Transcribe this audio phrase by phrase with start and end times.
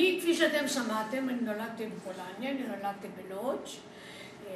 [0.00, 3.66] אני, כפי שאתם שמעתם, אני נולדתי בפולניה, אני נולדתי בלודג',
[4.46, 4.52] אה,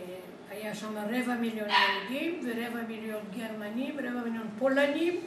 [0.51, 5.21] היה שם רבע מיליון יהודים ורבע מיליון גרמנים ורבע מיליון פולנים.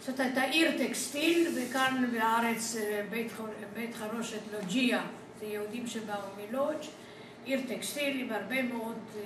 [0.00, 3.32] זאת הייתה עיר טקסטיל, וכאן בארץ אה, בית,
[3.74, 5.02] בית חרושת לוג'יה,
[5.40, 6.86] זה יהודים שבאו מלודג',
[7.44, 9.22] עיר טקסטיל עם הרבה מאוד אה,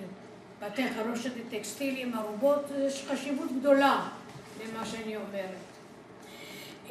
[0.68, 4.09] בתי חרושת וטקסטילים, ארובות, יש חשיבות גדולה
[4.64, 5.71] למה שאני אומרת.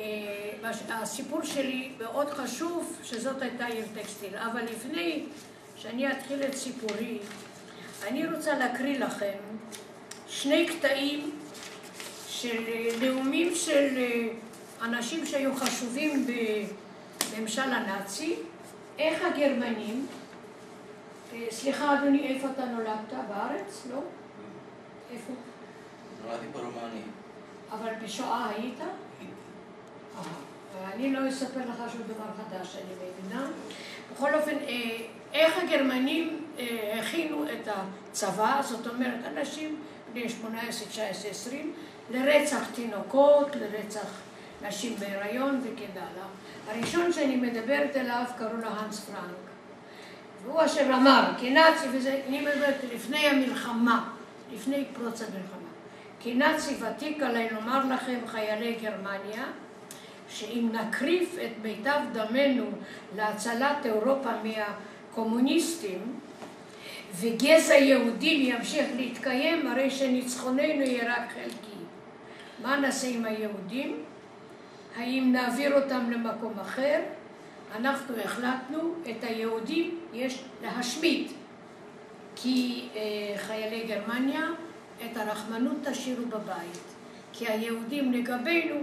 [0.01, 5.25] אה, הסיפור שלי מאוד חשוב שזאת הייתה עיר טקסטיל, אבל לפני
[5.75, 7.19] שאני אתחיל את סיפורי,
[8.07, 9.37] אני רוצה להקריא לכם
[10.27, 11.31] שני קטעים
[12.27, 12.63] של
[13.01, 14.27] נאומים של אה,
[14.87, 16.27] אנשים שהיו חשובים
[17.35, 18.35] בממשל הנאצי,
[18.99, 20.07] איך הגרמנים,
[21.33, 23.13] אה, סליחה אדוני, איפה אתה נולדת?
[23.29, 23.87] בארץ?
[23.91, 23.99] לא?
[25.11, 25.33] איפה?
[26.25, 27.03] נולדתי ברומניה.
[27.71, 28.79] אבל בשואה היית?
[30.93, 33.47] אני לא אספר לך שום דבר חדש, אני מבינה.
[34.13, 34.97] בכל אופן, אה,
[35.33, 39.79] איך הגרמנים אה, הכינו את הצבא, זאת אומרת, אנשים
[40.13, 41.73] בני 18, 19, 20,
[42.09, 44.21] לרצח תינוקות, לרצח
[44.67, 46.27] נשים בהיריון וכן הלאה.
[46.67, 49.35] הראשון שאני מדברת אליו קראו לו האנס פרנק.
[50.43, 54.09] והוא אשר אמר, כנאצי, וזה, אני מדברת לפני המלחמה,
[54.53, 55.69] לפני פרוץ המלחמה.
[56.19, 59.45] כנאצי ותיק עליי לומר לכם, חיילי גרמניה,
[60.33, 62.65] שאם נקריף את מיטב דמנו
[63.15, 66.19] להצלת אירופה מהקומוניסטים
[67.19, 71.81] וגזע יהודים ימשיך להתקיים, הרי שניצחוננו יהיה רק חלקי.
[72.61, 74.03] מה נעשה עם היהודים?
[74.97, 76.99] האם נעביר אותם למקום אחר?
[77.75, 81.31] אנחנו החלטנו את היהודים יש להשמיד
[82.35, 83.01] כי אה,
[83.37, 84.47] חיילי גרמניה
[85.05, 86.81] את הרחמנות תשאירו בבית
[87.33, 88.75] כי היהודים לגבינו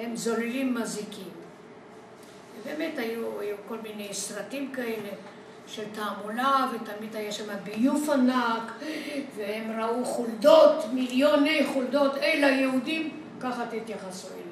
[0.00, 1.28] הם זוללים מזיקים.
[2.60, 5.08] ובאמת היו, היו כל מיני סרטים כאלה
[5.66, 8.72] של תעמולה, ותמיד היה שם ביוף ענק,
[9.36, 14.50] והם ראו חולדות, מיליוני חולדות, אלה היהודים, ככה תתייחסו אליהם.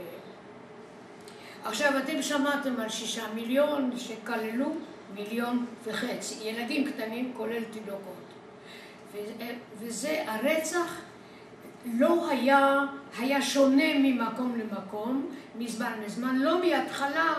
[1.65, 4.75] עכשיו, אתם שמעתם על שישה מיליון שכללו
[5.15, 8.15] מיליון וחצי, ילדים קטנים כולל תינוקות.
[9.81, 11.01] וזה הרצח
[11.85, 12.85] לא היה,
[13.19, 15.27] היה שונה ממקום למקום,
[15.59, 17.35] מזמן לזמן, לא מההתחלה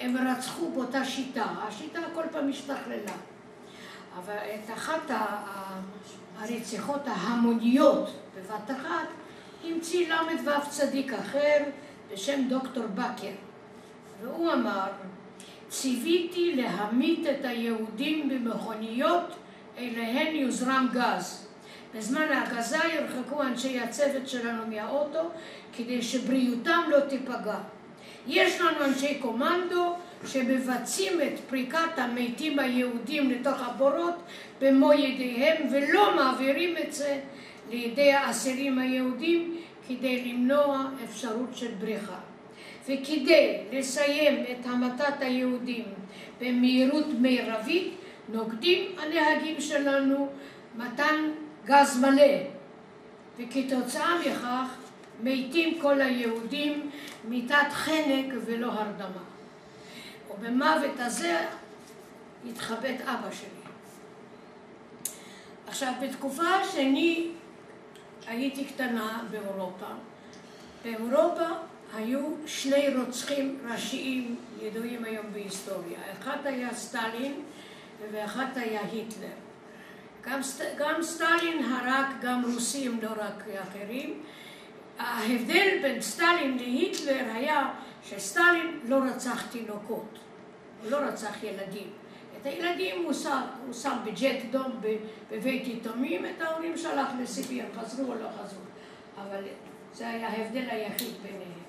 [0.00, 3.12] הם רצחו באותה שיטה, השיטה כל פעם השתכללה.
[4.18, 5.10] אבל את אחת
[6.38, 9.08] הרציחות ההמוניות בבת אחת
[9.64, 11.58] המציא ל"ו צדיק אחר
[12.12, 13.32] בשם דוקטור בקר,
[14.22, 14.86] והוא אמר,
[15.68, 19.36] ציוויתי להמית את היהודים במכוניות
[19.78, 21.43] אליהן יוזרם גז.
[21.96, 25.30] בזמן ההגזה ירחקו אנשי הצוות שלנו מהאוטו
[25.76, 27.58] כדי שבריאותם לא תיפגע.
[28.26, 29.94] יש לנו אנשי קומנדו
[30.26, 34.14] שמבצעים את פריקת המתים היהודים לתוך הבורות
[34.60, 37.20] במו ידיהם ולא מעבירים את זה
[37.70, 39.56] לידי האסירים היהודים
[39.88, 42.18] כדי למנוע אפשרות של בריחה.
[42.88, 45.84] וכדי לסיים את המתת היהודים
[46.40, 47.94] במהירות מרבית
[48.28, 50.28] נוקדים הנהגים שלנו
[50.76, 51.30] מתן
[51.64, 52.36] גז מלא,
[53.38, 54.76] וכתוצאה מכך
[55.22, 56.90] מתים כל היהודים
[57.28, 59.22] מיתת חנק ולא הרדמה.
[60.30, 61.46] ובמוות הזה
[62.48, 63.48] התחבט אבא שלי.
[65.66, 67.30] עכשיו, בתקופה שאני
[68.26, 69.86] הייתי קטנה באירופה,
[70.84, 71.46] באירופה
[71.94, 75.98] היו שני רוצחים ראשיים ידועים היום בהיסטוריה.
[76.12, 77.40] אחד היה סטלין
[78.12, 79.43] ואחד היה היטלר.
[80.26, 80.40] גם,
[80.78, 84.22] גם סטלין הרג גם רוסים, לא רק אחרים.
[84.98, 90.18] ההבדל בין סטלין להיטלר היה שסטלין לא רצח תינוקות,
[90.82, 91.90] הוא לא רצח ילדים.
[92.40, 94.80] את הילדים הוא שם, הוא שם בג'ט דום
[95.30, 98.60] בבית יתומים, את ההורים שלח לסיביר, חזרו או לא חזרו.
[99.16, 99.44] אבל
[99.92, 101.64] זה היה ההבדל היחיד ביניהם.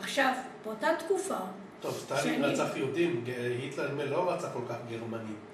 [0.00, 0.32] עכשיו,
[0.64, 1.36] באותה תקופה...
[1.80, 3.24] טוב, סטלין רצח יהודים,
[3.60, 5.49] היטלר לא רצח כל כך גרמנים.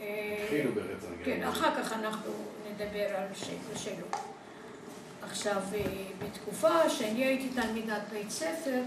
[0.00, 1.24] התחילו ברצח גרמניה.
[1.24, 2.32] כן, אחר כך אנחנו
[2.70, 3.26] נדבר על
[3.76, 4.06] שלו.
[5.22, 5.80] עכשיו, אה,
[6.18, 8.80] בתקופה שאני הייתי תלמידת בית ספר,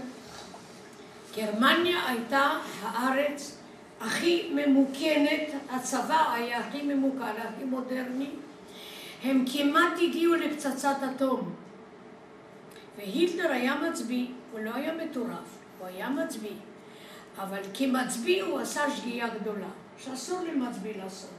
[1.36, 3.58] גרמניה הייתה הארץ
[4.00, 8.30] הכי ממוכנת, הצבא היה הכי ממוכן, הכי מודרני.
[9.22, 11.54] הם כמעט הגיעו לפצצת אטום.
[12.96, 16.56] והיטלר היה מצביא, הוא לא היה מטורף, הוא היה מצביא.
[17.38, 19.68] אבל כמצביא הוא עשה שגיאה גדולה.
[19.98, 21.30] שאסור למצביא לעשות.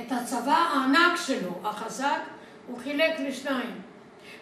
[0.00, 2.20] את הצבא הענק שלו, החזק,
[2.66, 3.80] הוא חילק לשניים.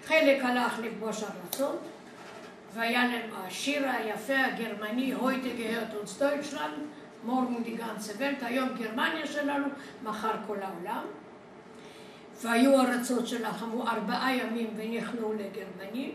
[0.04, 1.78] חלק הלך לכבוש ארצות,
[2.74, 6.74] והיה להם השיר היפה הגרמני, הויטה גהרט אונס דויטשלנד,
[7.24, 9.66] מורגן די גנצה ולט, היום גרמניה שלנו,
[10.02, 11.04] מחר כל העולם.
[12.42, 16.12] והיו ארצות שלחמו ארבעה ימים ונכנעו לגרמנים.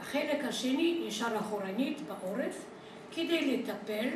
[0.00, 2.64] החלק השני נשאר אחורנית בעורף
[3.12, 4.08] כדי לטפל,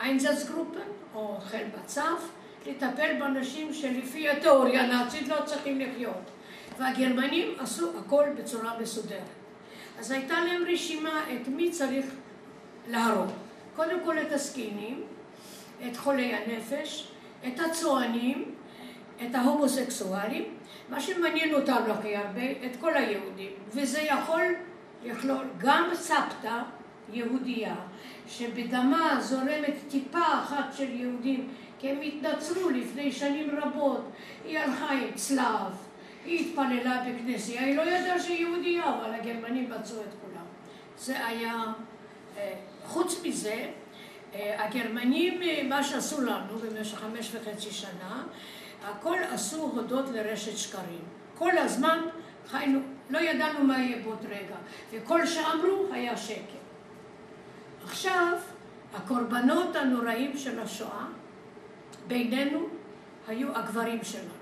[0.00, 0.80] איינזצגרופן
[1.14, 2.28] או חיל בצף,
[2.66, 6.30] לטפל באנשים שלפי התיאוריה הנאצית לא צריכים לחיות.
[6.78, 9.20] והגרמנים עשו הכל בצורה מסודרת.
[9.98, 12.06] אז הייתה להם רשימה את מי צריך
[12.88, 13.30] להרוג.
[13.76, 15.02] קודם כל את הזקנים,
[15.86, 17.08] את חולי הנפש,
[17.46, 18.54] את הצוענים,
[19.22, 20.44] את ההומוסקסואלים,
[20.88, 23.50] מה שמעניין אותנו הכי הרבה, את כל היהודים.
[23.68, 24.42] וזה יכול
[25.04, 26.62] לכלול גם סבתא
[27.12, 27.74] יהודייה,
[28.30, 31.48] שבדמה זורמת טיפה אחת של יהודים,
[31.78, 34.10] כי הם התנצרו לפני שנים רבות.
[34.44, 35.72] היא הלכה עם צלב,
[36.24, 40.44] היא התפללה בכנסייה, היא לא ידעה שהיא יהודייה, אבל הגרמנים מצאו את כולם.
[40.98, 41.64] זה היה...
[42.38, 42.54] אה,
[42.86, 43.66] חוץ מזה,
[44.34, 48.22] אה, הגרמנים, אה, מה שעשו לנו במשך חמש וחצי שנה,
[48.84, 51.04] הכל עשו הודות לרשת שקרים.
[51.34, 51.98] כל הזמן
[52.46, 52.80] חיינו,
[53.10, 54.56] לא ידענו מה יהיה בעוד רגע,
[54.92, 56.59] וכל שאמרו היה שקר.
[57.84, 58.38] עכשיו,
[58.94, 61.06] הקורבנות הנוראים של השואה
[62.06, 62.66] בינינו
[63.28, 64.40] היו הגברים שלנו.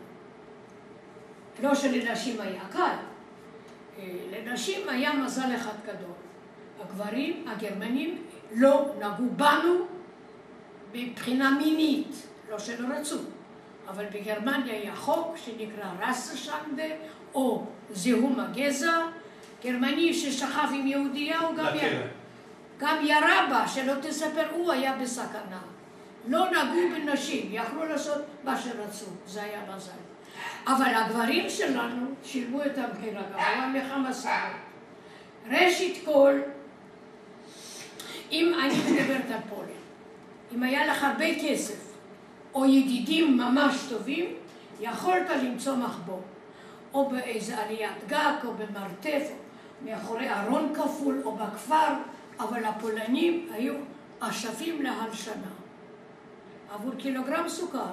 [1.62, 2.96] לא שלנשים היה קל,
[3.98, 6.14] אה, לנשים היה מזל אחד גדול.
[6.80, 8.22] הגברים, הגרמנים,
[8.54, 9.86] לא נגעו בנו
[10.94, 13.18] מבחינה מינית, לא שלא רצו,
[13.88, 16.84] אבל בגרמניה היה חוק שנקרא רסשנדה,
[17.34, 18.98] או זיהום הגזע.
[19.64, 22.02] גרמני ששכב עם יהודייה הוא גם, יר...
[22.78, 25.60] גם ירה בה, שלא תספר, הוא היה בסכנה.
[26.26, 29.92] לא נגעו בנשים, יכלו לעשות מה שרצו, זה היה מזל.
[30.66, 34.32] אבל הגברים שלנו שילמו את המחיר הגבוה מכמה סיבות.
[35.50, 36.40] ראשית כל,
[38.32, 39.78] אם אני מדברת על פולין,
[40.54, 41.88] אם היה לך הרבה כסף
[42.54, 44.26] או ידידים ממש טובים,
[44.80, 46.20] יכולת למצוא מחבוא,
[46.94, 49.34] או באיזה עליית גג, או במרתף, או
[49.84, 51.94] מאחורי ארון כפול, או בכפר,
[52.40, 53.74] אבל הפולנים היו
[54.20, 55.50] אשפים להלשנה.
[56.70, 57.92] עבור קילוגרם סוכר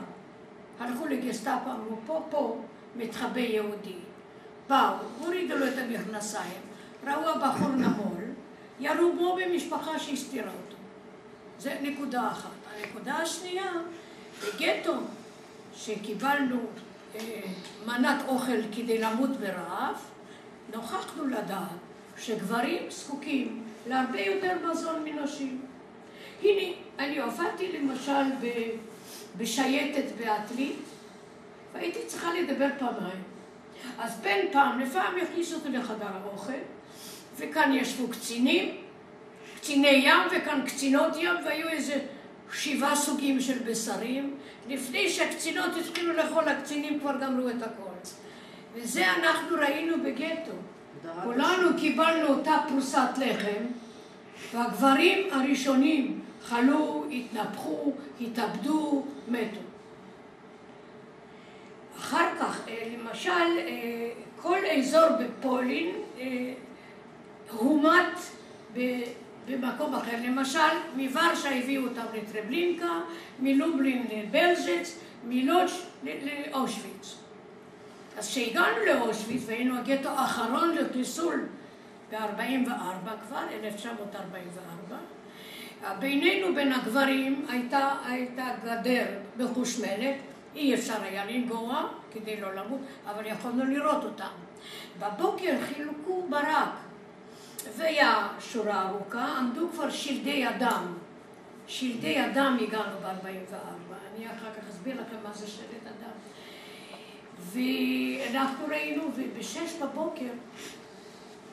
[0.79, 2.61] הלכו לגסטאפו, אמרו, פה, פה
[2.95, 3.95] מתחבא יהודי.
[4.69, 6.61] באו, הורידו לו את המכנסיים,
[7.03, 8.23] ראו הבחור נמול,
[8.79, 10.75] ירו בו במשפחה שהסתירה אותו.
[11.59, 12.49] זה נקודה אחת.
[12.75, 13.71] הנקודה השנייה,
[14.41, 14.93] בגטו,
[15.75, 16.59] שקיבלנו
[17.15, 17.41] אה,
[17.85, 19.95] מנת אוכל כדי למות ברעב,
[20.73, 21.69] נוכחנו לדעת
[22.17, 25.61] שגברים זקוקים להרבה יותר מזון מנשים.
[26.43, 28.47] הנה, אני עבדתי למשל ב...
[29.37, 30.79] בשייטת בעתלית,
[31.73, 33.23] והייתי צריכה לדבר פעמיים.
[33.99, 36.53] אז בין פעם לפעם הכניסו אותי לחדר האוכל,
[37.37, 38.77] וכאן ישבו קצינים,
[39.57, 41.99] קציני ים וכאן קצינות ים, והיו איזה
[42.53, 44.35] שבעה סוגים של בשרים.
[44.69, 47.81] לפני שהקצינות התחילו לאכול, הקצינים כבר גמרו את הכל.
[48.73, 50.51] וזה אנחנו ראינו בגטו.
[51.23, 53.63] כולנו קיבלנו אותה פרוסת לחם,
[54.53, 59.59] והגברים הראשונים חלו, התנפחו, התאבדו, מתו.
[61.97, 64.09] אחר כך, אה, למשל, אה,
[64.41, 66.53] כל אזור בפולין אה,
[67.51, 68.17] הומת
[69.47, 70.17] במקום אחר.
[70.23, 70.59] למשל,
[70.95, 73.01] מוורשה הביאו אותם לטרבלינקה,
[73.39, 77.24] מלובלין לבלז'ץ, מלודש לאושוויץ.
[78.17, 81.45] אז כשהגענו לאושוויץ והיינו הגטו האחרון לחיסול
[82.11, 84.95] ב-44 כבר, 1944,
[85.99, 89.05] בינינו בין הגברים הייתה, הייתה גדר
[89.37, 90.15] מחושמלת,
[90.55, 94.31] אי אפשר היה לנגוע כדי לא למות, אבל יכולנו לראות אותם.
[94.99, 96.69] בבוקר חילקו ברק,
[97.77, 100.93] והיה שורה ארוכה, עמדו כבר שלדי אדם.
[101.67, 103.55] שלדי אדם הגענו ב-44,
[104.15, 106.11] אני אחר כך אסביר לכם מה זה שלד אדם.
[107.39, 110.31] ואנחנו ראינו, ובשש בבוקר,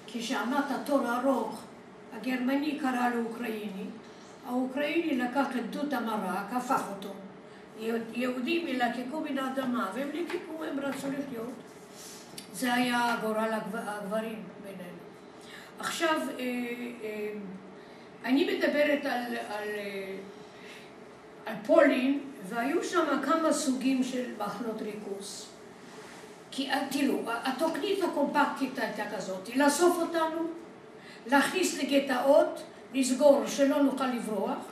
[0.06, 1.62] כשעמד התור ארוך,
[2.16, 3.84] הגרמני קרא לאוקראיני,
[4.46, 7.14] האוקראיני לקח את דוד המרק, הפך אותו.
[8.14, 11.52] יהודים ילקקו מן האדמה, והם ליקקו, הם רצו לחיות.
[12.52, 14.98] זה היה גורל הגברים בינינו.
[15.78, 16.44] עכשיו, אה,
[17.04, 17.32] אה,
[18.24, 20.16] אני מדברת על, על, אה,
[21.46, 25.51] על פולין, והיו שם כמה סוגים של מחנות ריכוז.
[26.52, 30.40] כי תראו, התוכנית הקומפקטית הייתה כזאת, לאסוף אותנו,
[31.26, 32.62] להכניס לגטאות,
[32.94, 34.64] לסגור שלא נוכל לברוח,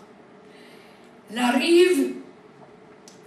[1.30, 2.16] לריב,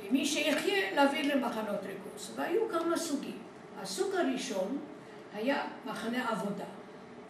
[0.04, 2.34] ומי שיחיה להעביר למחנות ריכוז.
[2.36, 3.38] והיו כמה סוגים.
[3.82, 4.78] הסוג הראשון
[5.34, 6.66] היה מחנה עבודה.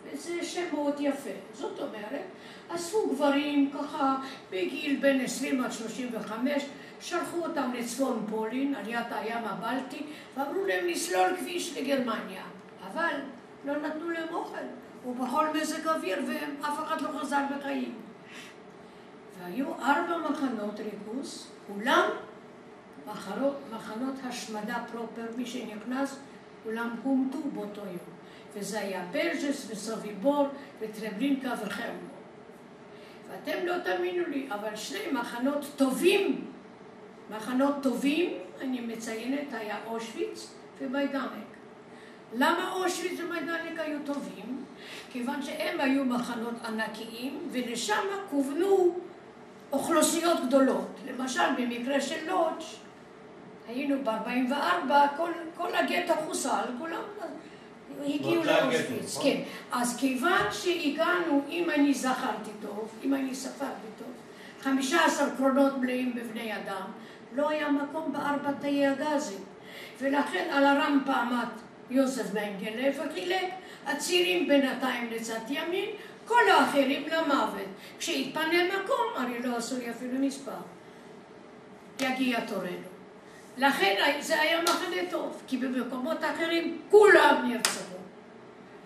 [0.03, 1.29] וזה שם מאוד יפה.
[1.53, 2.21] זאת אומרת,
[2.69, 4.15] אספו גברים ככה
[4.49, 6.63] בגיל בין 20 עד 35,
[7.03, 10.05] שלחו אותם לצפון פולין, על יד הים הבלטי,
[10.37, 12.43] ואמרו להם לסלול כביש לגרמניה.
[12.91, 13.13] אבל
[13.65, 14.65] לא נתנו להם אוכל,
[15.07, 17.95] ובכל מזג אוויר, ואף אחד לא חזר בחיים.
[19.39, 22.09] והיו ארבע מחנות ריכוז, כולם
[23.07, 26.19] מחנות, מחנות השמדה proper, מי שנכנס,
[26.63, 28.13] כולם הומתו באותו יום.
[28.53, 30.47] וזה היה בלז'ס וסוביבור
[30.79, 32.13] וטרבלינקה וחלמנו.
[33.29, 36.52] ואתם לא תאמינו לי, אבל שני מחנות טובים,
[37.37, 41.53] מחנות טובים, אני מציינת, היה אושוויץ ומיידנק.
[42.33, 44.63] למה אושוויץ ומיידנק היו טובים?
[45.11, 48.99] כיוון שהם היו מחנות ענקיים, ולשם כוונו
[49.71, 50.99] אוכלוסיות גדולות.
[51.07, 52.63] למשל, במקרה של לודג',
[53.67, 57.01] היינו ב-44, כל, כל הגטו חוסל, כולם
[58.05, 59.17] הגיעו לאושוויץ.
[59.17, 59.31] נכון?
[59.31, 59.41] כן.
[59.71, 64.07] אז כיוון שהגענו, אם אני זכרתי טוב, אם אני ספרתי טוב,
[64.61, 66.91] 15 קרונות מלאים בבני אדם,
[67.35, 69.43] לא היה מקום בארבע תאי הגזים.
[69.99, 71.47] ולכן על הרמפה עמד
[71.89, 73.49] יוסף מנגלה וחילק
[73.85, 75.89] הצירים בינתיים לצד ימין,
[76.27, 77.67] כל האחרים למוות.
[77.99, 80.51] כשהתפנה מקום, הרי לא עשו לי אפילו מספר.
[82.01, 82.93] יגיע תורנו.
[83.57, 87.95] לכן זה היה מחנה טוב, כי במקומות אחרים כולם נרצחו.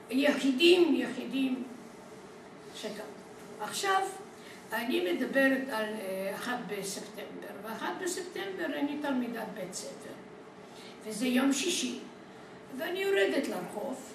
[0.10, 1.64] יחידים, יחידים
[2.76, 3.06] שגם.
[3.62, 4.02] עכשיו,
[4.74, 7.37] אני מדברת על אה, אחת בספטמבר,
[7.68, 10.10] ואחת בספטמבר אני תלמידת בית ספר.
[11.06, 12.00] וזה יום שישי,
[12.78, 14.14] ואני יורדת לרחוב,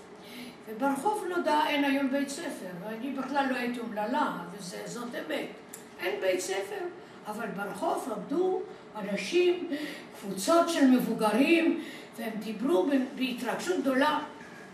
[0.69, 5.47] וברחוב נודע אין היום בית ספר, ואני בכלל לא הייתי אומללה, וזאת אמת.
[6.01, 6.85] אין בית ספר,
[7.27, 8.61] אבל ברחוב עמדו
[8.97, 9.69] אנשים,
[10.21, 11.85] קבוצות של מבוגרים,
[12.17, 14.21] והם דיברו בהתרגשות גדולה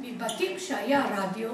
[0.00, 1.50] מבתים שהיה רדיו,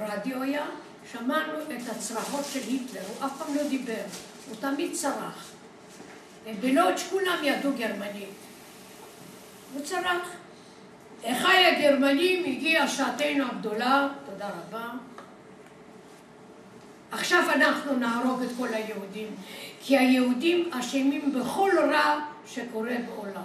[0.00, 0.66] רדיו היה,
[1.12, 4.02] שמענו את הצרחות של היטלר, הוא אף פעם לא דיבר,
[4.48, 5.55] הוא תמיד צרח.
[6.46, 8.28] ובלודג' כולם ידעו גרמנית.
[9.74, 10.30] הוא צרח.
[11.24, 14.88] אחיי הגרמנים, הגיעה שעתנו הגדולה, תודה רבה.
[17.10, 19.28] עכשיו אנחנו נהרוג את כל היהודים,
[19.80, 23.42] כי היהודים אשמים בכל רע שקורה בעולם.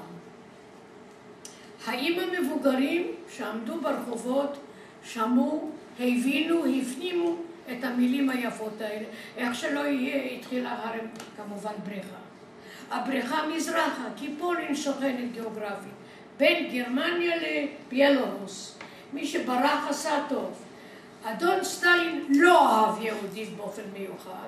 [1.86, 4.58] האם המבוגרים שעמדו ברחובות
[5.04, 7.36] שמעו, הבינו, הפנימו
[7.72, 9.06] את המילים היפות האלה?
[9.38, 12.31] איך שלא יהיה, התחילה הרם כמובן בריכה.
[12.92, 15.94] הבריכה מזרחה, כי פולין שוכנת גיאוגרפית,
[16.38, 18.78] בין גרמניה לביאלורוס.
[19.14, 20.52] מי שברח עשה טוב.
[21.24, 24.48] אדון סטלין לא אהב יהודים באופן מיוחד.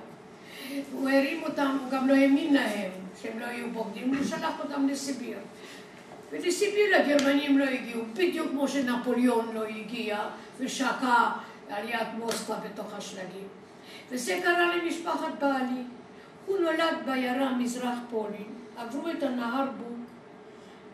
[0.92, 4.88] הוא הרים אותם, הוא גם לא האמין להם שהם לא יהיו בוגדים, הוא שלח אותם
[4.88, 5.38] לסיביר.
[6.32, 10.20] ולסיביר הגרמנים לא הגיעו, בדיוק כמו שנפוליאון לא הגיע
[10.60, 11.30] ושקע
[11.70, 13.48] על יד מוסקבה בתוך השלגים.
[14.10, 15.84] וזה קרה למשפחת בעלי.
[16.46, 19.98] הוא נולד בעיירה מזרח פולין, עברו את הנהר בוק,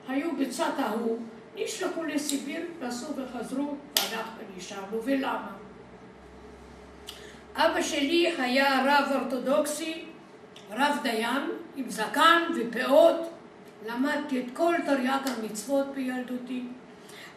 [0.07, 1.19] היו בצד ההוא,
[1.55, 5.03] נשלחו לסיביר, נסעו וחזרו, ואנחנו נשארנו.
[5.03, 5.51] ולמה?
[7.55, 10.05] אבא שלי היה רב אורתודוקסי,
[10.71, 13.29] רב דיין, עם זקן ופאות,
[13.87, 16.63] למדתי את כל תרי"ג המצוות בילדותי.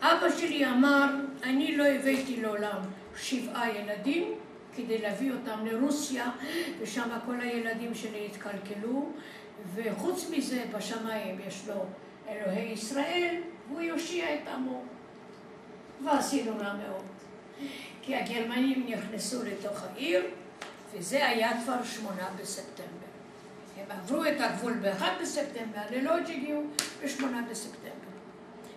[0.03, 1.07] אבא שלי אמר,
[1.43, 2.79] אני לא הבאתי לעולם
[3.17, 4.35] שבעה ילדים
[4.77, 6.31] כדי להביא אותם לרוסיה,
[6.81, 9.11] ושם כל הילדים שלי התקלקלו,
[9.75, 11.85] וחוץ מזה, בשמיים יש לו
[12.29, 13.37] אלוהי ישראל,
[13.69, 14.83] והוא יושיע את עמו.
[16.05, 17.05] ועשינו רע מאוד.
[18.03, 20.25] כי הגרמנים נכנסו לתוך העיר,
[20.95, 23.13] וזה היה כבר שמונה בספטמבר.
[23.77, 26.63] הם עברו את הגבול ב-1 בספטמבר, ללודג' הגיעו
[27.03, 28.13] ב-8 בספטמבר.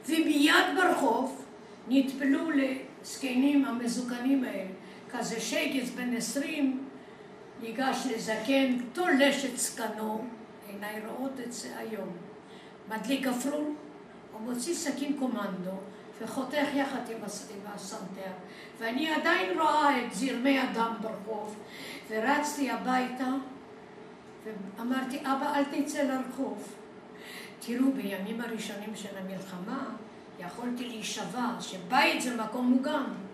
[0.06, 1.46] ומיד ברחוב
[1.88, 4.70] נטפלו לזקנים המזוקנים האלה.
[5.17, 6.88] כזה שייגץ בן עשרים
[7.62, 10.25] ניגש לזקן, תולש את זקנו,
[10.67, 12.10] עיניי רואות את זה היום.
[12.89, 13.75] מדליק גפרור,
[14.34, 15.77] הוא מוציא סכין קומנדו
[16.22, 17.17] וחותך יחד עם
[17.65, 18.31] הסנטר.
[18.77, 21.55] ואני עדיין רואה את זרמי הדם ברחוב,
[22.10, 23.29] ורצתי הביתה
[24.43, 26.75] ואמרתי, אבא, אל תצא לרחוב.
[27.60, 29.86] תראו, בימים הראשונים של המלחמה
[30.39, 33.25] יכולתי להישבע שבית זה מקום מוגן.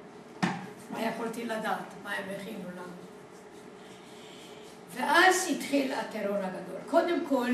[0.92, 1.94] מה יכולתי לדעת?
[2.04, 2.92] מה הם הכינו לנו?
[4.94, 6.80] ואז התחיל הטרור הגדול.
[6.90, 7.50] קודם כל,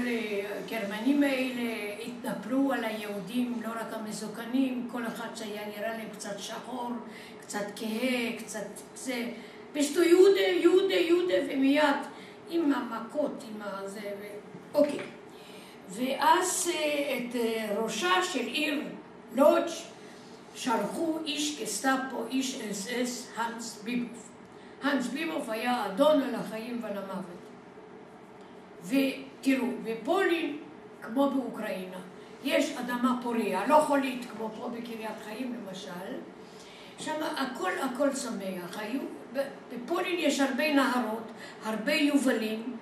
[0.65, 6.91] הגרמנים האלה התנפלו על היהודים, לא רק המזוקנים, כל אחד שהיה נראה להם קצת שחור,
[7.41, 9.25] קצת כהה, קצת זה.
[9.73, 11.95] פשוט יהודה, יהודה, יהודה, ומיד
[12.49, 14.25] עם המכות, עם הזה, ו...
[14.73, 14.99] אוקיי.
[15.89, 16.71] ואז
[17.17, 17.35] את
[17.77, 18.81] ראשה של עיר
[19.35, 19.71] לודג'
[20.57, 24.29] שלחו איש גסטאפו, איש אס אס, האנס ביבוף.
[24.83, 27.37] האנס ביבוף היה אדון על החיים ועל המוות.
[28.83, 30.57] ותראו, בפולין,
[31.01, 31.97] כמו באוקראינה,
[32.43, 36.15] יש אדמה פוריה, לא חולית כמו פה בקריית חיים למשל,
[36.99, 38.77] שם הכל הכל צומח.
[38.77, 39.01] היו,
[39.73, 41.31] בפולין יש הרבה נהרות,
[41.63, 42.77] הרבה יובלים,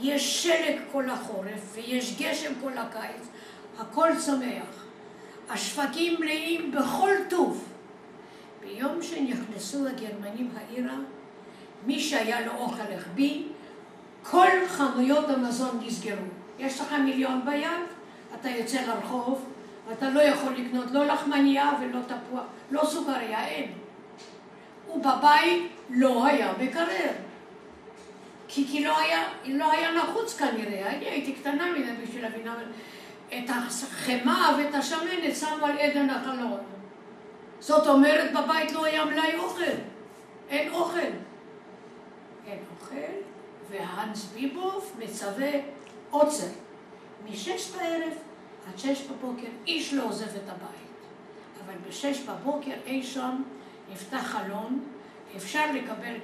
[0.00, 3.28] יש שלג כל החורף ויש גשם כל הקיץ,
[3.78, 4.85] הכל צומח.
[5.50, 7.68] השווקים מלאים בכל טוב.
[8.60, 10.96] ביום שנכנסו הגרמנים העירה,
[11.86, 13.42] מי שהיה לו אוכל החביא,
[14.22, 16.26] כל חנויות המזון נסגרו.
[16.58, 17.86] יש לך מיליון ביד,
[18.40, 19.44] אתה יוצא לרחוב,
[19.88, 23.72] ואתה לא יכול לקנות לא לחמניה ולא תפוח, לא סוכריה, אין.
[24.94, 27.12] ובבית לא היה מקרר.
[28.48, 32.64] כי, כי לא, היה, לא היה נחוץ כנראה, אני הייתי קטנה מדי בשביל להבין, אבל
[33.28, 36.60] את החמאה ואת השמנת שמו על עדן החלון.
[37.60, 39.62] זאת אומרת, בבית לא היה מלאי אוכל.
[40.48, 40.98] אין אוכל.
[42.46, 42.96] אין אוכל,
[43.70, 45.50] והאנס ביבוף מצווה
[46.10, 46.46] עוצר.
[47.30, 48.12] משש בערב
[48.68, 50.86] עד שש בבוקר איש לא עוזב את הבית.
[51.64, 53.42] אבל בשש בבוקר אי שם
[53.92, 54.84] נפתח חלון,
[55.36, 56.14] אפשר לקבל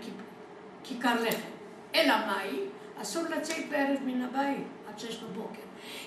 [0.85, 1.49] כיכר לחם.
[1.95, 2.59] אלא מאי?
[3.03, 5.62] אסור לצאת בערב מן הבית עד שש בבוקר.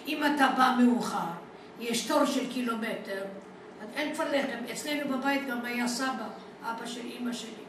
[0.08, 1.32] אם אתה בא מאוחר,
[1.80, 3.24] יש תור של קילומטר,
[3.96, 4.72] אין כבר לחם.
[4.72, 6.28] אצלנו בבית גם היה סבא,
[6.64, 7.66] אבא של אימא שלי.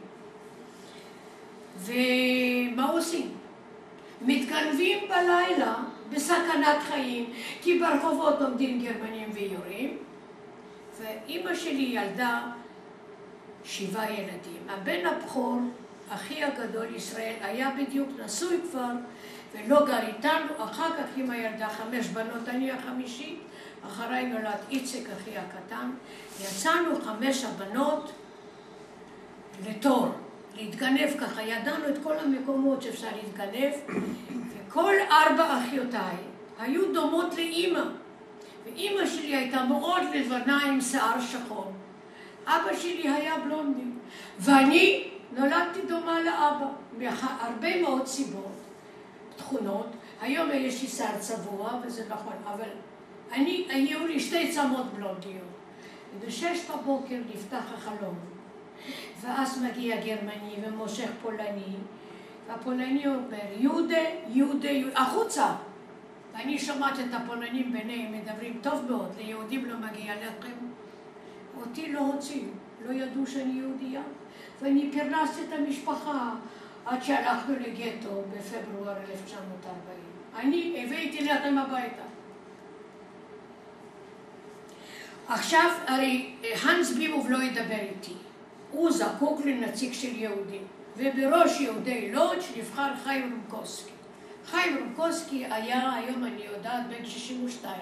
[1.79, 3.31] ומה עושים?
[4.21, 5.75] מתגנבים בלילה
[6.09, 9.97] בסכנת חיים, כי ברחובות עומדים גרמנים ויורים,
[10.97, 12.41] ואימא שלי ילדה
[13.63, 14.61] שבעה ילדים.
[14.69, 15.59] הבן הבכור,
[16.09, 18.91] אחי הגדול ישראל, היה בדיוק נשוי כבר
[19.53, 23.39] ולא גר איתנו, אחר כך עם הילדה חמש בנות, אני החמישית,
[23.85, 25.91] אחריי נולד איציק, אחי הקטן.
[26.41, 28.11] יצאנו חמש הבנות
[29.67, 30.07] לתור,
[30.55, 33.73] להתגנב ככה, ידענו את כל המקומות שאפשר להתגנב,
[34.67, 36.15] וכל ארבע אחיותיי
[36.59, 37.83] היו דומות לאימא,
[38.65, 41.71] ואימא שלי הייתה מאוד לבנה עם שיער שחור.
[42.45, 43.81] אבא שלי היה בלונדי,
[44.39, 46.67] ואני נולדתי דומה לאבא,
[46.97, 48.56] מהרבה מאוד סיבות.
[49.37, 49.87] תכונות.
[50.21, 52.69] היום יש לי שיער צבוע, וזה נכון, אבל
[53.31, 55.57] אני, היו לי שתי צמות בלונדיות.
[56.15, 58.15] ובשש בבוקר נפתח החלום,
[59.21, 61.75] ואז מגיע גרמני ומושך פולני,
[62.47, 63.97] והפולני אומר, יהודה,
[64.27, 65.55] יהודה, יהודה, החוצה!
[66.33, 70.65] ואני שומעת את הפולנים ביניהם מדברים טוב מאוד, ליהודים לא מגיע לחם.
[71.61, 72.49] אותי לא הוציאו,
[72.85, 74.01] לא ידעו שאני יהודייה,
[74.61, 76.35] ואני פרנסתי את המשפחה.
[76.87, 79.97] עד שהלכנו לגטו בפברואר 1940.
[80.35, 82.01] אני הבאתי לחם הביתה.
[85.27, 88.13] עכשיו, הרי האנס ביבוב לא ידבר איתי.
[88.71, 90.61] הוא זקוק לנציג של יהודים.
[90.97, 93.91] ובראש יהודי לודג' נבחר חיים רומקוסקי.
[94.45, 97.75] חיים רומקוסקי היה, היום אני יודעת, בן 62.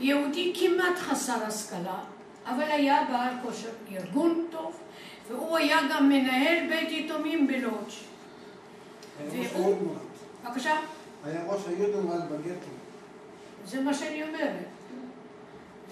[0.00, 1.98] יהודי כמעט חסר השכלה,
[2.46, 4.80] אבל היה בעל כושר ארגון טוב,
[5.28, 8.11] והוא היה גם מנהל בית יתומים בלודג'.
[10.44, 10.76] בבקשה?
[11.24, 12.66] היה ראש היודנרל בגטו.
[13.66, 14.66] זה מה שאני אומרת.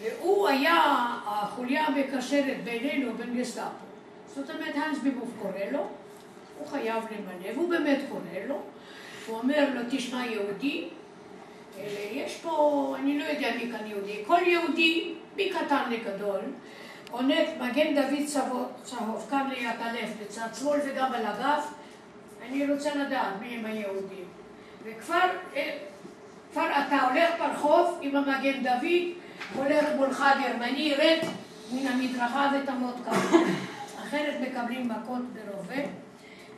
[0.03, 0.75] והוא היה
[1.27, 3.69] החוליה המקשרת בינינו ובין גסטאפו.
[4.35, 5.89] זאת אומרת, האנס ביבוף קורא לו,
[6.59, 8.59] הוא חייב למלא, והוא באמת קורא לו.
[9.27, 10.89] הוא אומר לו, תשמע יהודי,
[11.79, 16.41] אה, יש פה, אני לא יודע מי כאן יהודי, כל יהודי, מקטן לגדול,
[17.11, 18.27] עונק מגן דוד
[18.85, 21.63] צהוב, כאן ליד הלב, בצד שמאל וגם על הגב,
[22.51, 24.25] אני רוצה לדעת מי הם היהודים.
[24.85, 25.79] וכבר אה,
[26.53, 29.15] כבר אתה הולך ברחוב עם המגן דוד,
[29.55, 31.19] הולך מולך גרמני, ירד
[31.73, 33.37] מן המדרכה ותעמוד ככה.
[34.03, 35.83] אחרת מקבלים מכות ברובה,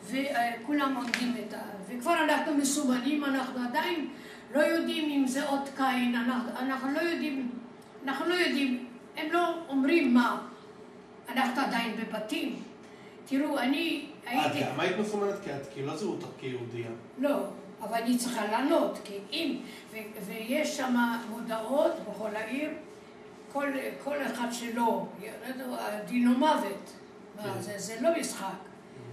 [0.04, 1.58] וכולם עומדים את ה...
[1.88, 4.08] וכבר אנחנו מסומנים, אנחנו עדיין
[4.54, 7.50] לא יודעים אם זה אות קין, אנחנו, אנחנו לא יודעים,
[8.04, 10.38] אנחנו לא יודעים, הם לא אומרים מה,
[11.28, 12.62] אנחנו עדיין בבתים.
[13.26, 14.60] תראו, אני הייתי...
[14.60, 15.34] את גם היית מסומנת
[15.74, 16.90] כי לא זהות כיהודייה.
[17.18, 17.36] לא,
[17.82, 19.56] אבל אני צריכה לענות, כי אם...
[20.26, 20.96] ויש שם
[21.30, 22.70] מודעות בכל העיר,
[23.52, 23.66] כל,
[24.04, 25.06] כל אחד שלו,
[26.06, 26.92] דינו מוות.
[27.42, 27.60] כן.
[27.60, 28.46] זה, זה לא משחק.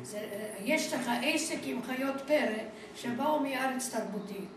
[0.03, 0.19] זה,
[0.63, 2.57] יש לך עסק עם חיות פרא
[2.95, 4.49] שבאו מארץ תרבותית.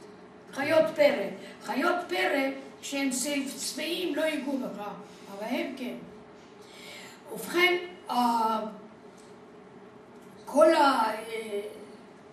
[0.53, 1.27] חיות פרא.
[1.63, 3.11] חיות פרא, כשהם
[3.57, 4.89] צבעים לא ייגעו בך,
[5.33, 5.95] אבל הם כן.
[7.33, 7.77] ובכן,
[10.53, 11.03] כל ה...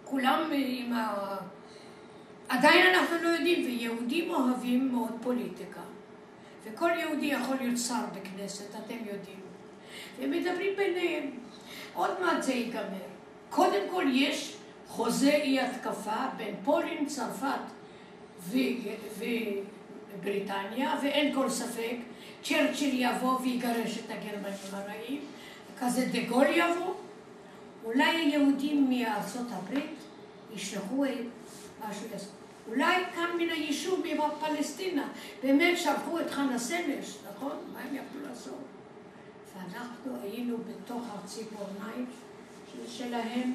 [0.04, 1.36] כולם עם ה...
[2.50, 5.82] עדיין אנחנו לא יודעים, ויהודים אוהבים מאוד פוליטיקה.
[6.64, 9.40] וכל יהודי יכול להיות שר בכנסת, אתם יודעים.
[10.20, 11.30] ומדברים ביניהם.
[11.94, 13.10] עוד מעט זה ייגמר.
[13.50, 14.56] קודם כל יש
[14.88, 17.60] חוזה אי התקפה בין פולין, צרפת
[20.18, 21.96] ובריטניה, ואין כל ספק,
[22.44, 25.22] צ'רצ'יל יבוא ויגרש את הגרמנים הרעים,
[25.80, 26.94] כזה דה גול יבוא,
[27.86, 29.96] אולי היהודים מארצות הברית
[30.56, 31.06] ישלחו
[31.90, 32.32] משהו לעשות.
[32.68, 35.08] אולי כאן מן היישוב, מפלסטינה,
[35.44, 37.58] באמת שלחו את חנה סנש, נכון?
[37.74, 38.60] מה הם יכלו לעשות?
[39.56, 42.06] ואנחנו היינו בתוך הציפורניים
[42.88, 43.54] שלהם,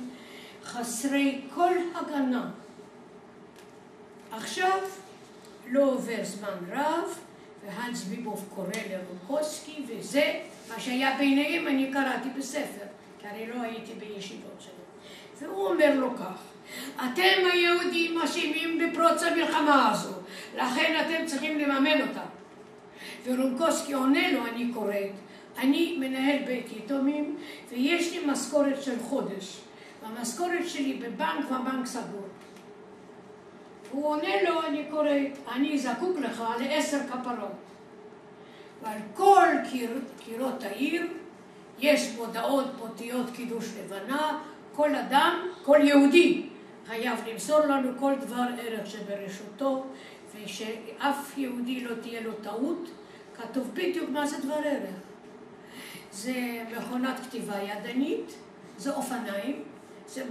[0.64, 2.50] חסרי כל הגנה.
[4.30, 4.78] עכשיו
[5.66, 7.18] לא עובר זמן רב,
[7.64, 12.86] והאנס ביבוב קורא לרוקוסקי, וזה מה שהיה ביניהם, אני קראתי בספר,
[13.24, 14.72] כי הרי לא הייתי בישיבות שלו.
[15.38, 16.42] והוא אומר לו כך,
[16.96, 20.12] אתם היהודים אשמים בפרוץ המלחמה הזו,
[20.56, 22.22] לכן אתם צריכים לממן אותה.
[23.24, 25.12] ורונקוסקי עונה לו, אני קוראת,
[25.58, 27.36] אני מנהל בית יתומים
[27.68, 29.60] ויש לי משכורת של חודש.
[30.02, 32.26] והמשכורת שלי בבנק והבנק סגור.
[33.90, 37.52] הוא עונה לו, אני קוראת, אני זקוק לך לעשר כפרות.
[38.82, 39.90] ועל כל קיר,
[40.24, 41.06] קירות העיר
[41.78, 44.40] יש מודעות פרטיות קידוש לבנה,
[44.74, 46.46] כל אדם, כל יהודי
[46.86, 49.84] חייב למסור לנו כל דבר ערך שברשותו,
[50.34, 52.88] ושאף יהודי לא תהיה לו טעות,
[53.36, 54.94] כתוב בדיוק מה זה דבר ערך.
[56.12, 58.34] זה מכונת כתיבה ידנית,
[58.78, 59.62] זה אופניים,
[60.08, 60.24] זה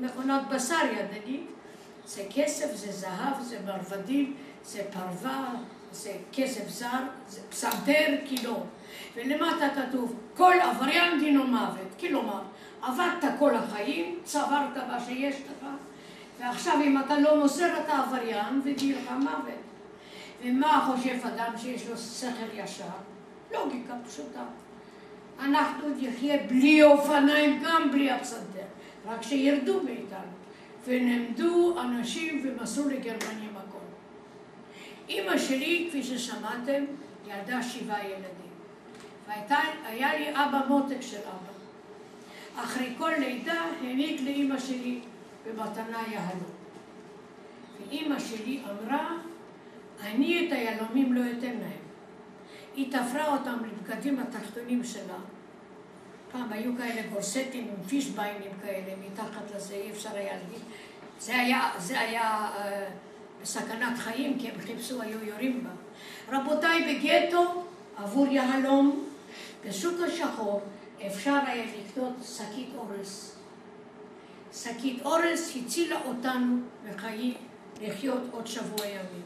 [0.00, 1.46] מכונת בשר ידנית,
[2.06, 5.54] זה כסף, זה זהב, זה מרבדים, זה פרווה,
[5.92, 8.62] זה כסף זר, זה פסנתר, קילו.
[9.14, 11.88] ולמטה כתוב, כל עבריין דינו מוות.
[12.00, 12.40] כלומר,
[12.82, 15.66] עבדת כל החיים, צברת מה שיש לך,
[16.40, 19.66] ועכשיו אם אתה לא מוסר אתה עבריין ודינך מוות.
[20.44, 22.84] ומה חושב אדם שיש לו שכל ישר?
[23.52, 24.44] לוגיקה פשוטה.
[25.40, 28.66] אנחנו נחיה בלי אופניים, גם בלי הפסנתר,
[29.06, 30.36] רק שירדו מאיתנו.
[30.86, 33.78] ונעמדו אנשים ומסרו לגרמנים הכל.
[35.08, 36.84] אימא שלי, כפי ששמעתם,
[37.26, 38.45] ילדה שבעה ילדים.
[39.28, 41.56] והיה לי אבא מותק של אבא.
[42.64, 45.00] אחרי כל לידה העניק לאימא שלי
[45.46, 46.56] במתנה יהלום.
[47.80, 49.08] ואימא שלי אמרה,
[50.02, 51.86] אני את היהלומים לא אתן להם.
[52.74, 55.18] היא תפרה אותם לבגדים התחתונים שלה.
[56.32, 60.60] פעם היו כאלה גורסטים עם פישביינים כאלה מתחת לזה, אי אפשר היה להגיד.
[61.20, 62.88] זה היה, זה היה אה,
[63.42, 65.70] בסכנת חיים, כי הם חיפשו, היו יורים בה.
[66.38, 67.62] רבותיי, בגטו,
[67.96, 69.04] עבור יהלום,
[69.64, 70.60] בשוק השחור,
[71.06, 73.36] אפשר היה לקנות שקית אורס.
[74.54, 76.56] שקית אורס הצילה אותנו
[76.88, 77.34] לחיים,
[77.82, 79.22] לחיות עוד שבוע ימים.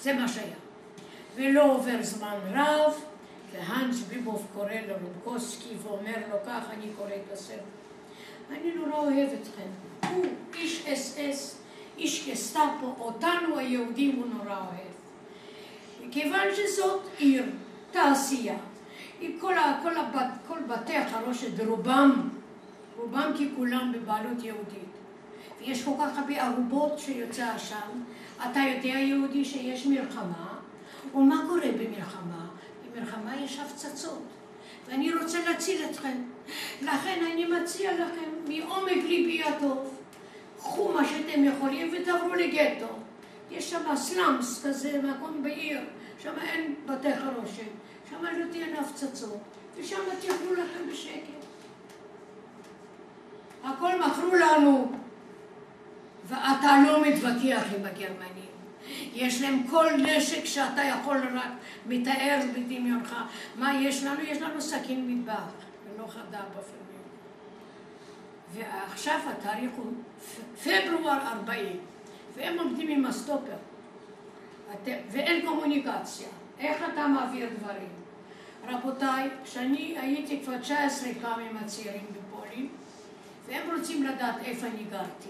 [0.00, 0.56] זה מה שהיה.
[1.34, 3.04] ולא עובר זמן רב,
[3.52, 7.54] והאנס ביבוב קורא לרובקוסקי ואומר לו כך, אני קורא את הספר.
[8.50, 9.68] אני נורא אוהב אתכם.
[10.08, 11.58] הוא איש אס אס,
[11.98, 14.90] איש גסטאפו, אותנו היהודים הוא נורא אוהב.
[16.02, 17.44] מכיוון שזאת עיר,
[17.90, 18.56] תעשייה,
[19.20, 22.28] עם כל, ה, כל, הבת, כל בתי החרושת, רובם,
[22.96, 24.90] רובם ככולם בבעלות יהודית.
[25.60, 27.76] ויש כל כך הרבה ערובות שיוצא עשן.
[28.36, 30.54] אתה יודע, יהודי, שיש מלחמה,
[31.14, 32.46] ומה קורה במלחמה?
[32.94, 34.24] במלחמה יש הפצצות,
[34.88, 36.22] ואני רוצה להציל אתכם.
[36.82, 39.96] לכן אני מציע לכם, מעומק ליבי הטוב,
[40.58, 42.86] קחו מה שאתם יכולים ותעברו לגטו.
[43.50, 45.80] יש שם סלאמס כזה, מקום בעיר,
[46.22, 47.79] שם אין בתי חרושת.
[48.10, 49.38] שם לא תהיינה הפצצות,
[49.76, 51.40] ושם תאכלו לכם בשקט.
[53.64, 54.92] הכל מכרו לנו,
[56.24, 58.50] ואתה לא מתווכח עם הגרמנים.
[59.14, 61.50] יש להם כל נשק שאתה יכול רק
[61.86, 63.16] מתאר בדמיונך.
[63.56, 64.20] מה יש לנו?
[64.20, 65.42] יש לנו סכין מטבח,
[65.84, 66.80] ולא חדה בפרמיון.
[68.54, 69.92] ועכשיו התאריך הוא
[70.62, 71.76] פברואר 40,
[72.36, 73.56] והם עומדים עם הסטופר,
[74.84, 76.28] ואין קומוניקציה.
[76.58, 77.99] איך אתה מעביר דברים?
[78.68, 82.68] רבותיי, כשאני הייתי כבר 19 פעם עם הצעירים בפולין,
[83.46, 85.28] והם רוצים לדעת איפה אני גרתי.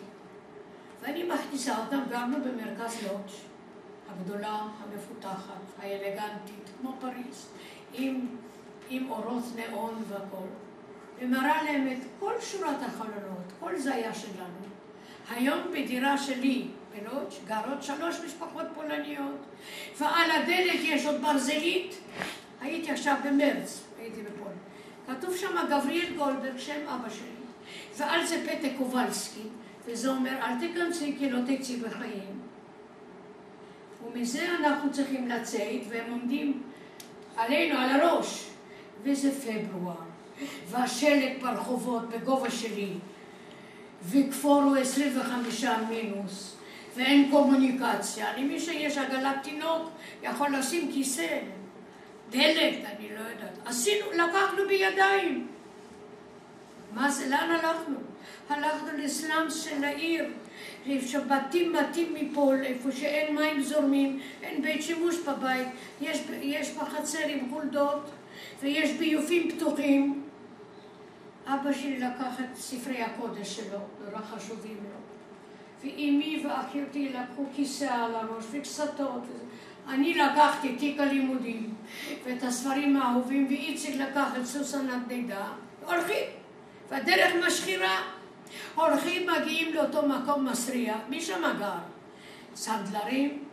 [1.02, 3.32] ואני מכניסה אותם, גרנו במרכז לודג',
[4.10, 7.46] הגדולה, המפותחת, האלגנטית, כמו פריז,
[7.94, 8.26] עם,
[8.90, 10.48] עם אורות נאון והכול,
[11.20, 14.60] ומראה להם את כל שורת החלונות, כל זה היה שלנו.
[15.30, 19.46] היום בדירה שלי בלודג' גרות שלוש משפחות פולניות,
[19.98, 21.94] ועל הדלת יש עוד ברזלית
[22.60, 24.58] הייתי עכשיו במרץ, הייתי בפולין.
[25.06, 27.40] כתוב שם גבריאל גולדברג, שם אבא שלי,
[27.96, 29.42] ועל זה פתק קובלסקי,
[29.86, 32.40] וזה אומר, אל תיכנסי כי לא תצאי בחיים.
[34.06, 36.62] ומזה אנחנו צריכים לצאת, והם עומדים
[37.36, 38.50] עלינו, על הראש.
[39.02, 39.94] וזה פברואר,
[40.68, 42.92] והשלג ברחובות בגובה שלי,
[44.04, 46.56] וכפור הוא 25 מינוס,
[46.96, 48.34] ואין קומוניקציה.
[48.34, 49.90] אני מי שיש עגלת תינוק
[50.22, 51.38] יכול לשים כיסא,
[52.30, 53.58] דלת, אני לא יודעת.
[53.66, 55.46] עשינו, לקחנו בידיים.
[56.92, 57.96] מה זה, לאן הלכנו?
[58.48, 60.24] הלכנו לסלאמס של העיר,
[61.00, 65.68] שבתים בתים מפול, איפה שאין מים זורמים, אין בית שימוש בבית,
[66.00, 68.10] יש, יש בחצר עם חולדות
[68.60, 70.22] ויש ביופים פתוחים.
[71.46, 75.00] אבא שלי לקח את ספרי הקודש שלו, נורא חשובים לו.
[75.82, 79.22] ואימי ואחיותי לקחו כיסא על הראש וקסתות.
[79.90, 81.74] אני לקחתי תיק הלימודים
[82.24, 85.46] ואת הספרים האהובים, ואיציק לקח את סוסן הנדנדה,
[85.86, 86.24] הולכים.
[86.88, 88.02] והדרך משחירה.
[88.74, 91.78] הולכים, מגיעים לאותו מקום מסריח, מי שם גר?
[92.54, 93.44] סנדלרים,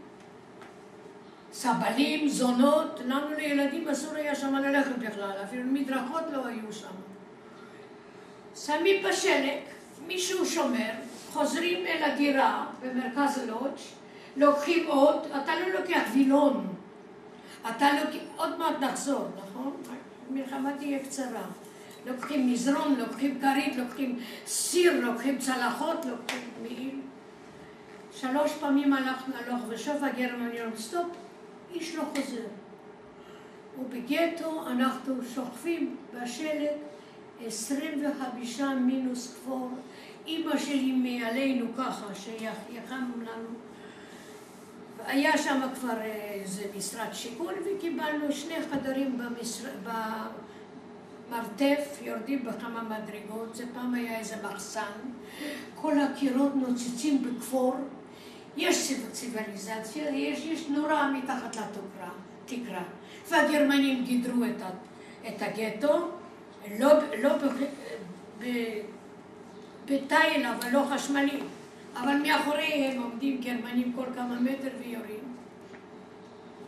[1.52, 6.88] סבלים, זונות, לנו לילדים אסור היה שם ללכת בכלל, אפילו מדרכות לא היו שם.
[8.56, 9.60] שמים בשלג,
[10.08, 10.92] מישהו שומר,
[11.34, 13.82] חוזרים אל הדירה במרכז לודג',
[14.38, 16.68] לוקחים עוד, אתה לא לוקח וילון,
[17.70, 19.78] אתה לוקח, עוד מעט נחזור, נכון?
[20.30, 21.44] המלחמה תהיה קצרה.
[22.06, 27.00] לוקחים מזרון, לוקחים כרית, לוקחים סיר, לוקחים צלחות, לוקחים מעיל.
[28.12, 31.08] שלוש פעמים הלכנו הלוך ושוב הגרמנים, stop,
[31.74, 32.48] איש לא חוזר.
[33.80, 36.78] ובגטו אנחנו שוכבים בשלג
[37.46, 39.70] 25 מינוס כפור.
[40.26, 43.67] אימא שלי מעלינו ככה, שיחם לנו.
[45.08, 49.94] היה שם כבר איזה משרד שיכון וקיבלנו שני חדרים במשרד...
[51.30, 54.82] מרתף, יורדים בכמה מדרגות, זה פעם היה איזה מחסן,
[55.76, 57.76] כל הקירות נוצצים בכפור,
[58.58, 62.10] יש ציוויליזציה, יש, יש נורה מתחת לתקרה,
[62.46, 62.84] תקרה.
[63.30, 64.62] והגרמנים גידרו את,
[65.28, 66.08] את הגטו,
[66.80, 66.90] לא,
[67.24, 67.30] לא
[69.86, 71.40] בתיל, אבל לא חשמלי,
[72.04, 75.38] אבל מאחוריהם עומדים גרמנים כל כמה מטר ויורים.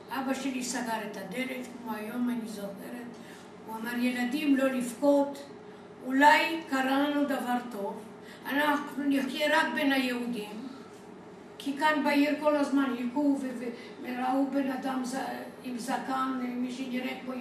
[0.10, 3.10] אבא שלי סגר את הדלת, כמו היום אני זוכרת,
[3.68, 5.46] הוא אמר, ילדים לא לבכות,
[6.06, 8.02] אולי קרה לנו דבר טוב,
[8.46, 10.68] אנחנו נחיה רק בין היהודים,
[11.58, 13.38] כי כאן בעיר כל הזמן היכו
[14.04, 15.04] וראו בן אדם
[15.64, 17.34] עם זקן, מי שנראה כמו...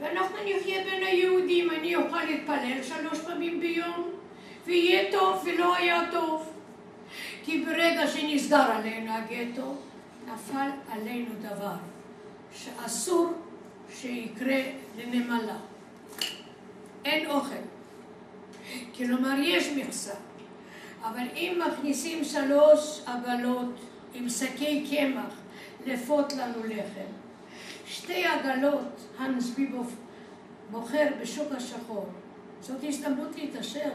[0.00, 4.10] ואנחנו נחיה בין היהודים, אני אוכל להתפלל שלוש פעמים ביום,
[4.66, 6.59] ויהיה טוב ולא היה טוב.
[7.44, 9.74] כי ברגע שנסגר עלינו הגטו,
[10.26, 11.74] נפל עלינו דבר
[12.54, 13.32] שאסור
[13.94, 14.62] שיקרה
[14.98, 15.56] לנמלה.
[17.04, 17.54] אין אוכל.
[18.96, 20.14] כלומר, יש מכסה.
[21.02, 23.74] אבל אם מכניסים שלוש עגלות
[24.14, 25.34] עם שקי קמח
[25.86, 27.10] לפות לנו לחם,
[27.86, 29.92] שתי עגלות הנס ביבוף
[30.70, 32.06] מוכר בשוק השחור,
[32.60, 33.90] זאת הזדמנות להתעשר.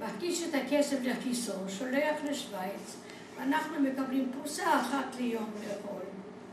[0.00, 2.96] מכניס את הכסף לכיסו, שולח לשוויץ,
[3.38, 6.02] ואנחנו מקבלים פרוסה אחת ליום לאכול.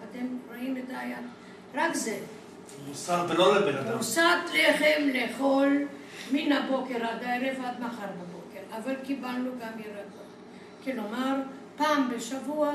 [0.09, 1.25] אתם רואים את היד?
[1.75, 2.19] רק זה.
[2.87, 3.91] מוסר ולא לבן אדם.
[3.91, 5.87] פרוסת לחם לאכול
[6.31, 10.21] מן הבוקר עד הערב עד מחר בבוקר, אבל קיבלנו גם ירקות.
[10.83, 11.35] כלומר,
[11.77, 12.71] פעם בשבוע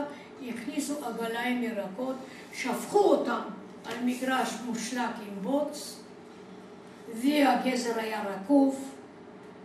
[0.48, 2.16] הכניסו עגלה עם ירקות,
[2.52, 3.40] שפכו אותם
[3.84, 6.00] על מגרש מושלק עם בוץ,
[7.14, 8.95] והגזר היה רקוב,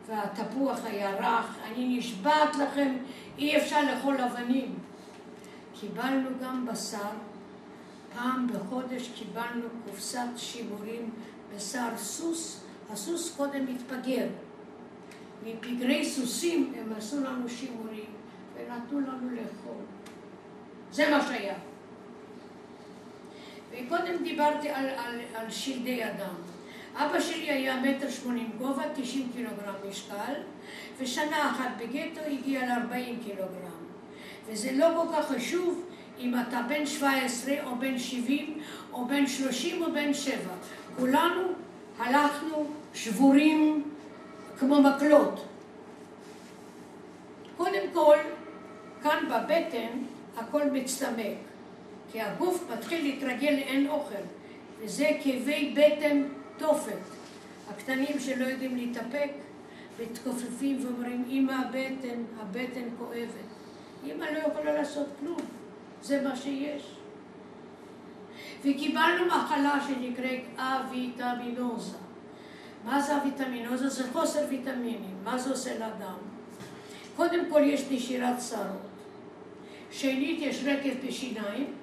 [0.08, 1.58] והתפוח היה רך.
[1.66, 2.98] אני נשבעת לכם,
[3.38, 4.76] אי אפשר לאכול אבנים.
[5.80, 7.10] קיבלנו גם בשר
[8.16, 11.10] פעם בחודש קיבלנו קופסת שימורים
[11.56, 14.28] בשר סוס, הסוס קודם התפגר.
[15.46, 18.06] מפגרי סוסים הם עשו לנו שימורים
[18.56, 19.84] ונתנו לנו לאכול.
[20.92, 21.56] זה מה שהיה.
[23.72, 26.36] וקודם דיברתי על, על, על שלדי אדם.
[26.96, 30.34] אבא שלי היה מטר שמונים גובה, תשעים קילוגרם משקל,
[31.00, 33.82] ושנה אחת בגטו הגיע לארבעים קילוגרם.
[34.48, 35.86] וזה לא כל כך חשוב
[36.20, 38.60] אם אתה בן 17 או בן 70
[38.94, 40.36] או בן 30 או בן 7.
[41.00, 41.42] כולנו
[42.00, 43.84] הלכנו שבורים
[44.60, 45.46] כמו מקלות.
[47.58, 48.18] קודם כל,
[49.04, 50.04] כאן בבטן
[50.38, 51.38] הכל מצטמק,
[52.12, 54.24] כי הגוף מתחיל להתרגל לאין אוכל,
[54.80, 56.24] וזה כאבי בטן
[56.62, 56.98] תופת.
[57.70, 59.32] הקטנים שלא יודעים להתאפק,
[60.02, 63.50] מתכופפים ואומרים, אמא הבטן, הבטן כואבת.
[64.06, 65.40] אמא לא יכולה לעשות כלום.
[66.02, 66.96] זה מה שיש.
[68.60, 71.98] וקיבלנו מחלה שנקראת אביטמינוזה.
[72.86, 73.90] מה זה אביטמינוזה?
[73.90, 75.16] זה חוסר ויטמינים.
[75.24, 76.18] מה זה עושה לאדם?
[77.16, 78.92] קודם כל יש נשירת שערות.
[79.92, 81.74] שנית, יש רקב בשיניים,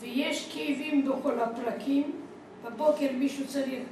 [0.00, 2.21] ויש כאבים בכל הפרקים,
[2.64, 3.82] בבוקר מישהו צריך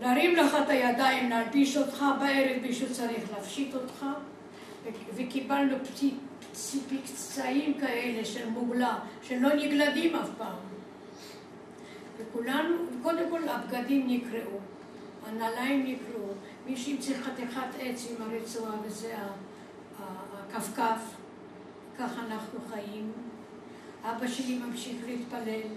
[0.00, 4.06] להרים לך את הידיים, להלביש אותך, בערב מישהו צריך להפשיט אותך,
[5.14, 5.76] וקיבלנו
[7.04, 10.56] פצעים כאלה של מוגלה, שלא נגלדים אף פעם.
[12.18, 14.58] וכולנו, קודם כל הבגדים נקרעו,
[15.26, 16.32] הנעליים נקרעו,
[16.66, 19.14] מי שהמציא חתיכת עץ עם הרצועה וזה
[20.38, 21.00] הכפכף,
[21.98, 23.12] ככה אנחנו חיים.
[24.04, 25.68] אבא שלי ממשיך להתפלל,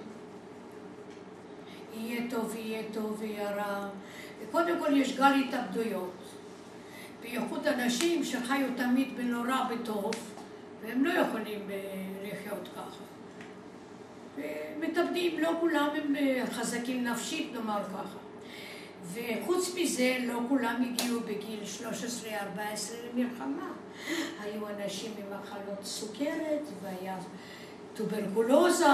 [1.94, 3.90] יהיה טוב, יהיה טוב, ויהיה רע.
[4.42, 6.12] וקודם כל יש גל התאבדויות.
[7.22, 10.12] בייחוד אנשים שחיו תמיד בנורא בטוב,
[10.82, 11.78] והם לא יכולים אה,
[12.24, 13.04] לחיות ככה.
[14.38, 18.18] ומתאבדים, לא כולם הם אה, חזקים נפשית, נאמר ככה.
[19.14, 21.88] וחוץ מזה, לא כולם הגיעו בגיל 13-14
[23.14, 23.72] למלחמה.
[24.42, 27.18] היו אנשים עם מחלות סוכרת, והיה
[27.94, 28.86] טוברקולוזה,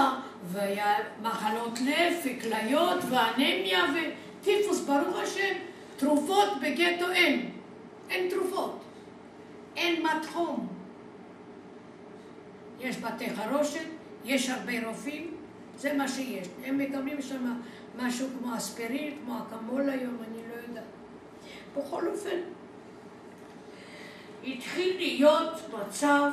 [0.44, 5.54] והיה מחלות לב, וכליות, ואנמיה, וטיפוס, ברוך השם,
[5.96, 7.50] תרופות בגטו אין.
[8.10, 8.80] אין תרופות.
[9.76, 10.68] אין מד חום.
[12.80, 13.84] יש בתי חרושת,
[14.24, 15.34] יש הרבה רופאים,
[15.76, 16.48] זה מה שיש.
[16.64, 17.52] הם מקבלים שם
[17.98, 20.84] משהו כמו אספירין, כמו אקמול היום, אני לא יודעת.
[21.76, 22.36] בכל אופן,
[24.46, 26.30] התחיל להיות מצב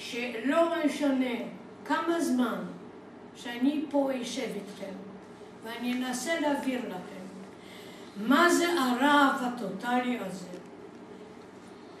[0.00, 1.34] שלא משנה
[1.84, 2.64] כמה זמן
[3.36, 4.92] שאני פה אשב איתכם
[5.64, 7.24] ואני אנסה להעביר לכם
[8.16, 10.46] מה זה הרעב הטוטלי הזה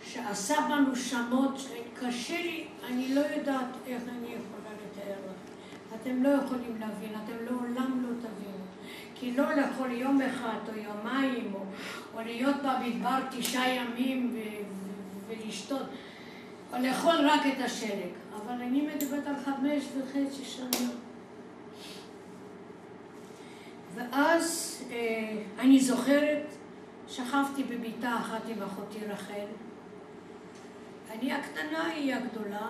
[0.04, 6.00] שעשה בנו שמות שקשה לי, אני לא יודעת איך אני יכולה לתאר לכם.
[6.02, 8.64] אתם לא יכולים להבין, אתם לעולם לא תבינו.
[9.14, 11.60] כי לא לאכול יום אחד או יומיים, או,
[12.14, 14.64] או להיות במדבר תשעה ימים ו-
[15.28, 15.86] ולשתות, או
[16.78, 18.10] לאכול רק את השלג.
[18.36, 20.90] אבל אני מדברת על חמש וחצי שנה.
[23.94, 26.46] ואז אה, אני זוכרת,
[27.08, 29.46] שכבתי במיטה אחת עם אחותי רחל.
[31.10, 32.68] אני הקטנה, היא הגדולה,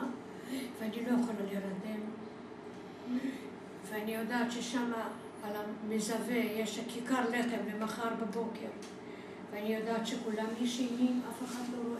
[0.80, 2.00] ואני לא יכולה להירדם.
[3.88, 4.92] ואני יודעת ששם
[5.42, 8.68] על המזווה יש כיכר לחם למחר בבוקר.
[9.52, 11.99] ואני יודעת שכולם ישנים, אף אחד לא רואה.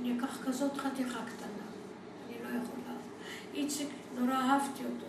[0.00, 1.64] אני אקח כזאת חתיכה קטנה,
[2.26, 2.96] אני לא יכולה.
[3.54, 5.06] איציק, נורא אהבתי אותו.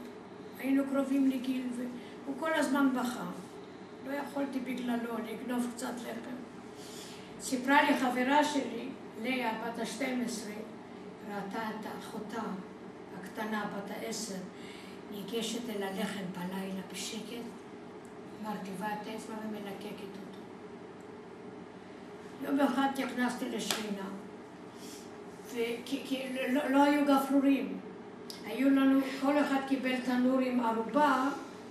[0.59, 3.25] היינו קרובים לגיל, והוא כל הזמן בכה.
[4.07, 6.35] לא יכולתי בגללו לגנוב קצת לחם.
[7.39, 8.89] סיפרה לי חברה שלי,
[9.21, 10.49] לאה, בת ה-12,
[11.29, 12.41] ראתה את אחותה
[13.21, 14.41] הקטנה, בת העשר,
[15.11, 17.45] ניגשת אל הלחם בלילה בשקט,
[18.43, 20.41] מרכיבה את האצבע ומלקקת אותו.
[22.43, 24.20] יום אחד נכנסתי לשכינה,
[25.85, 27.77] כי לא, לא היו גפרורים.
[28.45, 31.29] היו לנו, כל אחד קיבל תנור עם ערובה,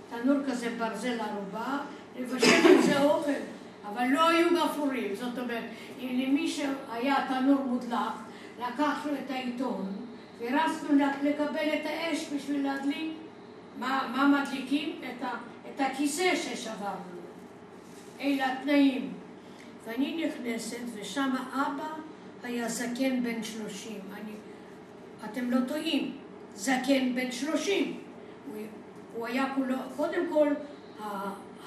[0.09, 1.77] תנור כזה ברזל ערובה,
[2.19, 3.31] לבשל עם זה אוכל.
[3.89, 5.63] אבל לא היו גפרורים, זאת אומרת,
[5.99, 8.13] אם למי שהיה תנור מודלק,
[8.59, 9.85] לקחנו את העיתון
[10.39, 10.89] ורצנו
[11.23, 13.11] לקבל את האש בשביל להדליק.
[13.79, 14.99] מה, מה מדליקים?
[14.99, 15.29] את, ה,
[15.69, 17.21] את הכיסא ששברנו.
[18.21, 19.13] אלה התנאים.
[19.85, 21.87] ואני נכנסת, ושם אבא
[22.43, 23.99] היה זקן בן שלושים.
[24.13, 24.31] אני,
[25.25, 26.17] אתם לא טועים,
[26.55, 27.99] זקן בן שלושים.
[28.47, 28.61] הוא,
[29.15, 30.47] הוא היה כולו, קודם כל,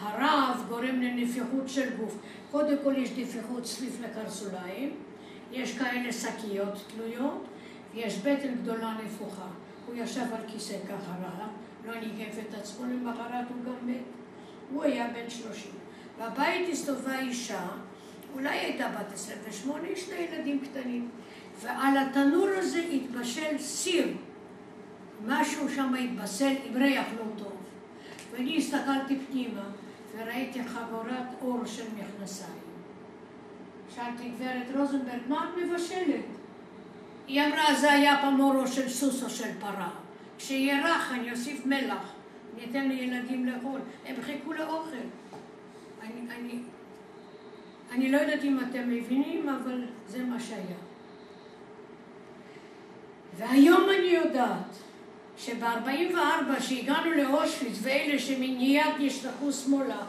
[0.01, 2.17] הרעב גורם לנפיחות של גוף.
[2.51, 4.97] קודם כל יש נפיחות סביב לקרסוליים,
[5.53, 7.45] יש כאלה שקיות תלויות,
[7.95, 9.47] ויש בטן גדולה נפוחה.
[9.87, 11.47] הוא ישב על כיסא ככה רע,
[11.87, 13.97] לא ניגף את עצמו, למחרת הוא גם מת.
[14.73, 15.73] הוא היה בן שלושים.
[16.19, 17.69] בבית הסתובבה אישה,
[18.35, 21.09] אולי הייתה בת עשרים ושמונה, שני ילדים קטנים.
[21.61, 24.09] ועל התנור הזה התבשל סיר.
[25.27, 27.53] משהו שם התבשל עם ריח לא טוב.
[28.33, 29.63] ואני הסתכלתי פנימה,
[30.17, 32.59] וראיתי חגורת אור של מכנסיים.
[33.95, 36.25] שאלתי גברת רוזנברג, מה את מבשלת?
[37.27, 39.91] היא אמרה, זה היה פעם אורו של סוס או של פרה.
[40.39, 42.13] כשיהיה רך אני אוסיף מלח,
[42.55, 43.81] אני אתן לילדים לאכול.
[44.07, 44.97] הם חיכו לאוכל.
[46.03, 46.59] אני, אני,
[47.95, 50.77] אני לא יודעת אם אתם מבינים, אבל זה מה שהיה.
[53.37, 54.77] והיום אני יודעת
[55.37, 60.03] שב-44 שהגענו לאושוויץ ואלה שמניית נשלחו שמאלה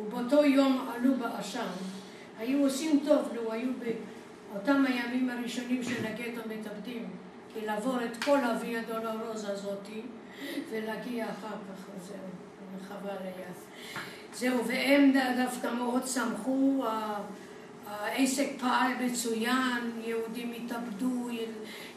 [0.00, 1.66] ובאותו יום עלו בעשן,
[2.38, 3.70] היו עושים טוב לו היו
[4.52, 7.08] באותם הימים הראשונים של הגטו מתאבדים,
[7.54, 10.02] כי לעבור את כל הוויה דולרוזה הזאתי
[10.70, 12.16] ולהגיע אחר כך, זהו,
[12.88, 13.50] חבל היה.
[14.40, 16.84] זהו, והם דווקא מאוד שמחו,
[17.86, 21.28] העסק פעל מצוין, יהודים התאבדו,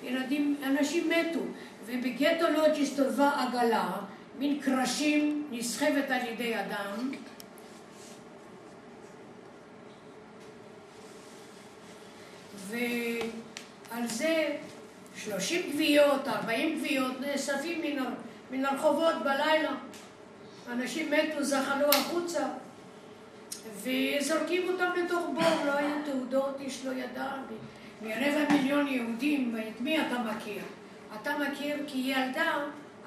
[0.03, 1.39] ילדים, אנשים מתו.
[1.85, 3.91] ובגטו לודג' הסתובבה עגלה
[4.39, 7.11] מין קרשים, נסחבת על ידי אדם.
[12.67, 14.55] ועל זה
[15.15, 17.97] 30 גוויות, 40 גוויות נאספים
[18.51, 19.75] מן הרחובות בלילה.
[20.71, 22.47] אנשים מתו, זחלו החוצה,
[23.83, 27.31] וזורקים אותם לתוך בור, לא היו תעודות, איש לא ידע.
[28.01, 30.61] מרבע מיליון יהודים, את מי אתה מכיר?
[31.21, 32.53] אתה מכיר כי ילדה,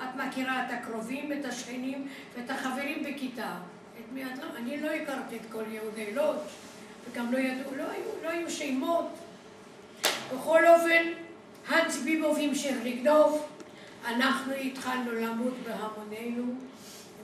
[0.02, 3.54] את מכירה את הקרובים, את השכנים ואת החברים בכיתה.
[3.98, 4.44] את מי את לא?
[4.56, 6.38] אני לא הכרתי את כל יהודי לודג'
[7.10, 9.08] וגם לא ידעו, לא היו, לא היו שמות.
[10.34, 11.02] בכל אופן,
[11.68, 13.46] האנס ביבוב המשיך לגנוב,
[14.06, 16.54] אנחנו התחלנו למות בהמוננו,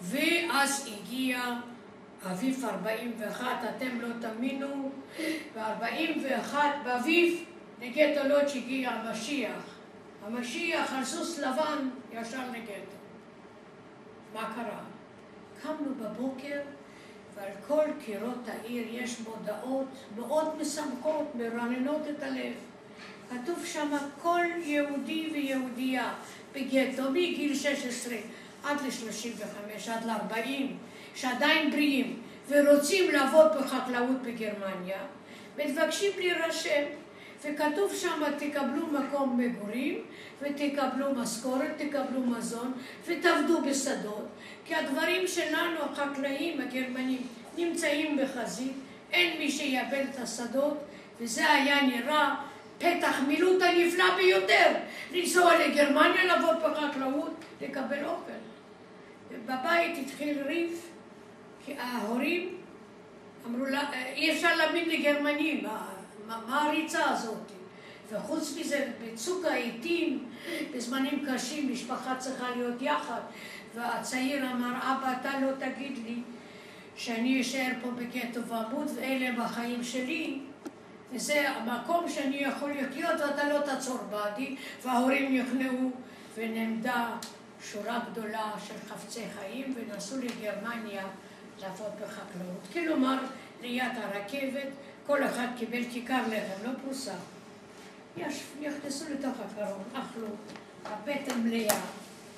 [0.03, 1.40] ואז הגיע
[2.30, 3.46] אביב 41,
[3.76, 4.90] אתם לא תאמינו,
[5.55, 7.44] ב-41 באביב
[7.82, 9.62] לגטו לודג' הגיע המשיח.
[10.26, 12.96] המשיח על סוס לבן ישר לגטו.
[14.34, 14.80] מה קרה?
[15.62, 16.61] קמנו בבוקר
[17.34, 22.53] ועל כל קירות העיר יש מודעות מאוד משמחות, מרננות את הלב.
[23.30, 26.14] כתוב שם כל יהודי ויהודייה
[26.53, 28.14] בגטו מגיל 16
[28.64, 30.62] עד ל-35, עד ל-40,
[31.14, 34.98] שעדיין בריאים ורוצים לעבוד בחקלאות בגרמניה,
[35.58, 36.82] מבקשים להירשם.
[37.44, 40.00] וכתוב שם תקבלו מקום מגורים
[40.42, 42.72] ותקבלו משכורת, תקבלו מזון
[43.06, 44.28] ותעבדו בשדות
[44.64, 48.72] כי הדברים שלנו, החקלאים הגרמנים, נמצאים בחזית,
[49.12, 50.78] אין מי שיאבד את השדות
[51.20, 52.34] וזה היה נראה
[52.78, 54.66] פתח מילוט הנפלא ביותר,
[55.12, 58.41] לנסוע לגרמניה, לעבוד בחקלאות, לקבל אוכל.
[59.45, 60.80] בבית התחיל ריב,
[61.64, 62.49] כי ההורים
[63.47, 65.64] אמרו לה, אי אפשר להאמין לגרמנים,
[66.26, 67.53] מה הריצה הזאת?
[68.12, 70.24] וחוץ מזה, בצוק העיתים,
[70.74, 73.20] בזמנים קשים, משפחה צריכה להיות יחד.
[73.74, 76.16] והצעיר אמר, אבא, אתה לא תגיד לי
[76.97, 80.39] שאני אשאר פה בגטו ואמות, ואלה הם החיים שלי.
[81.12, 85.91] וזה המקום שאני יכול לחיות ואתה לא תעצור בעדי, וההורים נכנעו
[86.35, 87.16] ונעמדה
[87.62, 91.06] שורה גדולה של חפצי חיים ונסעו לגרמניה
[91.58, 92.68] לעבוד בחקלאות.
[92.72, 93.18] כלומר,
[93.62, 94.68] ליד הרכבת
[95.06, 97.14] כל אחד קיבל כיכר לחם, לא פרוסה.
[98.60, 100.26] נכנסו לתוך הקרון, אכלו,
[100.84, 101.80] הבטן מלאה,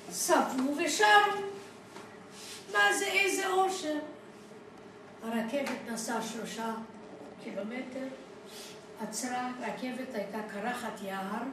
[0.09, 1.41] ספנו ושרו.
[2.73, 3.97] מה זה, איזה אושר.
[5.23, 6.73] הרכבת נסעה שלושה
[7.43, 8.07] קילומטר,
[9.01, 11.43] עצרה, רכבת הייתה קרחת יער,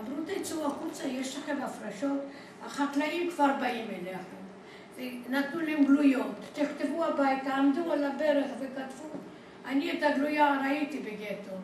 [0.00, 2.20] אמרו תצאו החוצה, יש לכם הפרשות,
[2.66, 4.38] החקלאים כבר באים אליכם.
[4.96, 9.18] ונתנו להם גלויות, תכתבו הביתה, עמדו על הברך וכתבו
[9.68, 11.56] אני את הגלויה ראיתי בגטו.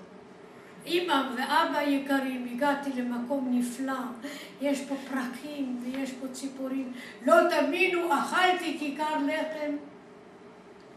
[0.87, 3.99] אמא ואבא יקרים, הגעתי למקום נפלא,
[4.61, 6.93] יש פה פרחים ויש פה ציפורים.
[7.27, 9.77] לא תאמינו, אכלתי כיכר לחם.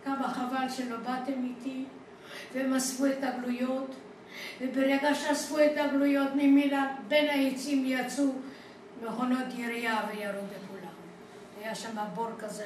[0.05, 1.83] כמה חבל שלא באתם איתי,
[2.53, 3.95] והם אספו את הגלויות,
[4.61, 8.31] וברגע שאספו את הגלויות ממילה, בין העצים יצאו
[9.01, 10.93] מכונות ירייה וירו בכולם.
[11.61, 12.65] היה שם בור כזה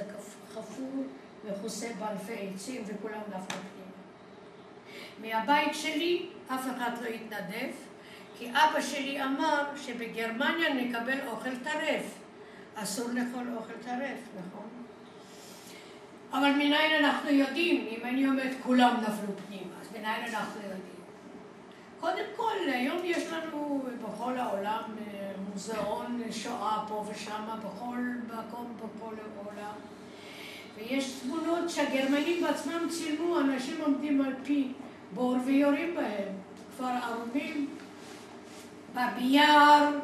[0.54, 1.06] חפור,
[1.50, 3.58] מכוסה באלפי עצים, וכולם נפלו
[5.22, 7.72] מהבית שלי אף אחד לא התנדב,
[8.38, 12.22] כי אבא שלי אמר שבגרמניה נקבל אוכל טרף.
[12.76, 14.68] אסור לאכול אוכל טרף, נכון?
[16.32, 17.88] אבל מניין אנחנו יודעים?
[17.88, 20.82] אם אני אומרת כולם נפלו פנימה, אז מניין אנחנו יודעים?
[22.00, 25.21] קודם כל, היום יש לנו בכל העולם אה,
[25.54, 27.98] מוזיאון שואה פה ושם, בכל
[28.28, 29.74] מקום בכל העולם.
[30.76, 34.74] ויש תמונות שהגרמנים בעצמם צילמו, אנשים עומדים על פי
[35.14, 36.34] בור ויורים בהם.
[36.74, 37.70] כפר ערומים,
[38.92, 40.00] בבייר,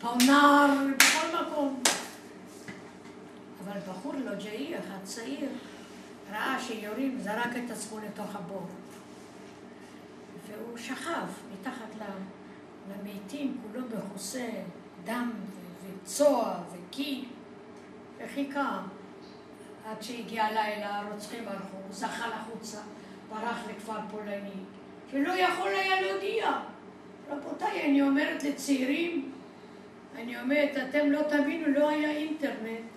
[0.00, 0.66] פונר,
[0.96, 1.82] בכל מקום.
[3.64, 5.48] אבל בחור לוג'אי אחד צעיר
[6.32, 8.66] ראה שיורים, זרק את עצמו לתוך הבור.
[10.46, 11.88] והוא שכב מתחת
[12.90, 14.48] למתים, כולו מכוסה
[15.04, 15.30] דם
[15.84, 17.24] וצוע וקי,
[18.18, 18.82] וחיכה
[19.86, 22.78] עד שהגיע הלילה, הרוצחים הלכו, הוא זחל החוצה.
[23.32, 24.50] ברח לכפר פולני,
[25.12, 26.52] ולא יכול היה להודיע.
[27.30, 29.32] רבותיי, אני אומרת לצעירים,
[30.16, 32.90] אני אומרת, אתם לא תבינו, לא היה אינטרנט,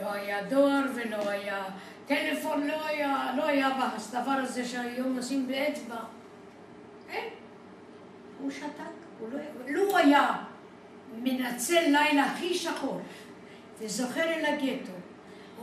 [0.00, 1.64] לא היה דואר ולא היה
[2.06, 3.68] טלפון, לא היה, לא היה
[4.08, 5.96] הדבר הזה שהיום עושים באצבע.
[7.10, 7.28] אין.
[8.40, 8.84] הוא שתק,
[9.18, 9.38] הוא לא...
[9.66, 10.32] לו היה
[11.22, 13.00] מנצל לילה הכי שחור
[13.78, 14.92] וזוכר אל הגטו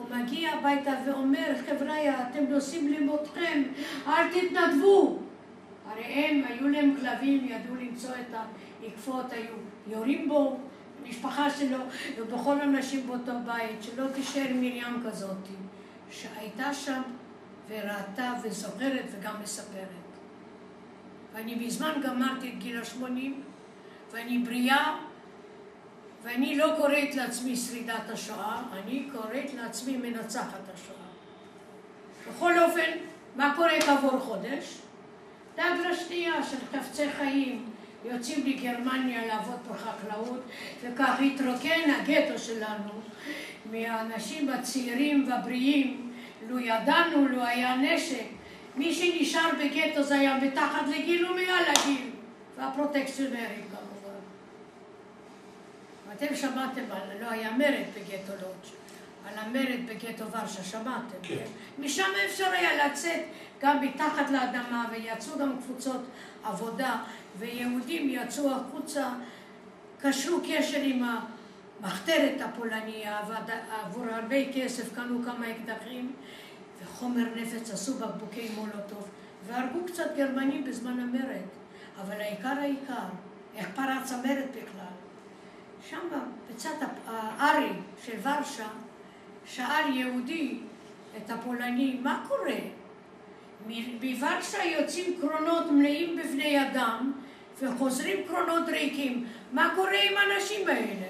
[0.02, 3.64] הוא מגיע הביתה ואומר, חבריא, אתם נוסעים למותכם,
[4.08, 5.20] אל תתנדבו.
[5.88, 8.36] הרי הם, היו להם כלבים, ידעו למצוא את
[8.84, 9.54] העקפות, היו
[9.88, 10.60] יורים בו,
[11.06, 11.78] המשפחה שלו
[12.18, 15.48] ובכל אנשים באותו בית, שלא תישאר מרים כזאת,
[16.12, 17.02] שהייתה שם
[17.70, 19.88] וראתה וזוכרת וגם מספרת.
[21.34, 23.42] ואני מזמן גמרתי את גיל השמונים,
[24.12, 24.98] ואני בריאה,
[26.24, 30.98] ואני לא קוראת לעצמי שרידת השואה, אני קוראת לעצמי מנצחת השואה.
[32.30, 32.92] בכל אופן,
[33.36, 34.78] מה קורה כעבור חודש?
[35.56, 37.66] דאגלה שנייה של חפצי חיים
[38.06, 40.42] יוצאים לגרמניה לעבוד בחקלאות,
[40.82, 42.92] וכך התרוקן הגטו שלנו
[43.72, 46.12] מהאנשים הצעירים והבריאים.
[46.50, 48.26] לו ידענו, לו היה נשק,
[48.76, 52.10] מי שנשאר בגטו זה היה מתחת לגיל ומעל הגיל,
[52.58, 53.71] והפרוטקציונרים
[56.12, 56.82] ואתם שמעתם,
[57.22, 58.82] לא היה מרד בגטו לודג'.
[59.28, 61.18] על המרד בגטו ורשה, שמעתם?
[61.24, 61.46] כן.
[61.80, 63.22] משם אפשר היה לצאת
[63.62, 66.02] גם מתחת לאדמה, ויצאו גם קבוצות
[66.44, 67.04] עבודה,
[67.40, 69.10] ויהודים יצאו החוצה,
[70.02, 71.04] קשרו קשר עם
[71.80, 76.14] המחתרת הפולניה, ועבור הרבה כסף קנו כמה אקדחים,
[76.84, 79.08] וחומר נפץ עשו בקבוקי מולוטוב,
[79.48, 81.46] והרגו קצת גרמנים בזמן המרד.
[82.02, 83.08] אבל העיקר העיקר,
[83.56, 85.01] איך פרץ המרד בכלל?
[85.90, 86.08] שם
[86.50, 86.76] בצד
[87.08, 87.70] הארי
[88.06, 88.68] של ורשה,
[89.46, 90.60] שאל יהודי
[91.18, 92.60] את הפולני, מה קורה?
[94.02, 97.12] מוורשה יוצאים קרונות מלאים בבני אדם
[97.62, 99.28] וחוזרים קרונות ריקים.
[99.52, 101.08] מה קורה עם האנשים האלה?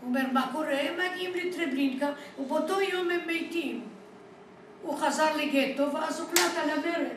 [0.00, 0.80] הוא אומר, מה קורה?
[0.80, 3.84] הם מגיעים לטרבלינקה ובאותו יום הם מתים.
[4.82, 7.16] הוא חזר לגטו ואז הוחלט על המרד.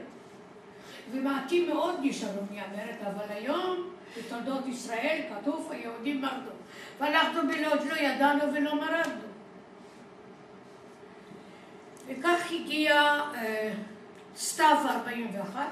[1.11, 6.54] ומעטים מאוד נשארו מהמרד, אבל היום בתולדות ישראל כתוב היהודים מרדו.
[6.99, 9.25] ואנחנו בלוד לא ידענו ולא מרדנו.
[12.07, 12.93] וכך הגיע
[13.35, 13.73] אה,
[14.37, 15.67] סתיו 41.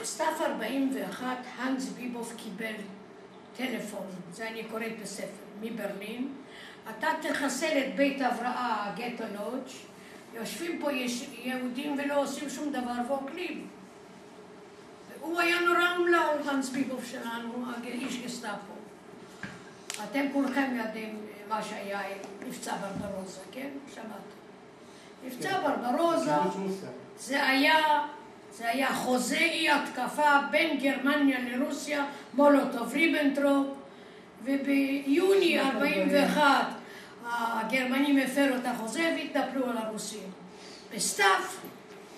[0.00, 2.74] בסתיו 41 האנס ביבוף קיבל
[3.56, 6.34] טלפון, זה אני קוראת בספר, מברלין.
[6.90, 9.70] אתה תחסל את בית הבראה, גטו לודג',
[10.34, 13.68] יושבים פה יש יהודים ולא עושים שום דבר ואוכלים.
[15.20, 18.72] הוא היה נורא אומלל, האנס ביבוף שלנו, איש גסטאפו.
[20.04, 21.18] אתם כולכם יודעים
[21.48, 23.68] מה שהיה עם מבצע ברברוזה, כן?
[23.94, 24.06] שמעת.
[25.24, 25.60] מבצע כן.
[25.62, 26.32] ברברוזה
[27.18, 28.06] זה היה,
[28.52, 32.04] זה היה חוזה אי התקפה בין גרמניה לרוסיה,
[32.34, 33.66] מולוטוב ריבנטרופ,
[34.44, 36.66] וביוני 41
[37.26, 40.30] הגרמנים הפרו את החוזה והתנפלו על הרוסים.
[40.94, 41.26] בסתיו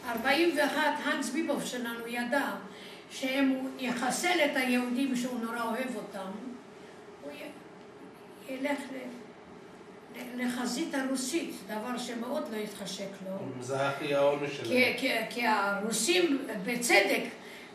[0.08, 2.50] 41 האנס ביבוף שלנו ידע
[3.12, 6.30] שאם הוא יחסל את היהודים שהוא נורא אוהב אותם,
[7.22, 7.32] הוא
[8.48, 8.78] ילך
[10.36, 13.36] לחזית הרוסית, דבר שמאוד לא התחשק לו.
[13.60, 14.92] זה הכי העונש שלהם.
[15.30, 17.22] כי הרוסים, בצדק,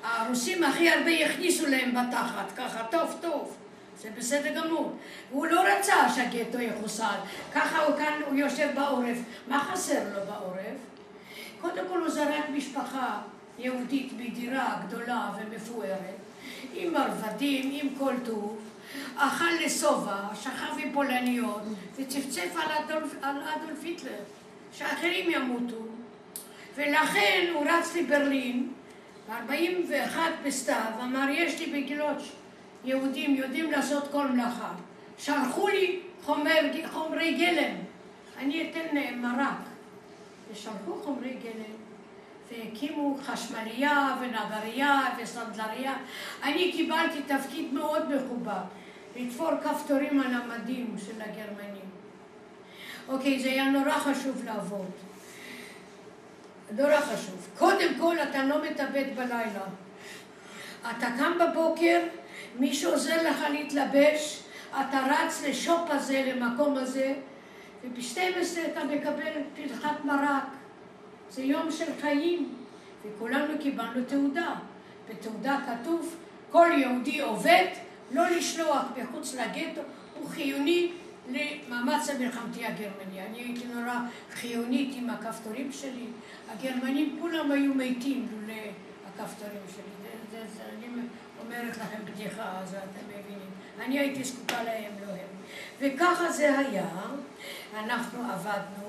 [0.03, 3.57] הרוסים הכי הרבה יכניסו להם בתחת, ככה טוב טוב.
[4.01, 4.97] זה בסדר גמור.
[5.31, 7.17] והוא לא רצה שהגטו יחוסל.
[7.53, 9.17] ככה הוא כאן, הוא יושב בעורף.
[9.47, 10.77] מה חסר לו בעורף?
[11.61, 13.19] קודם כל הוא זרק משפחה
[13.58, 16.16] יהודית בדירה גדולה ומפוארת,
[16.74, 18.58] עם מרבדים, עם כל טוב.
[19.16, 21.62] אכל לשובע, שכב עם פולניות,
[21.95, 24.20] וצפצף על אדולף, על אדולף היטלר,
[24.74, 25.82] שאחרים ימותו.
[26.76, 28.70] ולכן הוא רץ לברלין,
[29.30, 32.18] ב-41 בסתיו, אמר, יש לי בגילות
[32.84, 34.74] יהודים יודעים לעשות כל מלאכה.
[35.18, 37.76] שלחו לי חומר, חומרי גלם,
[38.38, 39.58] אני אתן מרק.
[40.51, 41.76] ושלחו חומרי גלם,
[42.52, 45.93] והקימו חשמלייה ונגרייה וסנדלריה.
[46.43, 48.62] אני קיבלתי תפקיד מאוד מכובד.
[49.16, 51.88] לתפור כפתורים על המדים של הגרמנים.
[53.08, 54.91] אוקיי, זה היה נורא חשוב לעבוד.
[56.72, 57.48] נורא חשוב.
[57.58, 59.66] קודם כל, אתה לא מתאבד בלילה.
[60.82, 62.00] אתה קם בבוקר,
[62.60, 67.14] מישהו עוזר לך להתלבש, אתה רץ לשופ הזה, למקום הזה,
[67.84, 70.57] וב-12 אתה מקבל פרחת מרק.
[71.30, 72.55] זה יום של חיים,
[73.05, 74.55] וכולנו קיבלנו תעודה.
[75.09, 76.15] בתעודה כתוב,
[76.51, 77.65] כל יהודי עובד
[78.11, 79.82] לא לשלוח מחוץ לגטו
[80.19, 80.91] הוא חיוני
[81.30, 83.21] למאמץ המלחמתי הגרמני.
[83.21, 83.99] אני הייתי נורא
[84.34, 86.05] חיונית עם הכפתורים שלי.
[86.49, 88.53] הגרמנים כולם היו מתים לולא
[89.07, 89.84] הכפתורים שלי.
[90.01, 90.88] זה, זה, זה, אני
[91.45, 93.49] אומרת לכם בדיחה, אז אתם מבינים.
[93.80, 95.28] אני הייתי זקוקה להם, לא הם.
[95.80, 96.88] וככה זה היה.
[97.80, 98.86] אנחנו עבדנו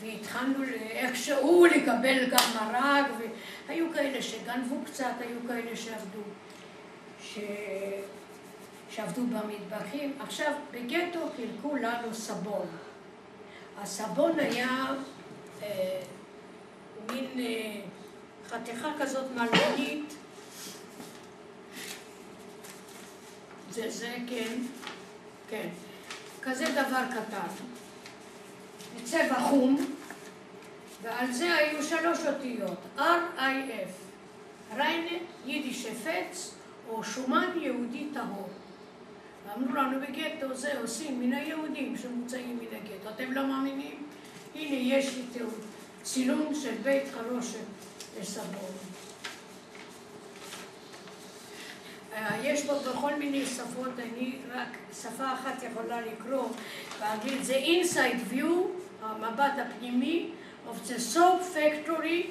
[0.00, 3.06] והתחלנו איכשהו לקבל גם מרק,
[3.68, 6.22] והיו כאלה שגנבו קצת, היו כאלה שעבדו.
[7.22, 7.38] ש...
[8.90, 10.12] שעבדו במטבחים.
[10.20, 12.66] עכשיו, בגטו חילקו לנו סבון.
[13.78, 14.94] הסבון היה
[15.62, 16.00] אה,
[17.12, 17.80] מין אה,
[18.48, 20.14] חתיכה כזאת מלבנית,
[23.70, 24.56] זה, זה, כן,
[25.50, 25.68] כן.
[26.42, 27.69] כזה דבר קטן.
[28.96, 29.86] בצבע חום,
[31.02, 33.90] ועל זה היו שלוש אותיות, R-I-F,
[34.76, 36.54] ריינה, יידיש הפץ,
[36.88, 38.48] או שומן יהודי טהור.
[39.46, 43.10] ואמרו לנו בגטו, זה עושים מן היהודים שמוצאים מן הגטו.
[43.10, 44.02] אתם לא מאמינים?
[44.54, 45.60] הנה, יש לי תיעוד.
[46.02, 47.58] צילום של בית חרושת
[48.20, 48.46] לסבון.
[48.54, 48.70] אה,
[52.42, 54.68] יש פה בכל מיני שפות, אני רק
[55.02, 56.48] שפה אחת יכולה לקרוא
[57.00, 58.52] באנגלית, זה inside view,
[59.02, 60.30] המבט הפנימי
[60.68, 62.26] of the soap factory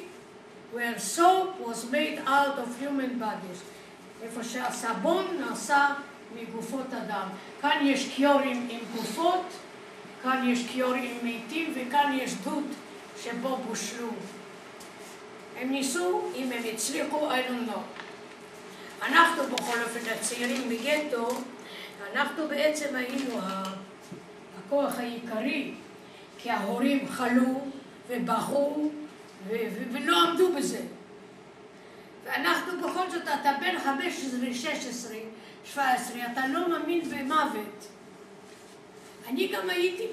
[0.74, 3.60] where soap was made out of human bodies,
[4.24, 5.88] איפה שהסבון נעשה
[6.36, 7.28] מגופות אדם.
[7.62, 9.46] כאן יש קיורים עם גופות,
[10.24, 12.64] כאן יש קיורים עם מתים וכאן יש דוד
[13.24, 14.10] שבו בושלו.
[15.60, 17.99] הם ניסו, אם הם הצליחו, I don't know.
[19.02, 21.28] אנחנו בכל אופן הצעירים בגטו,
[22.14, 23.40] אנחנו בעצם היינו
[24.58, 25.74] הכוח העיקרי,
[26.38, 27.62] כי ההורים חלו
[28.08, 28.90] ובכו
[29.92, 30.82] ולא עמדו בזה.
[32.26, 35.16] ואנחנו בכל זאת, אתה בן 15, 16,
[35.66, 37.88] 17, אתה לא מאמין במוות.
[39.28, 40.08] אני גם הייתי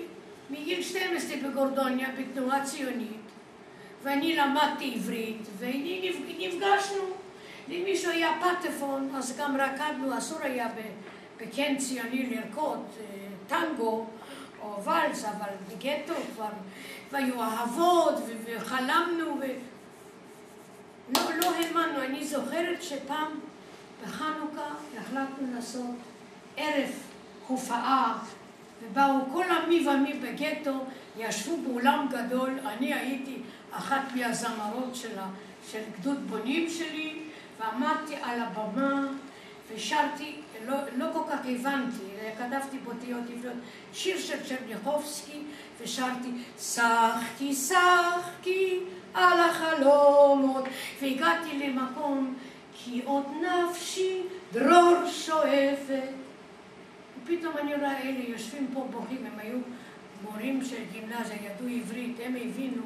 [0.51, 3.20] מגיל 12 בגורדוניה, בתנועה ציונית,
[4.03, 7.16] ואני למדתי עברית, ונפגשנו.
[7.69, 10.69] אם מישהו היה פטפון, אז גם רקדנו, אסור היה
[11.41, 13.05] בקן ציוני לרקוד אה,
[13.47, 14.07] טנגו
[14.62, 16.49] או ואלס, אבל בגטו כבר,
[17.12, 18.14] והיו אהבות
[18.45, 19.47] וחלמנו, ו...
[21.17, 22.03] לא, לא האמנו.
[22.03, 23.41] אני זוכרת שפעם
[24.05, 25.95] בחנוכה החלטנו לעשות
[26.57, 26.91] ערב
[27.49, 28.19] הופעה
[28.83, 30.85] ובאו כל עמי ועמי בגטו,
[31.19, 33.37] ישבו באולם גדול, אני הייתי
[33.71, 35.19] אחת מהזמרות של,
[35.71, 37.26] של גדוד בונים שלי,
[37.61, 39.07] ועמדתי על הבמה
[39.75, 40.37] ושרתי,
[40.67, 42.03] לא, לא כל כך הבנתי,
[42.39, 43.57] כתבתי באותיות עבריות,
[43.93, 45.43] שיר של צ'רניחובסקי,
[45.81, 46.29] ושרתי
[46.59, 48.81] שחקי שחקי
[49.15, 50.65] על החלומות,
[51.03, 52.35] והגעתי למקום
[52.75, 56.09] כי עוד נפשי דרור שואפת
[57.27, 59.59] פתאום אני רואה אלה יושבים פה בוכים, הם היו
[60.23, 62.83] מורים של גימנזיה, ידעו עברית, הם הבינו.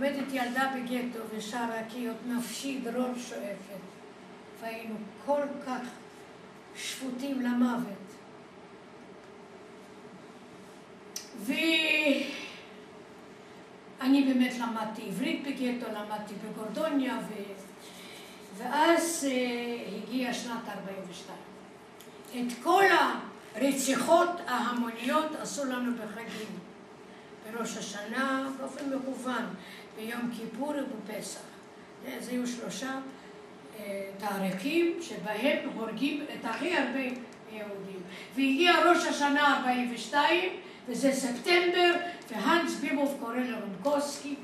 [0.00, 3.80] עומדת ילדה בגטו ושרה כי עוד נפשי דרור שואפת.
[4.60, 4.94] והיינו
[5.26, 5.80] כל כך
[6.76, 8.10] שפוטים למוות.
[11.44, 11.64] ואני
[14.24, 17.32] באמת למדתי עברית בגטו, למדתי בגורדוניה, ו...
[18.56, 19.32] ואז uh,
[20.04, 21.38] הגיעה שנת 42.
[22.30, 22.84] את כל
[23.54, 26.58] הרציחות ההמוניות עשו לנו בחגים.
[27.52, 29.44] בראש השנה, באופן מכוון,
[29.96, 31.40] ביום כיפור ובפסח.
[32.20, 33.00] זה היו שלושה
[33.78, 37.00] אה, תאריכים שבהם הורגים את הכי הרבה
[37.52, 38.00] יהודים.
[38.34, 40.52] והגיע ראש השנה 42,
[40.88, 41.92] וזה ספטמבר,
[42.30, 44.34] והאנס ביבוב קורא לרונקוסקי,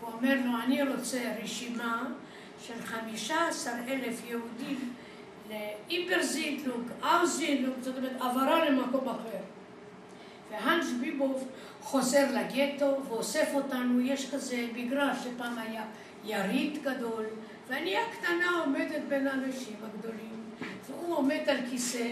[0.00, 2.04] הוא אומר לו, אני רוצה רשימה
[2.66, 4.92] של 15 אלף יהודים
[5.50, 9.55] לאיפרזידלוק, ארזידלוק, זאת אומרת עברה למקום אחר.
[10.50, 11.48] והאנס ביבוב
[11.80, 15.84] חוזר לגטו ואוסף אותנו, יש כזה מגרש שפעם היה
[16.24, 17.24] יריד גדול,
[17.68, 20.42] ואני הקטנה עומדת בין האנשים הגדולים,
[20.86, 22.08] והוא עומד על כיסא,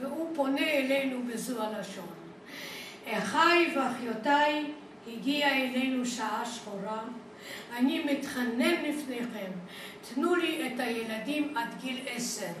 [0.00, 2.08] והוא פונה אלינו בזו הלשון.
[3.10, 4.64] אחיי ואחיותיי,
[5.06, 7.02] הגיעה אלינו שעה שחורה,
[7.76, 9.50] אני מתחנן לפניכם,
[10.14, 12.52] תנו לי את הילדים עד גיל עשר.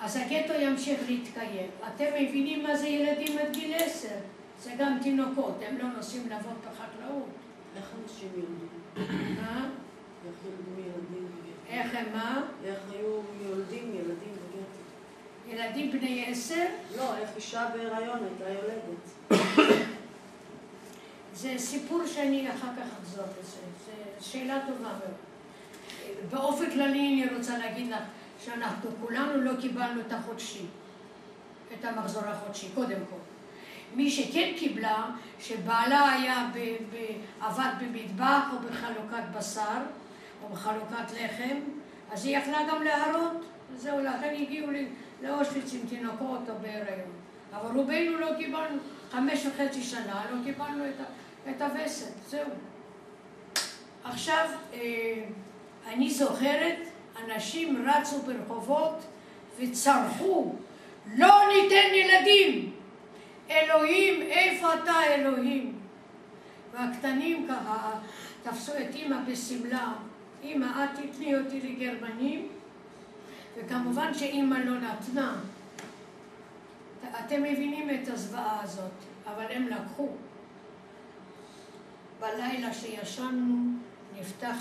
[0.00, 1.70] אז הגטו ימשיך להתקיים.
[1.86, 4.14] אתם מבינים מה זה ילדים עד גיל עשר?
[4.62, 7.28] זה גם תינוקות, הם לא נוסעים לעבוד בחקלאות.
[7.76, 9.36] איך אנשים יולדים?
[9.42, 9.68] מה?
[10.26, 11.68] איך יולדים ילדים בגטו?
[11.68, 12.42] איך הם מה?
[12.64, 14.78] איך היו יולדים ילדים בגטו?
[15.48, 16.66] ילדים בני עשר?
[16.96, 19.38] לא, איך אישה בהיריון הייתה יולדת.
[21.34, 23.60] זה סיפור שאני אחר כך אחזור לזה,
[24.20, 25.14] זו שאלה טובה מאוד.
[26.30, 28.02] באופן כללי אני רוצה להגיד לך
[28.44, 30.66] שאנחנו כולנו לא קיבלנו את החודשי,
[31.72, 33.16] את המחזור החודשי, קודם כל.
[33.94, 36.96] מי שכן קיבלה, שבעלה היה ב, ב,
[37.40, 39.80] עבד במטבח או בחלוקת בשר
[40.42, 41.56] או בחלוקת לחם,
[42.12, 44.68] אז היא יכלה גם להרות, וזהו, לכן הגיעו
[45.22, 47.10] לאושוויץ עם תינוקות או בהיריון.
[47.52, 48.78] אבל רובנו לא קיבלנו,
[49.10, 51.06] חמש וחצי שנה לא קיבלנו את,
[51.50, 52.50] את הווסת, זהו.
[54.04, 54.78] עכשיו, אה,
[55.86, 56.87] אני זוכרת,
[57.24, 59.04] אנשים רצו ברחובות
[59.58, 60.54] וצרחו,
[61.16, 62.72] לא ניתן ילדים!
[63.50, 65.78] אלוהים, איפה אתה אלוהים?
[66.72, 67.90] והקטנים ככה
[68.42, 69.92] תפסו את אימא בשמלה,
[70.42, 72.48] אימא, את תתני אותי לגרמנים?
[73.56, 75.36] וכמובן שאימא לא נתנה.
[77.20, 78.92] אתם מבינים את הזוועה הזאת,
[79.26, 80.08] אבל הם לקחו.
[82.20, 83.56] בלילה שישנו
[84.20, 84.56] נפתח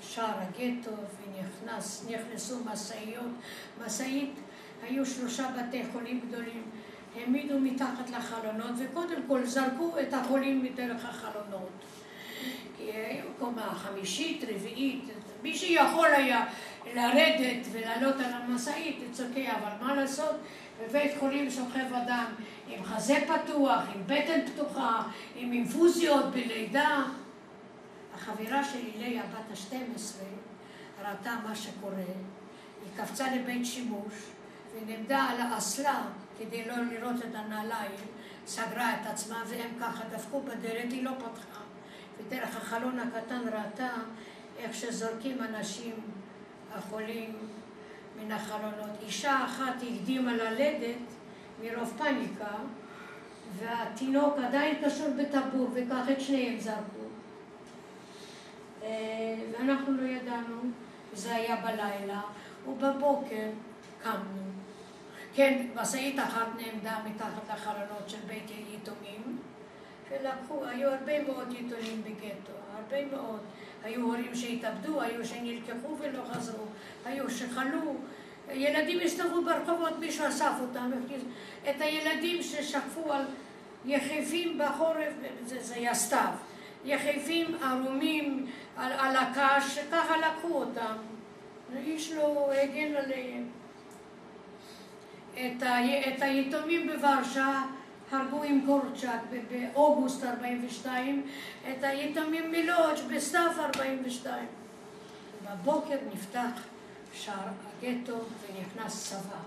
[0.00, 0.90] שער הגטו
[2.06, 3.30] ונכנסו משאיות.
[3.86, 4.34] משאית,
[4.82, 6.62] היו שלושה בתי חולים גדולים,
[7.16, 11.70] העמידו מתחת לחלונות וקודם כל זרקו את החולים מדרך החלונות.
[12.76, 15.04] כי היו קומה חמישית, רביעית,
[15.42, 16.44] מי שיכול היה
[16.94, 20.36] לרדת ולעלות על המשאית, it's okay, אבל מה לעשות,
[20.82, 22.26] בבית חולים שוכב אדם
[22.68, 25.02] עם חזה פתוח, עם בטן פתוחה,
[25.36, 27.02] עם אינפוזיות בלידה.
[28.20, 30.22] החברה שלי, ליה, בת ה-12,
[31.04, 34.14] ראתה מה שקורה, היא קפצה לבית שימוש
[34.74, 36.02] ונעמדה על האסלה
[36.38, 38.00] כדי לא לראות את הנעליים,
[38.46, 41.60] סגרה את עצמה והם ככה דפקו בדלת, היא לא פתחה.
[42.18, 43.90] ודרך החלון הקטן ראתה
[44.58, 45.94] איך שזורקים אנשים
[46.74, 47.36] החולים
[48.20, 48.90] מן החלונות.
[49.02, 50.96] אישה אחת הקדימה ללדת
[51.62, 52.54] מרוב פניקה,
[53.58, 57.19] והתינוק עדיין קשור בטבור, וכך את שניהם זרקו.
[58.82, 58.88] אה,
[59.52, 60.56] ואנחנו לא ידענו,
[61.12, 62.20] זה היה בלילה,
[62.68, 63.48] ובבוקר
[64.02, 64.40] קמנו.
[65.34, 69.38] כן, משאית אחת נעמדה מתחת לחלונות של בית יתומים,
[70.10, 73.40] ולקחו, היו הרבה מאוד יתומים בגטו, הרבה מאוד.
[73.84, 76.64] היו הורים שהתאבדו, היו שנלקחו ולא חזרו,
[77.04, 77.94] היו שחלו,
[78.52, 80.90] ילדים הסתובבו ברחובות, מישהו אסף אותם,
[81.70, 83.24] את הילדים ששקפו על
[83.84, 85.12] יחפים בחורף,
[85.46, 86.32] זה, זה היה סתיו,
[86.84, 90.96] יחפים ערומים על, על הקש, ככה לקחו אותם,
[91.76, 93.48] איש לא הגן עליהם.
[95.32, 97.62] את, ה, את היתומים בוורשה
[98.10, 99.20] הרגו עם קורצ'אק
[99.50, 101.26] באוגוסט 42,
[101.70, 104.46] את היתומים מלודג' בסתיו 42.
[105.44, 106.62] בבוקר נפתח
[107.12, 107.34] שער
[107.82, 109.40] הגטו ונכנס צבא.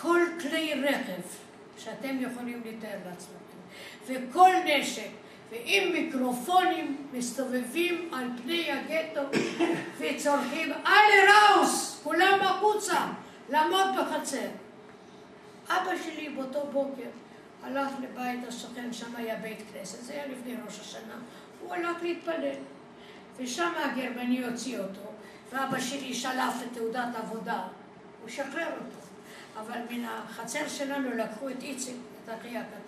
[0.00, 1.22] כל כלי רכב
[1.78, 3.42] שאתם יכולים לתאר לעצמכם,
[4.06, 5.10] וכל נשק,
[5.52, 9.38] ועם מיקרופונים מסתובבים על פני הגטו
[9.98, 13.06] וצורכים אלה ראוס, כולם החוצה,
[13.48, 14.48] לעמוד בחצר.
[15.68, 17.08] אבא שלי באותו בוקר
[17.62, 21.14] הלך לבית השכן, שם היה בית כנסת, זה היה לפני ראש השנה,
[21.60, 22.56] הוא הלך להתפלל.
[23.36, 25.12] ושם הגרמני הוציא אותו,
[25.52, 27.62] ואבא שלי שלף את תעודת עבודה,
[28.22, 29.02] הוא שחרר אותו.
[29.60, 32.81] אבל מן החצר שלנו לקחו את איציק, את אחי הקטן.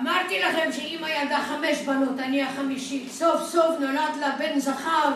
[0.00, 3.10] אמרתי לכם שאמא ילדה חמש בנות, אני החמישית.
[3.10, 5.12] סוף סוף נולד לה בן זכר.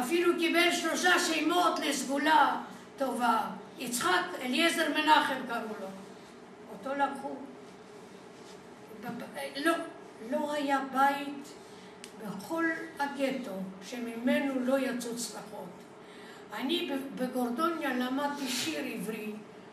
[0.00, 2.56] אפילו קיבל שלושה שמות לסגולה
[2.98, 3.40] טובה.
[3.78, 5.86] יצחק אליעזר מנחם קראו לו.
[6.72, 7.34] אותו לקחו.
[9.56, 9.72] לא,
[10.30, 11.48] לא היה בית
[12.26, 12.64] בכל
[12.98, 13.52] הגטו
[13.86, 15.68] שממנו לא יצאו צלחות.
[16.54, 19.32] אני בגורדוניה למדתי שיר עברי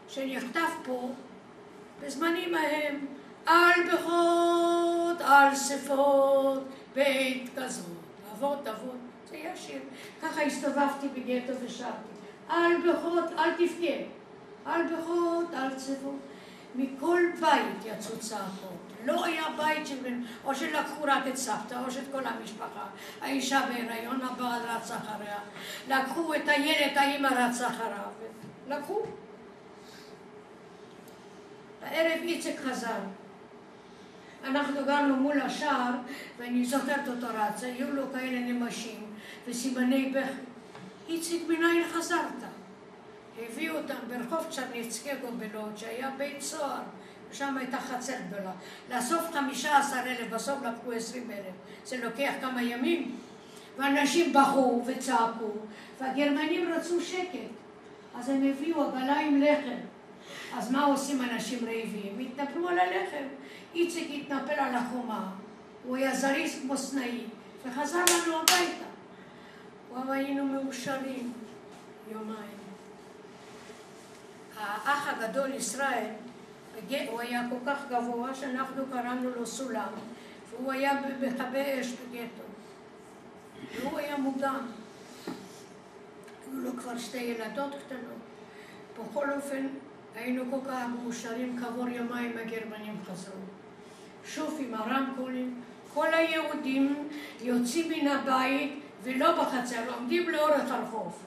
[0.10, 1.12] שנכתב פה
[2.02, 3.06] בזמנים ההם
[3.50, 6.64] על בכות, על שפות,
[6.96, 7.86] בעת כזאת.
[8.34, 8.98] אבות אבות,
[9.30, 9.82] זה היה שיר.
[10.22, 12.14] ככה הסתובבתי בגטו ושרתי.
[12.50, 13.96] על בכות, אל תבכה.
[14.66, 16.20] על בכות, על צפות.
[16.76, 18.80] מכל בית יצאו צעקות.
[19.06, 19.96] לא היה בית של...
[20.46, 22.86] או שלקחו רק את סבתא, או שאת כל המשפחה.
[23.22, 25.40] האישה בהיריון, הבעל רץ אחריה.
[25.88, 28.12] לקחו את הילד, האמא רץ אחריו.
[28.68, 29.02] לקחו.
[31.82, 33.00] בערב איציק חזר.
[34.44, 35.92] אנחנו גרנו מול השער,
[36.38, 39.06] ואני זוכרת אותו רץ, היו לו כאלה נמשים
[39.48, 40.32] וסימני בכי.
[41.10, 42.44] איציק, מניין חזרת?
[43.40, 46.82] הביאו אותם ברחוב צ'רניצקגו בלוד, שהיה בית סוהר,
[47.32, 48.52] שם הייתה חצר גדולה.
[48.90, 51.54] לאסוף חמישה עשר אלף, בסוף לקחו עשרים אלף.
[51.86, 53.16] זה לוקח כמה ימים.
[53.78, 55.52] ואנשים בכו וצעקו,
[56.02, 57.40] והגרמנים רצו שקט.
[58.20, 59.89] אז הם הביאו עגלה עם לחם.
[60.58, 62.20] אז מה עושים אנשים רעבים?
[62.20, 63.28] התנפלו על הלחם.
[63.76, 65.30] איציק התנפל על החומה,
[65.84, 67.24] הוא היה זריז כמו סנאי,
[67.66, 68.86] וחזר לנו הביתה.
[69.92, 71.34] וואו, היינו מאושרים
[72.12, 72.60] יומיים.
[74.58, 76.12] האח הגדול ישראל,
[77.10, 79.90] הוא היה כל כך גבוה שאנחנו קראנו לו סולם,
[80.50, 82.44] והוא היה מכבי אש בגטו.
[83.76, 84.66] והוא היה מוגן.
[86.52, 88.20] היו לו כבר שתי ילדות קטנות.
[89.00, 89.68] בכל אופן,
[90.20, 93.42] היינו כל כך מאושרים, כעבור יומיים הגרמנים חזרו.
[94.26, 95.62] שוב עם הרמקולים,
[95.94, 97.08] כל היהודים
[97.42, 101.18] יוצאים מן הבית ולא בחצר, עומדים לאורך הרחוב.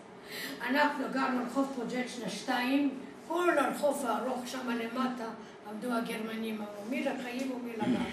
[0.62, 2.90] אנחנו גרנו רחוב פרוג'קשנה 2,
[3.28, 5.28] כל הרחוב הארוך שם למטה
[5.70, 8.06] עמדו הגרמנים, אמרו מי לחיים ומי למוות.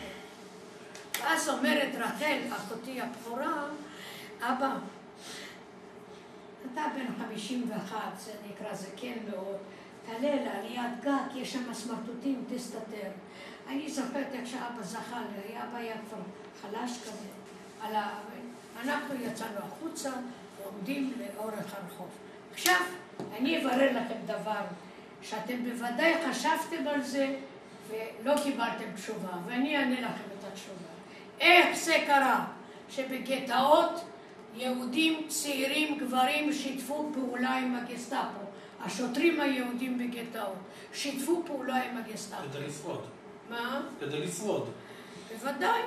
[1.22, 3.64] ואז אומרת רחל, אחותי הבכורה,
[4.42, 4.76] אבא,
[6.74, 9.58] אתה בן 51, זה נקרא זקן מאוד,
[10.10, 13.10] תעלה לה ליד גג, יש שם סמרטוטים, תסתתר.
[13.68, 16.18] אני זוכרת איך שאבא זכה לי, אבא היה כבר
[16.62, 17.28] חלש כזה.
[17.82, 18.20] על ה...
[18.84, 20.10] אנחנו יצאנו החוצה,
[20.66, 22.08] עומדים לאורך הרחוב.
[22.54, 22.82] עכשיו,
[23.38, 24.62] אני אברר לכם דבר
[25.22, 27.36] שאתם בוודאי חשבתם על זה
[27.90, 30.90] ולא קיבלתם תשובה, ואני אענה לכם את התשובה.
[31.40, 32.46] איך זה קרה
[32.90, 34.02] שבגטאות
[34.56, 38.49] יהודים צעירים, גברים, שיתפו פעולה עם הגסטאפו?
[38.82, 40.56] השוטרים היהודים בגטאות
[40.94, 42.44] שיתפו פעולה עם הגסטאפו.
[42.52, 43.06] כדי לשרוד.
[43.50, 43.82] מה?
[44.00, 44.70] כדי לשרוד.
[45.32, 45.82] בוודאי.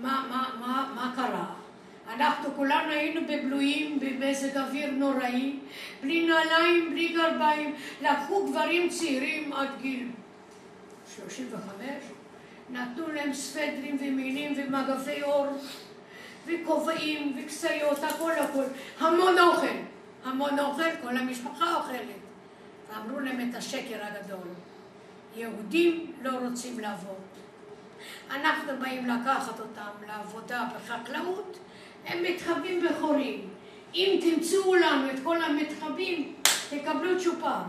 [0.00, 1.44] מה, מה, מה, מה קרה?
[2.14, 5.58] אנחנו כולנו היינו בבלויים, במזג אוויר נוראי,
[6.02, 7.74] בלי נעליים, בלי גרביים.
[8.02, 10.08] לקחו גברים צעירים עד גיל
[11.16, 11.60] 35,
[12.70, 15.46] נתנו להם ספדרים ומילים ומגפי עור
[16.46, 18.64] וכובעים וכסיות, הכל הכל.
[18.98, 19.76] המון אוכל.
[20.24, 22.25] המון אוכל, כל המשפחה אוכלת.
[22.96, 24.48] ואמרו להם את השקר הגדול.
[25.36, 27.16] יהודים לא רוצים לעבוד.
[28.30, 31.58] אנחנו באים לקחת אותם לעבודה בחקלאות,
[32.06, 33.48] הם מתחבאים בחורים.
[33.94, 36.34] אם תמצאו לנו את כל המתחבאים,
[36.70, 37.60] תקבלו צ'ופר.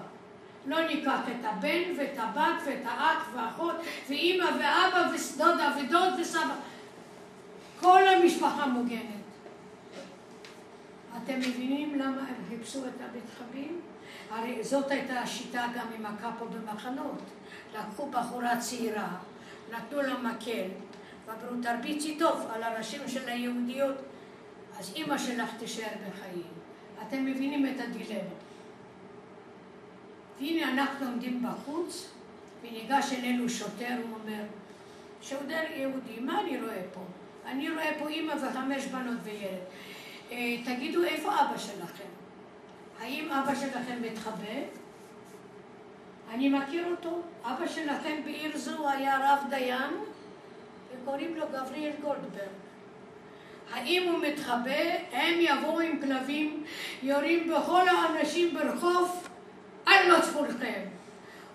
[0.65, 3.75] לא ניקח את הבן ואת הבת ואת האח והאחות
[4.09, 6.55] ואימא ואבא ודודה ודוד וסבא.
[7.80, 9.01] כל המשפחה מוגנת.
[11.17, 13.80] אתם מבינים למה הם חיפשו את המתחבאים?
[14.30, 17.21] הרי זאת הייתה השיטה גם עם הקאפו במחנות.
[17.75, 19.17] לקחו בחורה צעירה,
[19.71, 20.67] נתנו לה מקל,
[21.25, 23.95] ואמרו תרביצי טוב על הראשים של היהודיות,
[24.80, 26.47] אז אימא שלך תישאר בחיים.
[27.07, 28.30] אתם מבינים את הדילמה.
[30.39, 32.09] והנה אנחנו עומדים בחוץ,
[32.61, 34.43] וניגש אלינו שוטר, הוא אומר,
[35.21, 37.01] שוטר יהודי, מה אני רואה פה?
[37.45, 39.59] אני רואה פה אימא וחמש בנות וילד.
[40.32, 42.07] אה, תגידו, איפה אבא שלכם?
[43.00, 44.60] האם אבא שלכם מתחבא?
[46.34, 47.22] אני מכיר אותו.
[47.43, 49.93] אבא שלכם בעיר זו היה רב דיין,
[50.91, 52.50] וקוראים לו גבריאל גולדברג.
[53.74, 54.82] האם הוא מתחבא?
[55.12, 56.64] הם יבואו עם כלבים,
[57.04, 59.28] יורים בכל האנשים ברחוב,
[59.86, 60.82] על מצפונכם.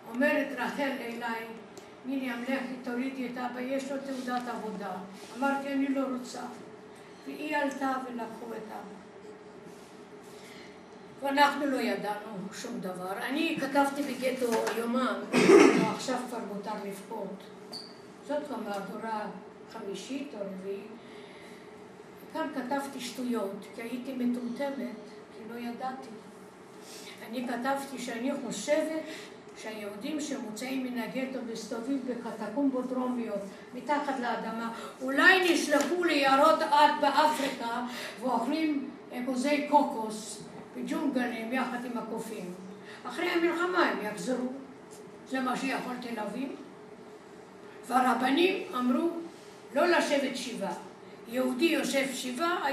[0.08, 1.46] אומרת רחל אליי,
[2.04, 4.92] מיליאם לכי תורידי את אבא, יש לו תעודת עבודה.
[5.38, 6.42] אמרתי, אני לא רוצה.
[7.26, 9.11] והיא עלתה ולקחו את אבא.
[11.22, 13.12] ואנחנו לא ידענו שום דבר.
[13.28, 15.20] אני כתבתי בגטו יומן,
[15.82, 17.36] ועכשיו כבר מותר לבכות.
[18.28, 19.26] זאת כבר מהדורה
[19.72, 20.86] חמישית או רביעית.
[22.32, 24.96] כאן כתבתי שטויות, כי הייתי מטומטמת,
[25.32, 26.08] כי לא ידעתי.
[27.28, 29.02] אני כתבתי שאני חושבת
[29.58, 33.40] שהיהודים שמוצאים מן הגטו מסתובבים בקטקומבות דרומיות,
[33.74, 37.82] מתחת לאדמה, אולי נשלחו ליערות עד באפריקה
[38.20, 40.42] ואוכלים אגוזי קוקוס
[40.76, 42.54] בג'ונגלים יחד עם הקופים.
[43.04, 44.52] אחרי המלחמה הם יחזרו.
[45.28, 46.56] זה מה שיכולתי להבין.
[47.86, 49.10] והרבנים אמרו
[49.74, 50.74] לא לשבת שבעה.
[51.28, 52.64] יהודי יושב שבעה,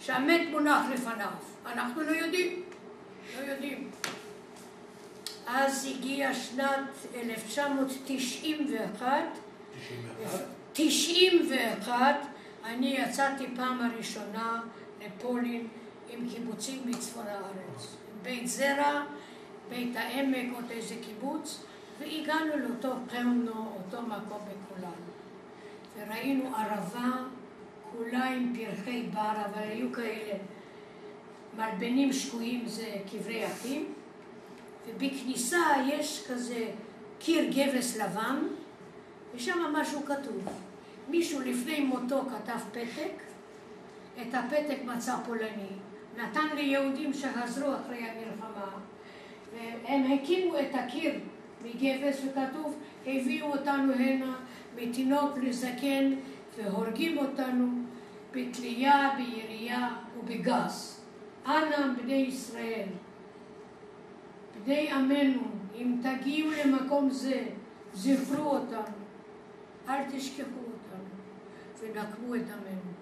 [0.00, 1.30] שהמת מונח לפניו.
[1.66, 2.62] אנחנו לא יודעים.
[3.36, 3.90] לא יודעים.
[5.46, 9.08] אז הגיעה שנת 1991,
[10.72, 12.14] 91,
[12.64, 14.60] אני יצאתי פעם הראשונה
[15.06, 15.66] לפולין
[16.18, 17.96] עם קיבוצים מצפון הארץ.
[18.22, 19.02] בית זרע,
[19.68, 21.64] בית העמק, עוד איזה קיבוץ,
[21.98, 25.14] והגענו לאותו פרנו, אותו מקום בכולנו.
[25.96, 27.24] וראינו ערבה
[27.92, 30.34] כולה עם פרחי בר, אבל היו כאלה
[31.56, 33.92] מלבנים שקועים, זה קברי אחים,
[34.86, 36.70] ובכניסה יש כזה
[37.18, 38.38] קיר גבס לבן,
[39.34, 40.42] ושם משהו כתוב.
[41.08, 43.22] מישהו לפני מותו כתב פתק,
[44.22, 45.72] את הפתק מצא פולני,
[46.16, 48.70] נתן ליהודים שחזרו אחרי המלחמה,
[49.52, 51.14] והם הקימו את הקיר
[51.64, 54.36] מגבס וכתוב, הביאו אותנו הנה
[54.76, 56.14] מתינוק לזקן
[56.56, 57.66] והורגים אותנו
[58.32, 59.88] בתלייה, בירייה
[60.18, 61.00] ובגס.
[61.46, 62.88] אנא בני ישראל,
[64.64, 65.42] בני עמנו,
[65.74, 67.44] אם תגיעו למקום זה,
[67.94, 68.96] זכרו אותנו,
[69.88, 71.14] אל תשכחו אותנו,
[71.80, 72.93] ונקמו את עמנו.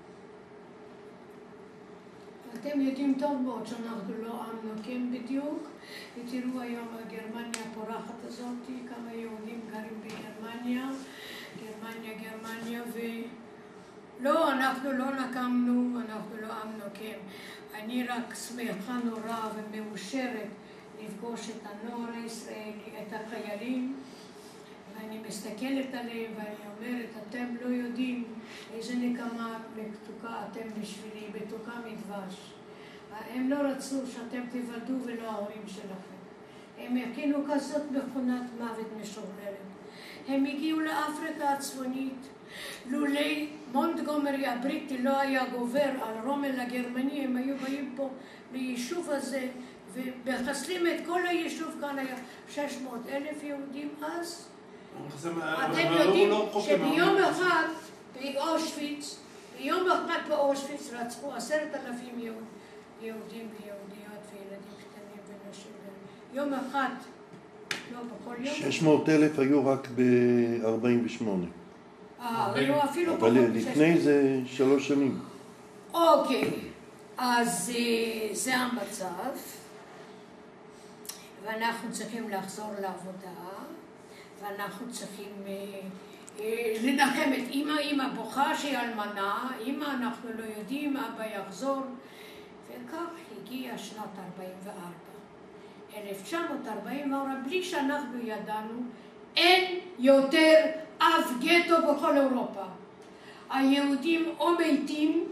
[2.55, 5.69] אתם יודעים טוב מאוד שאנחנו לא עם נוקם בדיוק,
[6.17, 10.89] ותראו היום הגרמניה הפורחת הזאת, כמה יהודים גרים בגרמניה,
[11.61, 12.83] גרמניה, גרמניה,
[14.21, 17.19] ולא, אנחנו לא נקמנו, אנחנו לא עם נוקם.
[17.75, 20.49] אני רק שמחה נורא ומאושרת
[21.05, 23.97] לפגוש את הנוער הישראלי, את החיילים,
[24.95, 28.25] ואני מסתכלת עליהם ואני אומרת, אתם לא יודעים
[28.75, 32.53] איזה נקמה מתוקה אתם בשבילי, מתוקה מדבש.
[33.35, 36.13] הם לא רצו שאתם תיוולדו ולא ההורים שלכם.
[36.79, 39.57] הם הכינו כזאת מכונת מוות משוררת.
[40.29, 42.29] הם הגיעו לאפריקה הצפונית.
[42.87, 48.11] לולי מונטגומרי הבריטי לא היה גובר על רומל הגרמני, הם היו באים פה
[48.53, 49.49] ליישוב הזה
[49.95, 52.17] ומחסלים את כל היישוב כאן היה
[52.49, 54.49] 600 אלף יהודים אז.
[55.71, 56.31] אתם יודעים
[56.61, 57.65] שביום אחד
[58.15, 59.17] באושוויץ,
[59.59, 62.19] ביום אחד באושוויץ רצחו עשרת אלפים
[63.01, 65.73] יהודים ויהודיות וילדים קטנים ונשים.
[66.33, 66.89] יום אחד,
[67.93, 68.55] לא בכל יום.
[68.55, 71.25] 600 אלף היו רק ב-48.
[72.21, 75.21] אה, היו אפילו אבל לפני זה שלוש שנים.
[75.95, 76.51] אוקיי,
[77.19, 79.39] אז אה, זה המצב.
[81.45, 83.62] ואנחנו צריכים לחזור לעבודה,
[84.43, 85.53] ואנחנו צריכים אה,
[86.41, 91.81] אה, לנחם את אימא, אימא בוכה שהיא אלמנה, אימא אנחנו לא יודעים, אבא יחזור,
[92.69, 93.07] וכך
[93.39, 94.79] הגיעה שנת 44.
[95.97, 98.81] 1944, בלי שאנחנו ידענו,
[99.37, 100.55] אין יותר
[100.99, 102.65] אף גטו בכל אירופה.
[103.51, 105.25] היהודים או מתים,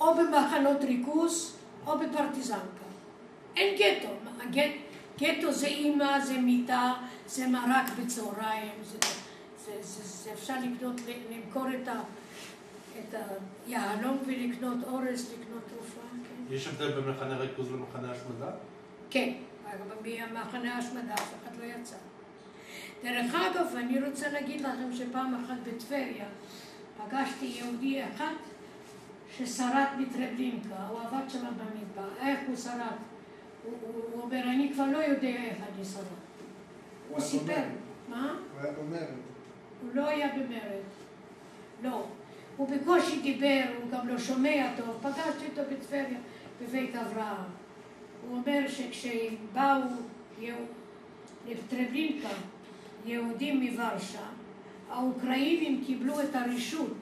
[0.00, 2.88] או במחנות ריכוז, או בפרטיזנקה.
[3.56, 4.08] אין גטו.
[4.40, 4.70] הגט,
[5.18, 6.92] גטו זה אימא, זה מיטה,
[7.26, 8.98] זה מרק בצהריים, זה,
[9.64, 11.00] זה, זה, זה אפשר לקנות,
[11.30, 12.00] למכור את, ה,
[12.98, 13.14] את
[13.66, 16.00] היהלום ולקנות אורז, לקנות תרופה.
[16.00, 16.54] כן.
[16.54, 18.50] יש הבדל בין מחנה ריכוז למחנה השמדה?
[19.10, 19.32] כן,
[20.02, 21.96] במחנה השמדה אף אחד לא יצא.
[23.02, 26.26] דרך אגב, אני רוצה להגיד לכם שפעם אחת בטבריה
[26.98, 28.34] פגשתי יהודי אחד
[29.36, 32.08] ששרד מטרבלינקה, הוא עבד שם במדבר.
[32.20, 32.96] איך הוא שרד?
[33.80, 36.02] הוא אומר, אני כבר לא יודע איך אני שרד.
[37.10, 37.62] הוא סיפר.
[38.08, 38.34] מה?
[38.52, 39.08] הוא היה במרד.
[39.82, 40.82] הוא לא היה במרד.
[41.82, 42.06] לא.
[42.56, 44.98] הוא בקושי דיבר, הוא גם לא שומע טוב.
[45.02, 46.18] פגשתי אותו בטבריה,
[46.62, 47.44] בבית אברהם.
[48.28, 49.80] הוא אומר שכשבאו
[51.48, 52.28] לטרבלינקה
[53.04, 54.26] יהודים מוורשה,
[54.90, 56.96] האוקראינים קיבלו את הרשות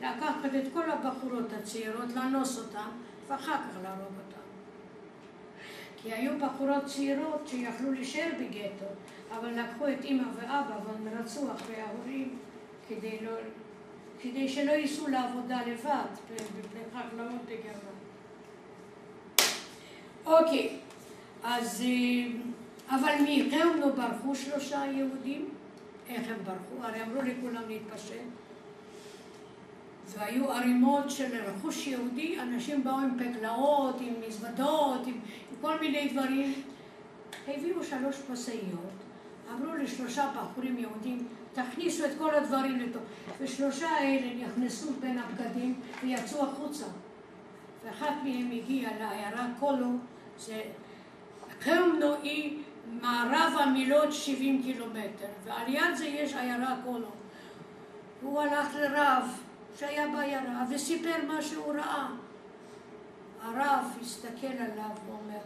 [0.00, 2.88] לקחת את כל הבחורות הצעירות, לאנוס אותן,
[3.28, 4.17] ואחר כך להרוג.
[6.02, 8.86] כי היו בחורות צעירות שיכלו להישאר בגטו,
[9.32, 12.38] אבל לקחו את אימא ואבא והם רצו אחרי ההורים
[12.88, 13.32] כדי, לא,
[14.22, 17.98] כדי שלא ייסעו לעבודה לבד בחקלאות בגרמניה.
[20.26, 20.76] אוקיי,
[21.44, 21.82] אז...
[21.82, 22.40] אה,
[22.90, 25.48] אבל מחרנו ברחו שלושה יהודים.
[26.08, 26.86] איך הם ברחו?
[26.86, 28.37] הרי אמרו לכולם להתפשט.
[30.14, 36.08] והיו ערימות של רכוש יהודי, אנשים באו עם פקלאות, עם מזוודות, עם, עם כל מיני
[36.08, 36.54] דברים.
[37.48, 38.98] הביאו שלוש משאיות,
[39.52, 43.02] אמרו לשלושה בחורים יהודים, תכניסו את כל הדברים לתוך.
[43.40, 46.86] ושלושה האלה נכנסו בין הבגדים ויצאו החוצה.
[47.84, 49.90] ואחת מהם הגיעה לעיירה קולו,
[50.38, 52.58] שחרמנו היא
[53.00, 57.08] מערב המילוט 70 קילומטר, ועל יד זה יש עיירה קולו.
[58.22, 59.40] הוא הלך לרב
[59.78, 62.08] שהיה בעיירה וסיפר מה שהוא ראה.
[63.42, 65.38] הרב הסתכל עליו ואומר,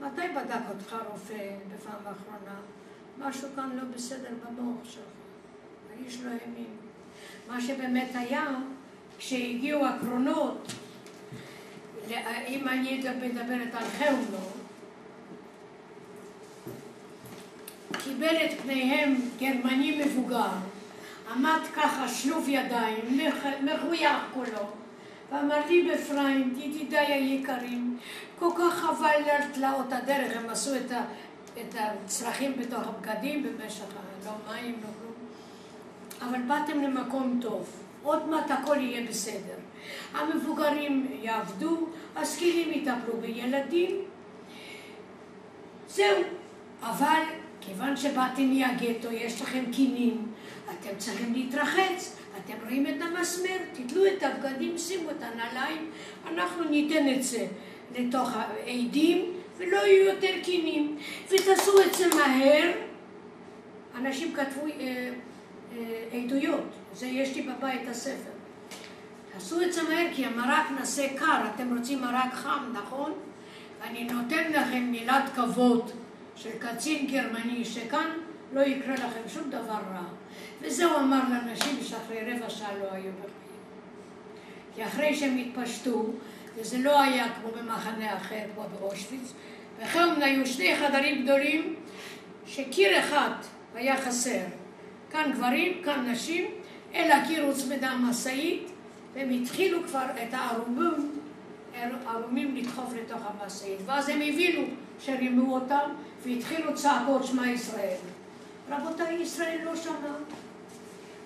[0.00, 2.60] מתי בדק אותך רופא בפעם האחרונה?
[3.18, 5.04] משהו כאן לא בסדר במוח שלך.
[5.90, 6.76] האיש לא האמין.
[7.48, 8.54] מה שבאמת היה,
[9.18, 10.72] כשהגיעו הקרונות,
[12.46, 14.52] אם אני מדברת על חרמון,
[18.04, 20.50] קיבל את פניהם גרמני מבוגר,
[21.30, 23.18] עמד ככה שלוב ידיים,
[23.62, 24.66] מחוייך כולו,
[25.32, 27.98] ואמר לי בפריים, ידידיי היקרים,
[28.38, 31.04] כל כך חבל על תלאות הדרך, הם עשו את, ה,
[31.60, 33.84] את הצרכים בתוך הבגדים במשך,
[34.24, 35.14] לא מים, לא כלום,
[36.28, 37.70] אבל באתם למקום טוב,
[38.02, 39.56] עוד מעט הכל יהיה בסדר.
[40.14, 43.96] המבוגרים יעבדו, הזקנים יטפלו בילדים,
[45.88, 46.22] זהו.
[46.82, 47.22] אבל
[47.60, 50.26] כיוון שבאתם מהגטו, יש לכם קינים,
[50.82, 55.90] אתם צריכים להתרחץ, אתם רואים את המסמר, תתלו את הבגדים, שימו את הנעליים,
[56.32, 57.46] אנחנו ניתן את זה
[57.98, 60.96] לתוך העדים, ולא יהיו יותר קינים.
[61.30, 62.72] ותעשו את זה מהר.
[63.98, 65.10] אנשים כתבו אה,
[65.72, 66.64] אה, עדויות,
[66.94, 68.30] זה יש לי בבית הספר.
[69.32, 73.12] תעשו את זה מהר כי המרק נעשה קר, אתם רוצים מרק חם, נכון?
[73.80, 75.90] ואני נותן לכם מילת כבוד.
[76.36, 78.10] של קצין גרמני שכאן
[78.52, 80.04] לא יקרה לכם שום דבר רע.
[80.62, 83.32] וזה הוא אמר לאנשים שאחרי רבע שעה לא היו בחיים.
[84.74, 86.06] כי אחרי שהם התפשטו,
[86.56, 89.32] וזה לא היה כמו במחנה אחר, כמו באושוויץ,
[89.82, 91.74] וכן היו שני חדרים גדולים
[92.46, 93.30] שקיר אחד
[93.74, 94.44] היה חסר.
[95.10, 96.44] כאן גברים, כאן נשים,
[96.94, 98.70] אל הקיר הוצמדה משאית,
[99.14, 101.22] והם התחילו כבר את הערומים
[102.06, 103.78] ערומים לדחוף לתוך המשאית.
[103.86, 104.62] ואז הם הבינו
[105.00, 105.90] שרימו אותם
[106.22, 107.96] והתחילו צעקות שמע ישראל.
[108.70, 110.14] רבותיי, ישראל לא שמע.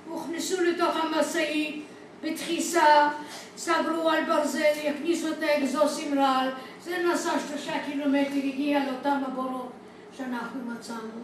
[0.08, 1.84] הוכנסו לתוך המשאית
[2.22, 3.10] בדחיסה,
[3.56, 6.50] סגרו על ברזל, הכניסו את האגזוס עם רעל,
[6.84, 9.72] זה נסע שלושה קילומטר, הגיע לאותם הבורות
[10.16, 11.20] שאנחנו מצאנו.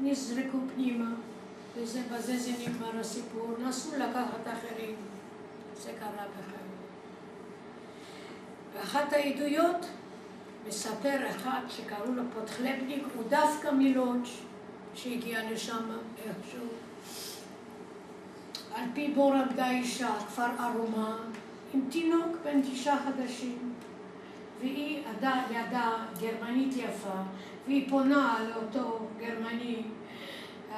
[0.00, 1.10] נזרקו פנימה,
[1.76, 3.54] וזה, בזה זה נגמר הסיפור.
[3.58, 4.94] נסו לקחת אחרים.
[5.82, 6.68] זה קרה בחיים.
[8.74, 9.86] ואחת העדויות
[10.68, 14.28] מספר אחד שקראו לו פותחלבניק, הוא דווקא מלודג'
[14.94, 16.66] שהגיע לשם איכשהו.
[18.74, 21.16] על פי בור עבדה אישה, כפר ערומה,
[21.74, 23.72] עם תינוק בן תשעה חדשים.
[24.60, 27.14] והיא עדה לידה גרמנית יפה,
[27.66, 29.82] והיא פונה לאותו גרמני,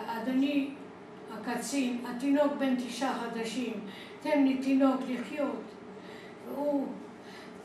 [0.07, 0.71] אדוני
[1.35, 3.73] הקצין, התינוק בן תשעה חדשים,
[4.23, 5.63] תן לי תינוק לחיות.
[6.49, 6.87] והוא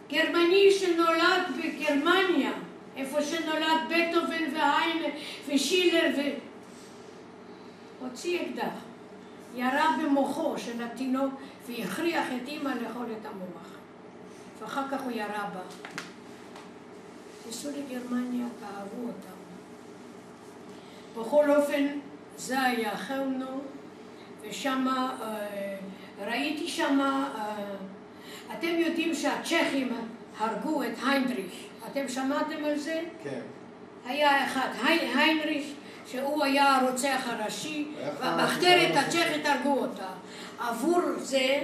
[0.10, 2.52] גרמני שנולד בגרמניה,
[2.98, 5.08] איפה שנולד בטהובן והיינה
[5.48, 6.22] ושילר ו...
[8.00, 8.91] הוציא אקדח,
[9.56, 11.34] ירה במוחו של התינוק
[11.68, 13.72] והכריח את אימא לאכול את המוח.
[14.62, 15.62] ואחר כך הוא ירה בה.
[17.46, 19.42] ניסו לגרמניה, תאהבו אותם.
[21.22, 21.88] בכל אופן,
[22.38, 23.62] זה היה חלנו,
[24.42, 25.78] ושם אה,
[26.26, 27.56] ראיתי שם, אה,
[28.54, 29.90] אתם יודעים שהצ'כים
[30.38, 31.54] הרגו את היינדריך,
[31.92, 33.02] אתם שמעתם על זה?
[33.24, 33.42] כן.
[34.06, 35.68] היה אחד, היינריך,
[36.12, 37.88] שהוא היה הרוצח הראשי,
[38.22, 40.08] והמחתרת הצ'כית הרגו אותה.
[40.60, 41.62] עבור זה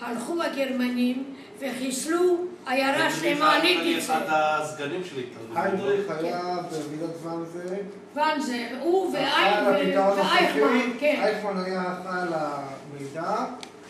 [0.00, 1.24] הלכו הגרמנים
[1.58, 2.36] וחיסלו
[2.66, 4.16] עיירה שלמה אני לידיצה.
[4.16, 5.22] אחד הסגנים שלי.
[5.54, 6.40] היינדריך היה
[6.70, 7.76] בוועידת ואנזה.
[8.14, 10.90] ואנזה, הוא ואייכמן.
[10.98, 13.34] כן, אייכמן היה אחראי על המידע,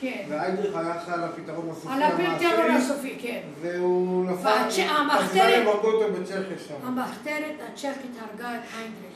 [0.01, 0.25] כן.
[0.29, 3.41] והיידריך היה אחראי על הפתרון הסופי על הפתרון הסופי, כן.
[3.61, 4.49] והוא נפל.
[6.83, 9.14] המחתרת הצ'כית הרגה את היינריך,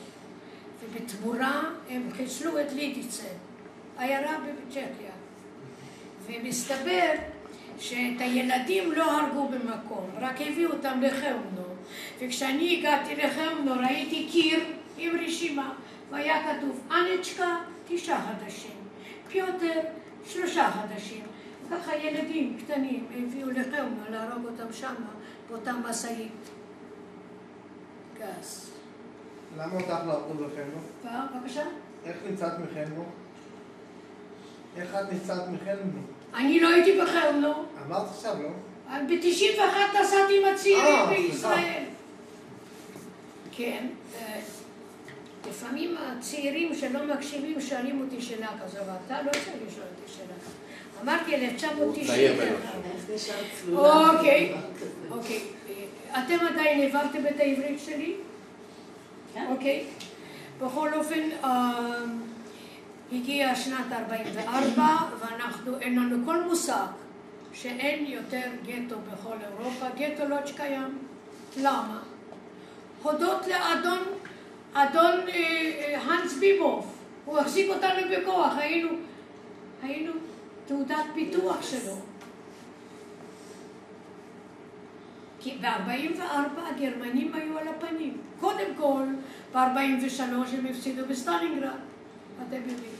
[0.91, 3.27] ובתמורה הם חיסלו את לידיצה,
[3.97, 5.11] עיירה בצ'כיה.
[6.25, 7.11] ומסתבר
[7.79, 11.63] שאת הילדים לא הרגו במקום, רק הביאו אותם לחמנו.
[12.19, 14.59] וכשאני הגעתי לחמנו ראיתי קיר
[14.97, 15.73] עם רשימה,
[16.09, 18.77] והיה כתוב אנצ'קה תשעה חדשים,
[19.27, 19.79] פיוטר
[20.27, 21.23] שלושה חדשים.
[21.71, 25.11] ככה ילדים קטנים הביאו לחמנו להרוג אותם שמה,
[25.49, 26.49] באותה משאית.
[28.19, 28.78] גס.
[29.57, 30.81] למה אותך לא הרגו בחנו?
[31.03, 31.63] בבקשה?
[32.05, 33.05] איך ניצלת מחנו?
[34.77, 36.01] איך את ניצלת מחנו?
[36.33, 37.53] אני לא הייתי בחרנו.
[37.87, 38.49] אמרת עכשיו, לא?
[38.89, 41.83] ב-91 נסעתי עם הצעירים אה, בישראל.
[43.51, 43.87] כן.
[44.19, 44.39] אה,
[45.49, 50.53] לפעמים הצעירים שלא מקשיבים שואלים אותי שאלה כזו, ואתה לא צריך לשאול אותי שאלה כזו.
[51.03, 52.07] אמרתי הוא 1991.
[52.07, 54.09] צעיר איך נשאר צלולה?
[54.09, 54.53] אוקיי,
[55.11, 55.41] אוקיי.
[55.69, 58.15] אה, אתם עדיין העברתם את העברית שלי?
[59.33, 59.45] כן.
[59.49, 59.85] אוקיי.
[60.61, 62.03] בכל אופן, אה,
[63.11, 66.85] הגיעה שנת 44, ואנחנו, אין לנו כל מושג
[67.53, 69.85] שאין יותר גטו בכל אירופה.
[69.97, 70.97] גטו לא קיים.
[71.57, 71.99] למה?
[73.03, 73.99] הודות לאדון,
[74.73, 76.85] אדון אה, אה, הנס ביבוף.
[77.25, 78.89] הוא החזיק אותנו בכוח, היינו,
[79.83, 80.11] היינו
[80.65, 82.08] תעודת פיתוח שלו.
[85.39, 86.21] כי ב-44
[86.75, 88.17] הגרמנים היו על הפנים.
[88.39, 89.03] קודם כל,
[89.53, 91.69] ב-43 הם הפסידו בסטלינגרד,
[92.47, 92.99] אתם יודעים.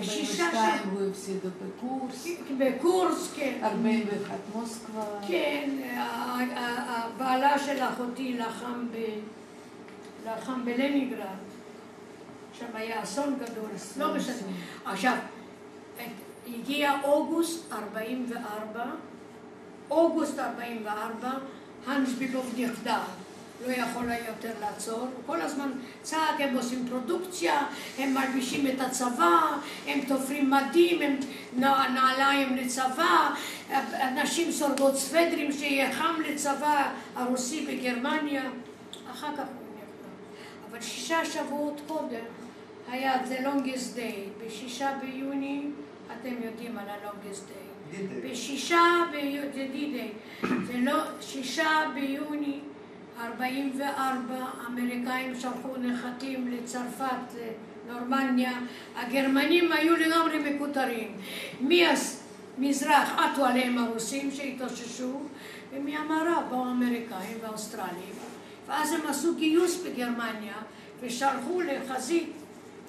[0.00, 2.26] בשישה 42 שם, הוא הפסיד בקורס,
[2.58, 3.58] בקורס, כן.
[3.62, 5.04] 41 מוסקבה.
[5.28, 5.70] כן,
[6.56, 8.96] הבעלה של אחותי לחם, ב,
[10.26, 11.26] לחם בלנינגרד.
[12.58, 14.34] שם היה אסון גדול, לא משנה.
[14.84, 15.16] עכשיו,
[16.46, 18.84] הגיע אוגוסט 44,
[19.92, 21.30] אוגוסט 44,
[21.86, 22.98] האנס בילוב נכדל.
[23.66, 25.70] לא יכול היה יותר לעצור, כל הזמן
[26.02, 27.66] צעק, הם עושים פרודוקציה,
[27.98, 29.40] הם מלבישים את הצבא,
[29.86, 31.16] הם תופרים מדים, הם
[31.56, 33.30] נע- נעליים לצבא,
[34.22, 38.42] נשים סורגות סוודרים שיהיה חם לצבא הרוסי בגרמניה,
[39.12, 40.70] אחר כך הוא נכנע.
[40.70, 42.24] אבל שישה שבועות קודם
[42.90, 45.62] היה The Longest Day, בשישה ביוני,
[46.20, 47.71] אתם יודעים על ה-Longest Day.
[48.24, 50.08] בשישה ביוני, זה דידי,
[50.42, 52.58] זה לא, שישה ביוני
[53.20, 57.34] 44 האמריקאים שלחו נחתים לצרפת,
[57.88, 58.52] לנורמניה,
[58.96, 61.16] הגרמנים היו לגמרי מקוטרים.
[61.60, 65.20] מהמזרח עטו עליהם הרוסים שהתאוששו,
[65.72, 68.14] ומהמערב באו האמריקאים והאוסטרלים.
[68.66, 70.54] ואז הם עשו גיוס בגרמניה
[71.00, 72.32] ושלחו לחזית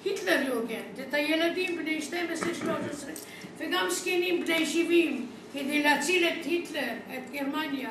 [0.04, 2.64] היטלר יוגנט את הילדים בני 12-13
[3.58, 7.90] וגם זקנים בני 70 כדי להציל את היטלר, את גרמניה.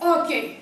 [0.00, 0.56] אוקיי,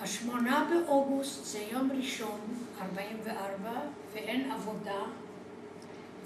[0.00, 2.40] השמונה באוגוסט זה יום ראשון,
[2.82, 3.80] 44,
[4.12, 5.00] ואין עבודה,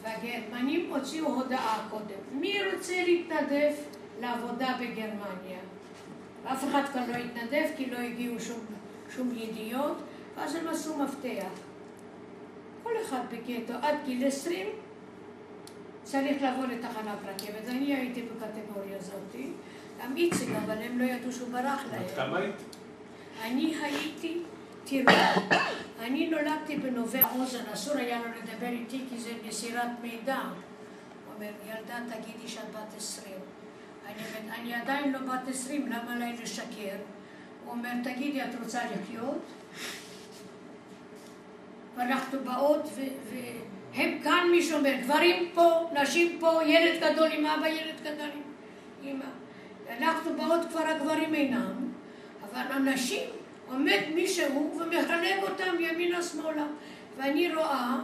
[0.03, 2.41] והגרמנים הוציאו הודעה קודם.
[2.41, 3.73] מי רוצה להתנדב
[4.21, 5.59] לעבודה בגרמניה?
[6.45, 8.61] אף אחד כאן לא התנדב כי לא הגיעו שום,
[9.17, 9.97] שום ידיעות,
[10.37, 11.72] ואז הם עשו מפתח.
[12.83, 14.67] כל אחד בקטו עד גיל 20
[16.03, 17.69] צריך לבוא לתחנת רכבת.
[17.69, 19.51] אני הייתי בקטגוריה הזאתי,
[20.03, 22.03] גם איציק, אבל הם לא ידעו שהוא ברח להם.
[22.03, 22.55] עד כמה היית?
[23.43, 24.39] אני הייתי,
[24.85, 25.17] תראו,
[26.01, 30.37] אני נולדתי בנובע אוזן, אסור היה לו לדבר איתי כי זה מסירת מידע.
[30.37, 33.41] הוא אומר, ילדה תגידי שאת בת עשרים.
[34.07, 36.97] אני אומרת, אני עדיין לא בת עשרים, למה לי לשקר?
[37.65, 39.39] הוא אומר, תגידי, את רוצה לחיות?
[41.97, 42.89] ואנחנו באות,
[43.95, 48.43] והם כאן, מישהו אומר, גברים פה, נשים פה, ילד גדול עם אבא, ילד גדול עם
[49.05, 49.25] אמא.
[49.99, 51.93] אנחנו באות, כבר הגברים אינם,
[52.51, 53.29] אבל הנשים,
[53.71, 56.67] עומד מישהו ומחלק אותם ימינה-שמאלה.
[57.17, 57.99] ואני רואה,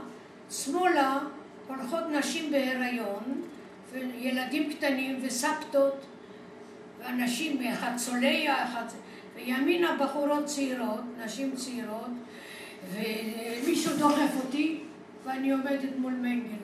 [0.51, 1.19] שמאלה
[1.67, 3.43] הולכות נשים בהיריון,
[3.93, 6.07] וילדים קטנים וסבתות,
[6.99, 8.85] ואנשים, אחד צולע, אחד...
[9.35, 12.11] וימינה בחורות צעירות, נשים צעירות,
[12.93, 14.81] ומישהו דוחף אותי,
[15.25, 16.57] ואני עומדת מול מנגלה.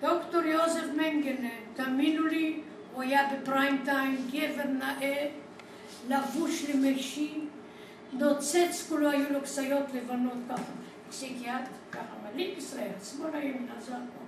[0.00, 2.60] דוקטור יוזף מנגלה, תאמינו לי,
[2.94, 5.28] הוא היה בפריים טיים, גבר נאה,
[6.08, 7.34] לבוש למשי,
[8.12, 10.62] נוצץ, כולו היו לו כסיות לבנות ככה,
[11.08, 14.24] החזיק יד, ככה, מליק ישראל, שמאלה ימינה, זה הכל.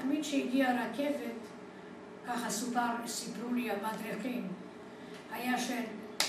[0.00, 1.40] תמיד כשהגיעה הרכבת,
[2.26, 4.48] ככה סופר, סיפרו לי המדריכים,
[5.32, 5.82] היה של,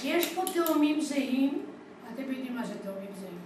[0.03, 1.66] יש פה תאומים זהים,
[2.17, 3.39] אתם יודעים מה זה תאומים זהים.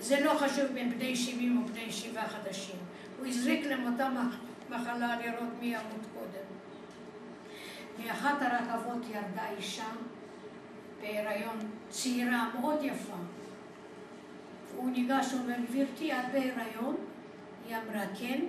[0.00, 2.76] זה לא חשוב בין בני 70 או בני שבעה חדשים.
[3.18, 4.08] הוא הזריק להם אותה
[4.70, 6.44] מחלה לראות מי ימות קודם.
[7.98, 9.88] מאחת הרכבות ירדה אישה
[11.00, 11.58] בהיריון
[11.88, 13.16] צעירה מאוד יפה.
[14.76, 16.96] הוא ניגש ואומר, גברתי, את בהיריון?
[17.68, 18.40] היא אמרה, כן.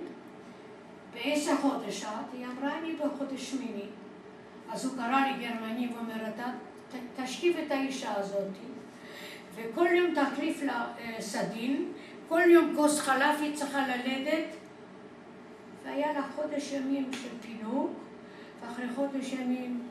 [1.12, 2.32] באיזה חודש את?
[2.32, 3.86] היא אמרה, אני בחודש שמיני.
[4.72, 6.14] אז הוא קרא לי גרמני ואומר,
[7.16, 8.48] תשכיב את האישה הזאת,
[9.60, 11.92] וכל יום תחליף לה אה, סדין,
[12.28, 14.56] כל יום כוס חלב היא צריכה ללדת,
[15.84, 17.90] והיה לה חודש ימים של פינוק,
[18.60, 19.82] ואחרי חודש ימים,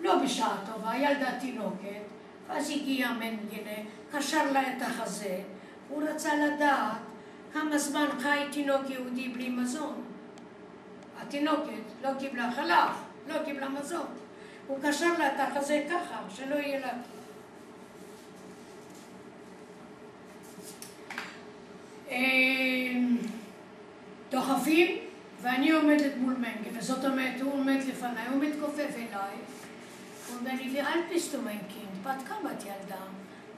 [0.00, 2.02] לא בשעה טובה, ילדה תינוקת,
[2.48, 3.76] ואז הגיע מנגלה,
[4.12, 5.40] קשר לה את החזה,
[5.88, 6.96] הוא רצה לדעת
[7.52, 10.04] כמה זמן חי תינוק יהודי בלי מזון.
[11.20, 12.90] התינוקת לא קיבלה חלב,
[13.28, 14.06] לא קיבלה מזון.
[14.66, 16.92] הוא קשר לה את החזה ככה, שלא יהיה לה...
[24.30, 24.96] דוחפים,
[25.42, 29.36] ואני עומדת מול מנגל, וזאת אומרת, הוא עומד לפניי, הוא מתכופף אליי,
[30.28, 33.02] הוא אומר לי, ואל תסתום קינד, בת כמה את ילדה?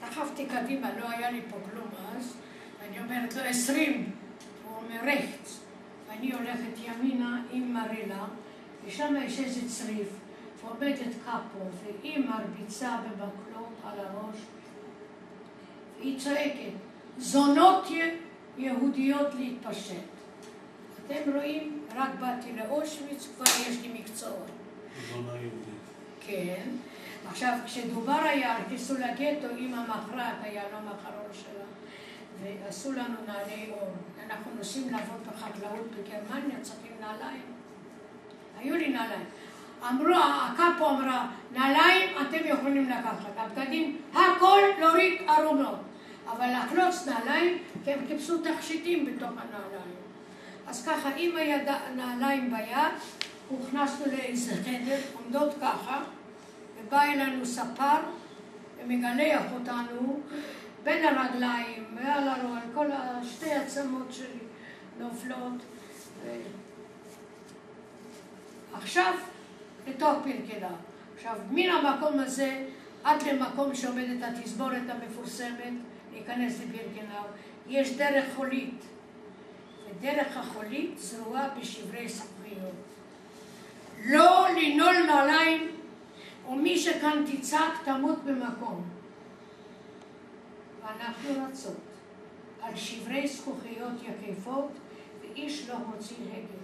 [0.01, 1.87] דחפתי קדימה, לא היה לי פה כלום
[2.17, 2.33] אז,
[2.81, 4.11] ואני אומרת לו, עשרים.
[4.65, 5.49] הוא אומר, רייכט.
[6.07, 8.25] ואני הולכת ימינה עם מרילה,
[8.85, 10.07] ושם יש איזה צריף,
[10.81, 14.35] עומדת קאפו, והיא מרביצה במקלות על הראש,
[15.99, 16.73] והיא צועקת,
[17.17, 17.85] זונות
[18.57, 19.95] יהודיות להתפשט.
[21.05, 24.47] אתם רואים, רק באתי לאושוויץ, כבר יש לי מקצועות.
[26.21, 26.69] כן.
[27.29, 31.63] עכשיו, כשדובר היה על חיסול הגטו, אימא מכרה את היהלום האחרון שלה,
[32.43, 33.93] ועשו לנו נעלי אור.
[34.25, 37.41] אנחנו נוסעים לעבוד בחקלאות בגרמניה, צריכים נעליים.
[38.59, 39.25] היו לי נעליים.
[39.89, 45.79] אמרו, הקאפו אמרה, נעליים אתם יכולים לקחת, הבגדים, הכל להוריד ארונות.
[46.31, 49.95] אבל לקלוץ נעליים, כי הם חיפשו תכשיטים בתוך הנעליים.
[50.67, 51.31] אז ככה, עם
[51.67, 52.93] הנעליים ביד,
[53.49, 56.03] הוכנסנו לאיזה חדר, עומדות ככה,
[56.79, 57.97] ובא אלינו ספר
[58.83, 60.19] ומגלח אותנו
[60.83, 62.87] בין הרגליים, מעל הראש, כל
[63.23, 64.39] שתי העצמות שלי
[64.99, 65.61] נופלות.
[66.23, 66.29] ו...
[68.73, 69.13] עכשיו,
[69.87, 70.69] לתוך פרקדה.
[71.15, 72.65] עכשיו, מן המקום הזה
[73.03, 75.73] עד למקום שעומדת התסבורת המפורסמת,
[76.27, 77.23] להיכנס לבירקנאו,
[77.67, 78.83] יש דרך חולית.
[79.89, 82.75] ודרך החולית זרועה בשברי זכויות.
[84.05, 85.71] לא לנעול נעליים,
[86.49, 88.89] ומי שכאן תצעק תמות במקום.
[90.81, 91.77] ואנחנו רצות
[92.61, 94.71] על שברי זכוכיות יחפות,
[95.21, 96.61] ואיש לא הוציא הגה.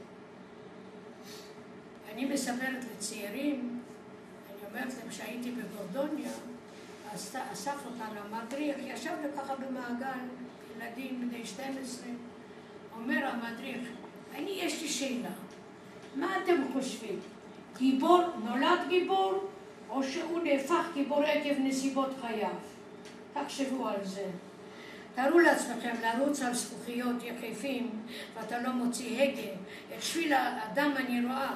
[2.14, 3.80] אני מספרת לצעירים,
[4.50, 6.30] אני אומרת להם שהייתי בגורדוניה,
[7.53, 10.19] אסף אותנו המדריך, ישבנו ככה במעגל,
[10.76, 12.07] ילדים בני 12,
[12.95, 13.88] אומר המדריך,
[14.35, 15.30] אני, יש לי שאלה,
[16.15, 17.19] מה אתם חושבים?
[17.77, 19.34] גיבור נולד גיבור,
[19.89, 22.56] או שהוא נהפך גיבור עקב נסיבות חייו?
[23.34, 24.26] תחשבו על זה.
[25.15, 27.89] תארו לעצמכם לרוץ על זכוכיות יחפים
[28.35, 29.52] ואתה לא מוציא הגה.
[29.98, 31.52] את שביל האדם אני רואה.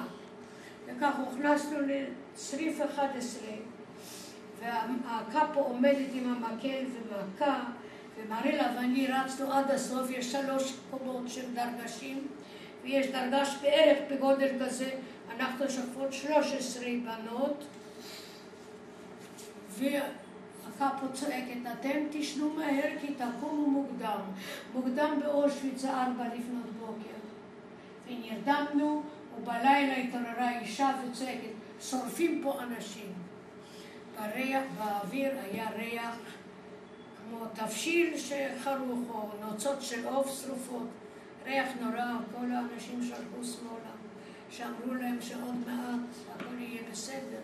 [0.86, 3.48] וכך הוכנסנו לצריף 11
[4.62, 7.60] והקאפו עומדת עם המקל ומכה
[8.16, 12.26] ומרלה ואני רצנו עד הסוף, יש שלוש קומות של דרגשים
[12.82, 14.90] ויש דרגש בערך בגודל כזה,
[15.36, 17.64] אנחנו שוכבות 13 בנות
[19.68, 24.20] והקאפו צועקת, אתם תשנו מהר כי תקומו מוקדם.
[24.74, 27.22] מוקדם באושוויץ ארבע לפנות בוקר.
[28.08, 29.02] ונרדמנו
[29.38, 33.21] ובלילה התעוררה אישה וצועקת, שורפים פה אנשים.
[34.20, 36.16] בריח, באוויר היה ריח
[37.18, 40.88] כמו תבשיל שחרוך או נוצות של עוף שרופות.
[41.44, 43.92] ריח נורא, כל האנשים שלחו שמאלה,
[44.50, 46.00] שאמרו להם שעוד מעט
[46.34, 47.40] הכל יהיה בסדר.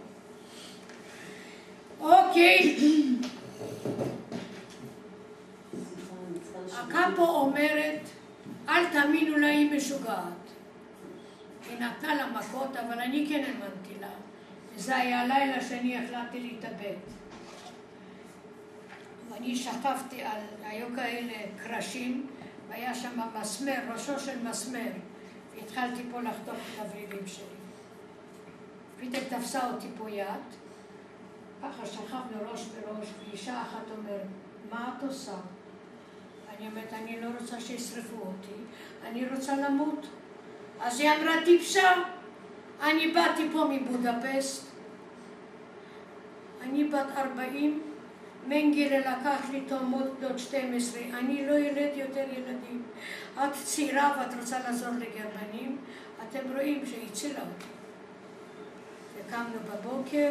[2.00, 2.76] אוקיי,
[6.72, 8.00] הקאפו אומרת,
[8.68, 10.18] אל תאמינו לה, היא משוגעת.
[11.70, 14.08] היא נתנה לה מכות, אבל אני כן האמנתי לה.
[14.78, 16.96] וזה היה הלילה שאני החלטתי להתאבד.
[19.30, 21.32] ואני שכבתי על, היו כאלה
[21.62, 22.26] קרשים,
[22.68, 24.90] והיה שם מסמר, ראשו של מסמר,
[25.54, 27.44] והתחלתי פה לחתוך את הוורידים שלי.
[29.00, 30.26] פתאום תפסה אותי פה יד,
[31.62, 34.26] ככה שכבנו ראש בראש, ואישה אחת אומרת,
[34.70, 35.36] מה את עושה?
[36.56, 38.62] אני אומרת, אני לא רוצה שישרפו אותי,
[39.06, 40.06] אני רוצה למות.
[40.80, 41.92] אז היא אמרה, טיפשה,
[42.82, 44.67] אני באתי פה מבודפסט,
[46.62, 47.82] אני בת ארבעים,
[48.46, 52.82] מנגלה לקח לי תאומות בנות 12, אני לא ילד יותר ילדים.
[53.34, 55.78] את צעירה ואת רוצה לעזור לגרמנים,
[56.28, 57.68] אתם רואים שהיא הצילה אותי.
[59.16, 60.30] וקמנו בבוקר,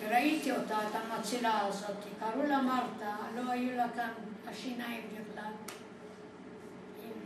[0.00, 4.10] וראיתי אותה, את המצילה הזאת, קראו לה מרתה, לא היו לה כאן
[4.48, 5.52] השיניים בכלל,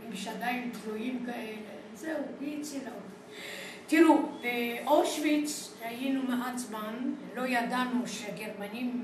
[0.07, 1.55] עם שדיים תלויים כאלה,
[1.95, 3.12] זהו, היא הצילה אותי.
[3.87, 9.03] תראו, באושוויץ היינו מעט זמן, לא ידענו שהגרמנים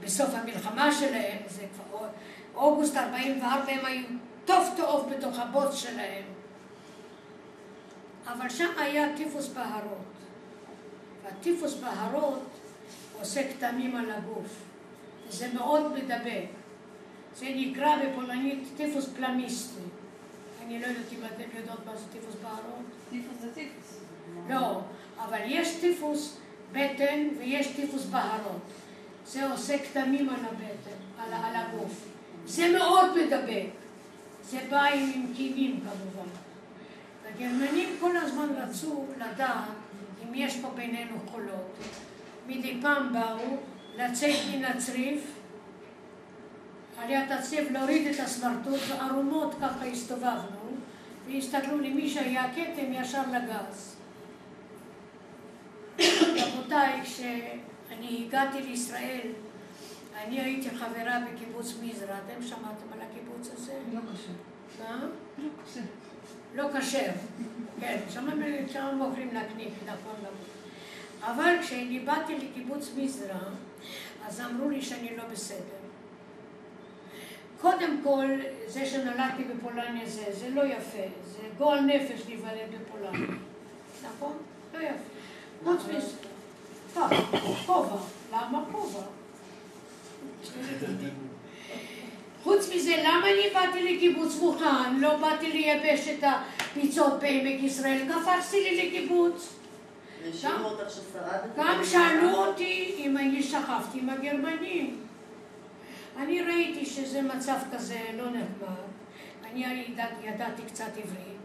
[0.00, 2.08] בסוף המלחמה שלהם, זה כבר
[2.54, 4.04] אוגוסט 44, הם היו
[4.44, 6.24] טוב טוב בתוך הבוץ שלהם.
[8.26, 10.12] אבל שם היה טיפוס בהרות.
[11.24, 12.42] והטיפוס בהרות
[13.20, 14.64] עושה כתמים על הגוף.
[15.30, 16.44] זה מאוד מדבק.
[17.36, 19.80] זה נקרא בפולנית טיפוס פלמיסטי.
[20.66, 22.91] אני לא יודעת אם אתם יודעות מה זה טיפוס בהרות.
[23.12, 23.98] טיפוס זה טיפוס.
[24.48, 24.80] לא,
[25.18, 26.36] אבל יש טיפוס
[26.72, 28.62] בטן ויש טיפוס בהרות.
[29.26, 32.08] זה עושה כתמים על הבטן, על, על הגוף.
[32.46, 33.66] זה מאוד מדבק.
[34.42, 36.28] זה בא עם קינים כמובן.
[37.28, 39.68] הגרמנים כל הזמן רצו לדעת
[40.22, 41.76] אם יש פה בינינו חולות.
[42.46, 43.56] מדי פעם באו
[43.96, 45.20] לצאת מן הצריף,
[46.98, 50.61] על יד הצריף להוריד את הסמרטוט, וערומות ככה הסתובבנו,
[51.26, 53.96] והסתכלו למי שהיה כתם ישר לגז.
[56.36, 59.28] רבותיי, כשאני הגעתי לישראל,
[60.16, 63.72] אני הייתי חברה בקיבוץ מזרע, אתם שמעתם על הקיבוץ הזה?
[63.92, 64.32] לא קשה.
[64.84, 65.06] מה?
[65.38, 65.80] לא קשה.
[66.54, 67.12] לא כשר,
[67.80, 68.26] כן, שם
[68.72, 70.36] שם עוברים להקניק, נכון, נכון.
[71.20, 73.38] אבל כשאני באתי לקיבוץ מזרע,
[74.26, 75.82] אז אמרו לי שאני לא בסדר.
[77.62, 78.26] קודם כל,
[78.66, 83.28] זה שנולדתי בפולניה זה, זה לא יפה, זה גועל נפש להיוולד בפולניה,
[84.06, 84.32] נכון?
[84.74, 84.92] לא יפה.
[85.64, 86.16] חוץ מזה,
[86.94, 87.10] טוב,
[87.66, 87.96] כובע,
[88.32, 89.00] למה כובע?
[92.42, 94.96] חוץ מזה, למה אני באתי לקיבוץ מוכן?
[95.00, 99.54] לא באתי לייבש את הפיצות בעמק ישראל, קפצתי לי לקיבוץ.
[101.56, 104.96] גם שאלו אותי אם אני שכבתי עם הגרמנים.
[106.16, 108.82] אני ראיתי שזה מצב כזה לא נחמד.
[109.44, 111.38] אני ידעתי, ידעתי קצת עברית.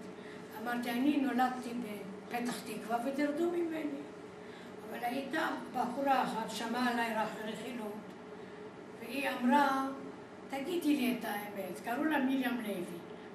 [0.63, 4.01] אמרתי, אני נולדתי בפתח תקווה ותרדו ממני.
[4.89, 7.13] אבל הייתה בחורה אחת, שמעה עליי
[7.45, 7.93] רכילות,
[8.99, 9.87] והיא אמרה,
[10.49, 12.83] תגידי לי את האמת, קראו לה מרים לוי,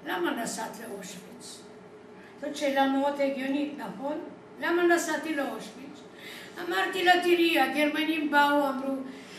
[0.07, 1.63] למה נסעת לאושוויץ?
[2.41, 4.19] זאת שאלה מאוד הגיונית, נכון?
[4.61, 6.01] למה נסעתי לאושוויץ?
[6.69, 8.95] אמרתי לה, תראי, הגרמנים באו, אמרו,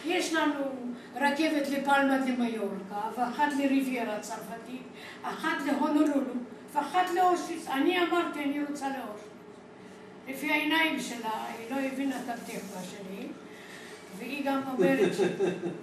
[0.05, 4.83] יש לנו רכבת לפלמה דה מיורקה, ואחת לריביירה הצרפתית,
[5.23, 6.33] אחת להונולולו,
[6.73, 7.67] ואחת לאושוויץ.
[7.67, 9.33] אני אמרתי, אני רוצה לאושוויץ.
[10.27, 13.27] לפי העיניים שלה, היא לא הבינה את הפתיחה שלי,
[14.17, 15.11] והיא גם אומרת,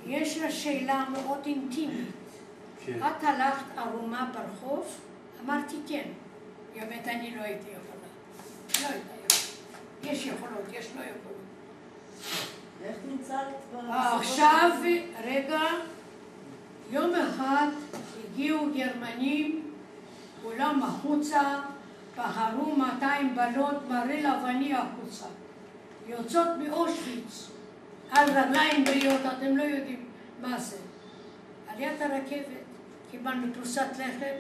[0.06, 2.08] יש לה שאלה מאוד אינטימית.
[2.86, 2.98] כן.
[2.98, 4.86] את הלכת ערומה ברחוב?
[5.44, 6.08] אמרתי כן.
[6.74, 8.06] היא אומרת, אני לא הייתי יכולה.
[8.82, 10.12] לא הייתה יכולה.
[10.12, 11.40] יש יכולות, יש לא יכולות.
[13.90, 14.70] אה, עכשיו,
[15.24, 15.60] רגע,
[16.90, 17.66] יום אחד
[18.24, 19.72] הגיעו גרמנים,
[20.42, 21.60] כולם החוצה,
[22.16, 25.26] בחרו 200 בנות מראה לבני החוצה.
[26.06, 27.50] יוצאות מאושוויץ,
[28.10, 30.06] על רגליים בריאות, אתם לא יודעים
[30.40, 30.76] מה זה.
[31.68, 32.44] על יד הרכבת
[33.10, 34.34] קיבלנו פרוסת לחם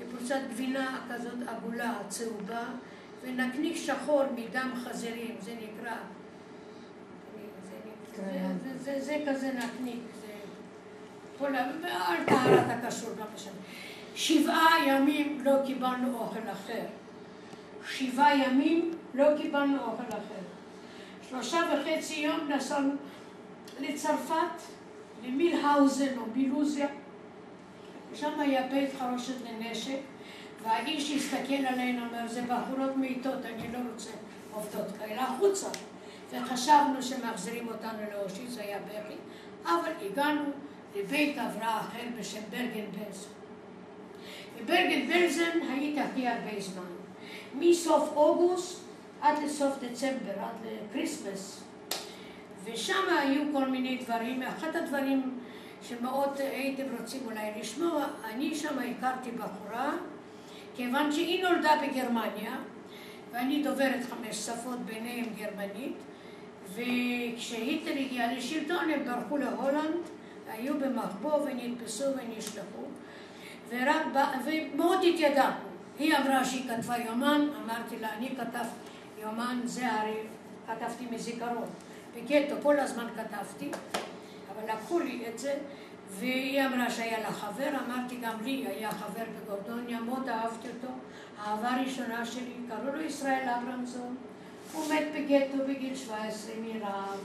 [0.00, 2.64] ופרוסת גבינה כזאת עגולה, צהובה,
[3.22, 5.96] ונקניק שחור מדם חזירים, זה נקרא.
[8.16, 8.22] זה,
[8.64, 10.32] זה, זה, זה, זה כזה נקניק, זה...
[11.38, 11.64] כל ה...
[12.08, 13.52] על טהרת הכשרות, לא משנה.
[14.14, 16.84] שבעה ימים לא קיבלנו אוכל אחר.
[17.88, 20.44] שבעה ימים לא קיבלנו אוכל אחר.
[21.28, 22.92] שלושה וחצי יום נסענו
[23.80, 24.62] לצרפת,
[25.24, 26.88] למילהאוזן או מילוזיה.
[28.14, 29.98] שם היה בית חרושת לנשק,
[30.62, 34.10] והאיש הסתכל עלינו, אומר, זה בחורות מעיטות, אני לא רוצה
[34.52, 35.68] עובדות כאלה, החוצה.
[36.34, 39.14] וחשבנו שמחזירים אותנו לאושיץ, היה בכי,
[39.64, 40.42] אבל הגענו
[40.96, 43.28] לבית הבראה אחר בשם ברגן בלזן.
[44.58, 46.82] בברגן בלזן הייתי הכי הרבה זמן.
[47.54, 48.80] מסוף אוגוסט
[49.20, 51.62] עד לסוף דצמבר, עד ל Christmas.
[52.64, 55.38] ושם היו כל מיני דברים, אחד הדברים
[55.82, 59.92] שמאוד הייתם רוצים אולי לשמוע, אני שם הכרתי בחורה,
[60.76, 62.56] כיוון שהיא נולדה בגרמניה,
[63.32, 65.96] ואני דוברת חמש שפות, ביניהם גרמנית,
[66.72, 70.00] וכשהיטלר הגיע לשלטון הם ברחו להולנד,
[70.48, 72.84] היו במחבוא ונתפסו ונשלחו,
[73.68, 74.06] ורק,
[74.44, 75.74] ומאוד התיידענו.
[75.98, 78.68] היא אמרה שהיא כתבה יומן, אמרתי לה, אני כתבתי
[79.22, 80.16] יומן, זה הרי
[80.66, 81.68] כתבתי מזיכרון.
[82.16, 83.70] בגטו כל הזמן כתבתי,
[84.52, 85.54] אבל לקחו לי את זה,
[86.10, 90.92] והיא אמרה שהיה לה חבר, אמרתי גם לי, היה חבר בגורדוניה, מאוד אהבתי אותו.
[91.38, 94.16] האהבה הראשונה שלי, קראו לו ישראל אברמזון.
[94.74, 97.20] הוא מת בגטו בגיל 17 מרעב.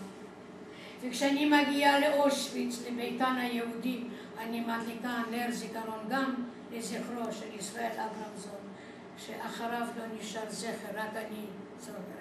[1.02, 4.04] וכשאני מגיעה לאושוויץ, לביתן היהודי,
[4.40, 6.34] אני מדליקה נר זיכרון גם
[6.72, 8.62] לזכרו של ישראל אברמזון,
[9.18, 11.46] שאחריו לא נשאר זכר, רק אני
[11.80, 12.20] זוכרת.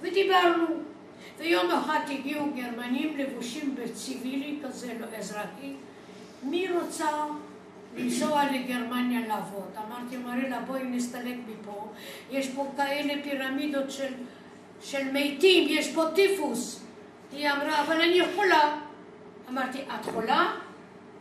[0.00, 0.66] ודיברנו.
[1.38, 5.74] ויום אחד הגיעו גרמנים לבושים בציבילי כזה, לא אזרחי.
[6.42, 7.06] מי רוצה
[7.96, 9.68] לנסוע לגרמניה לעבוד?
[9.76, 11.88] אמרתי, מרילה, בואי נסתלק מפה.
[12.30, 14.12] יש פה כאלה פירמידות של,
[14.82, 16.80] של מתים, יש פה טיפוס.
[17.32, 18.76] היא אמרה, אבל אני חולה.
[19.48, 20.52] אמרתי, את חולה?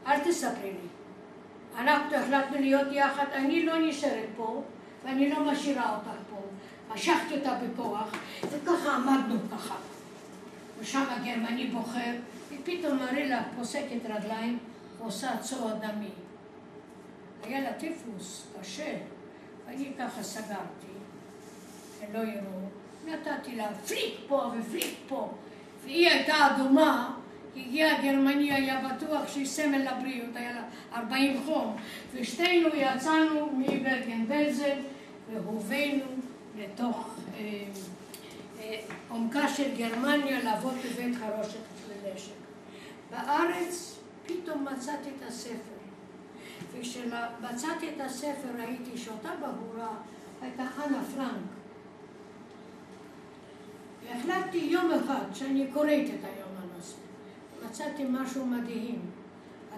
[0.08, 0.90] אל תספרי לי.
[1.78, 4.64] אנחנו החלטנו להיות יחד, אני לא נשארת פה,
[5.06, 6.41] ואני לא משאירה אותך פה.
[6.94, 8.16] משכתי אותה בכוח,
[8.50, 9.76] וככה עמדנו ככה.
[10.80, 12.12] ושם הגרמני בוחר,
[12.52, 14.60] ופתאום מרילה פוסקת רגליים
[15.00, 16.10] ועושה צוע דמי.
[17.44, 18.98] היה לה טיפוס קשה,
[19.68, 20.94] ואני ככה סגרתי,
[21.99, 22.70] שלא יראו.
[23.06, 25.34] נתתי לה פליק פה ופליק פה,
[25.84, 27.16] והיא הייתה אדומה,
[27.56, 30.64] הגיע הגרמני, היה בטוח שהיא סמל לבריאות, היה לה
[30.94, 31.76] 40 חום,
[32.14, 34.80] ושתינו יצאנו מברגן בלזן
[35.34, 36.06] והובאנו
[36.57, 37.64] לתוך אה,
[38.60, 38.80] אה,
[39.10, 41.60] עומקה של גרמניה לעבוד בבית חרושת
[41.90, 42.32] לנשק.
[43.11, 45.69] בארץ פתאום מצאתי את הספר.
[46.80, 49.89] וכשמצאתי את הספר ראיתי שאותה בחורה
[50.41, 51.49] הייתה אנה פרנק.
[54.03, 56.95] והחלטתי יום אחד שאני קוראת את היומן הזה.
[57.65, 59.01] מצאתי משהו מדהים.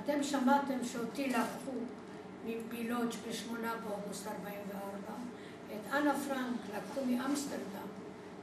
[0.03, 1.71] אתם שמעתם שאותי לקחו
[2.45, 3.53] מבילוג' ב-8
[3.83, 4.87] באוגוסט 44.
[5.67, 7.87] את אנה פרנק לקחו מאמסטרדם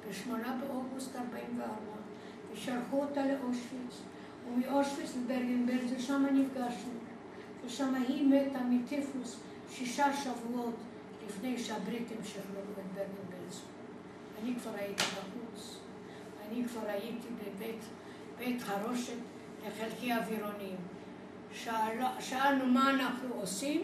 [0.09, 0.31] ב-8
[0.61, 1.75] באוגוסט 44
[2.53, 4.01] ושלחו אותה לאושוויץ.
[4.49, 7.08] ומאושוויץ לברגן בלזן, שם נפגשנו.
[7.67, 9.37] ושם היא מתה מטיפוס
[9.71, 10.75] שישה שבועות
[11.27, 13.61] לפני שהבריטים שחררו את ברגן בלזן.
[14.43, 15.77] אני כבר הייתי בחוץ.
[16.49, 17.81] אני כבר הייתי בבית
[18.39, 19.17] בית חרושת
[19.67, 20.77] לחלקי אווירונים.
[21.55, 23.83] שאל, שאלנו מה אנחנו עושים,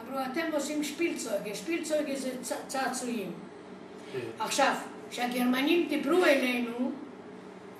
[0.00, 3.32] אמרו, אתם עושים שפילצויגה, שפילצויגה זה צ, צעצועים.
[4.12, 4.18] כן.
[4.38, 4.74] עכשיו,
[5.10, 6.92] כשהגרמנים דיברו אלינו,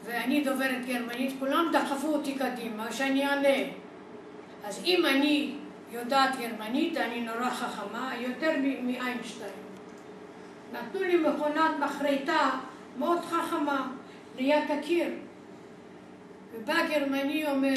[0.05, 3.73] ואני דוברת גרמנית, כולם דחפו אותי קדימה, שאני אענה.
[4.65, 5.55] אז אם אני
[5.93, 8.51] יודעת גרמנית, אני נורא חכמה, יותר
[8.83, 9.51] מאיינשטיין.
[10.73, 12.51] נתנו לי מכונת מחרטה
[12.99, 13.93] מאוד חכמה
[14.39, 15.09] ליד הקיר.
[16.55, 17.77] ובא גרמני אומר,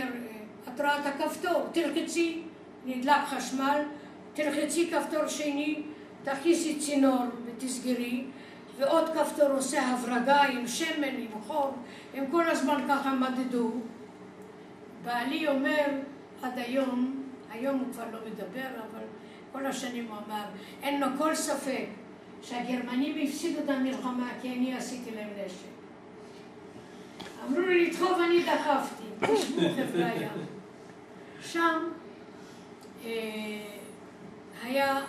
[0.68, 2.42] את רואה את הכפתור, תלחצי,
[2.86, 3.82] נדלק חשמל,
[4.34, 5.82] תלחצי כפתור שני,
[6.24, 8.24] תכניסי צינור ותסגרי,
[8.78, 11.74] ועוד כפתור עושה הברגה עם שמן, עם חור,
[12.14, 13.72] הם כל הזמן ככה מדדו.
[15.04, 15.86] בעלי אומר,
[16.42, 19.04] עד היום, היום הוא כבר לא מדבר, אבל
[19.52, 20.44] כל השנים הוא אמר,
[20.84, 21.86] אין לו כל ספק
[22.42, 25.72] שהגרמנים הפסידו את המלחמה כי אני עשיתי להם נשק.
[27.48, 29.04] אמרו לי לדחוף, אני דחפתי.
[29.36, 30.28] תשמעו חבריא.
[31.42, 31.80] שם
[33.06, 33.10] אה,
[34.64, 35.00] היה,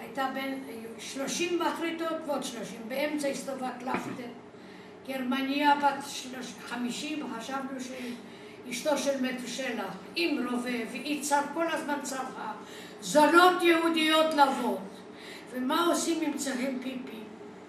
[0.00, 0.64] הייתה בין
[0.98, 4.28] 30 מחריטות ועוד 30, באמצע הסתובבה קלפטר.
[5.08, 6.04] גרמניה בת
[6.66, 8.14] 50, חשבנו שהיא
[8.70, 12.52] אשתו של מתושלח, עם רובה, והיא צר, כל הזמן צרחה.
[13.00, 14.78] זונות יהודיות לבוא.
[15.52, 17.20] ומה עושים אם צריכים פיפי?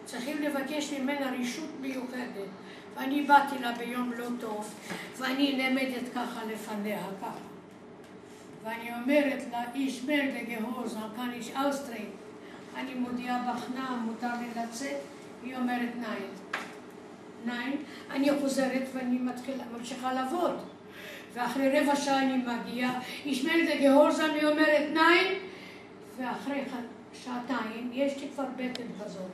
[0.06, 2.48] צריכים לבקש ממנה רשות מיוחדת.
[2.95, 4.74] ואני באתי לה ביום לא טוב,
[5.18, 7.32] ואני נעמדת ככה לפניה, ככה.
[8.64, 12.06] ואני אומרת לה, איש מלדה גהוזן, כאן איש אוסטרי.
[12.76, 14.98] אני מודיעה בחנם, מותר לי לצאת?
[15.44, 16.30] היא אומרת ניין.
[17.45, 17.78] ניין.
[18.11, 20.57] אני חוזרת ואני מתחילה, ממשיכה לעבוד.
[21.38, 25.34] ואחרי רבע שעה אני מגיעה, איש מלדה גהוזן, היא אומרת ניין.
[26.18, 26.64] ואחרי
[27.14, 29.31] שעתיים, יש לי כבר בטן כזאת,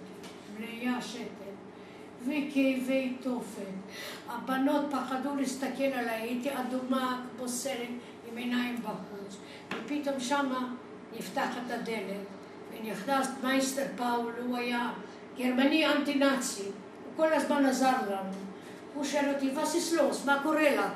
[0.59, 1.53] מלאה שתן.
[2.21, 3.63] וכאבי תופת.
[4.29, 7.87] הבנות פחדו להסתכל עליי, הייתי אדומה כמו סרט
[8.31, 9.37] עם עיניים בחוץ.
[9.69, 10.67] ופתאום שמה
[11.17, 12.25] נפתחת הדלת,
[12.71, 14.91] ונכנס מייסטר פאול, הוא היה
[15.37, 18.31] גרמני אנטי-נאצי, הוא כל הזמן עזר לנו.
[18.93, 20.89] הוא שואל אותי, וסיסלוס, מה קורה לה?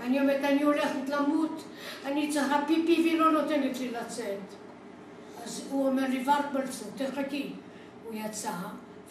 [0.00, 1.64] אני אומרת, אני הולכת למות,
[2.04, 4.38] אני צריכה פיפי והיא לא נותנת לי לצאת.
[5.44, 7.52] אז הוא אומר לי, ורטבלצו, תחכי.
[8.04, 8.52] הוא יצא,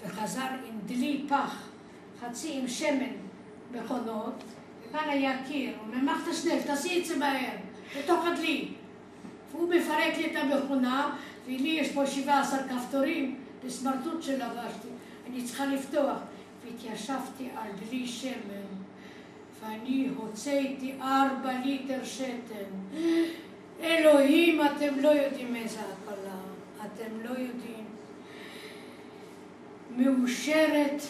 [0.06, 1.68] וחזר עם דלי פח,
[2.22, 3.14] חצי עם שמן
[3.72, 4.44] מכונות,
[4.90, 7.56] וכאן היה קיר, הוא אומר, מח תשנל, תעשי את זה מהר,
[7.98, 8.68] בתוך הדלי.
[9.52, 14.88] והוא מפרק לי את המכונה, ולי יש פה 17 כפתורים, בסמרטוט שלבשתי,
[15.30, 16.18] אני צריכה לפתוח.
[16.66, 18.83] והתיישבתי על דלי שמן,
[19.64, 22.98] ואני הוצאתי ארבע ליטר שתן.
[23.82, 26.36] אלוהים, אתם לא יודעים איזה הפלה,
[26.86, 27.86] אתם לא יודעים.
[29.98, 31.02] מאושרת,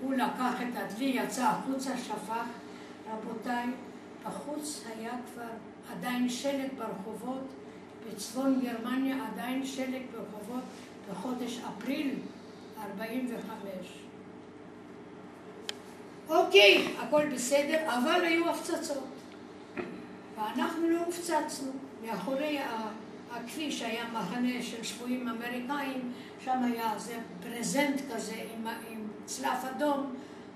[0.00, 2.46] הוא לקח את הדלי, יצא החוצה, שפך.
[3.12, 3.66] רבותיי,
[4.26, 5.48] בחוץ היה כבר
[5.92, 7.46] עדיין שלג ברחובות,
[8.06, 10.62] בצפון גרמניה עדיין שלג ברחובות
[11.10, 12.14] בחודש אפריל
[12.80, 14.05] 45.
[16.28, 19.04] אוקיי, הכל בסדר, אבל היו הפצצות.
[20.36, 21.72] ואנחנו לא הופצצנו.
[22.06, 22.58] מאחורי
[23.32, 26.12] הכביש היה מחנה של שבויים אמריקאים,
[26.44, 30.14] שם היה זה ברזנט כזה עם, עם צלף אדום,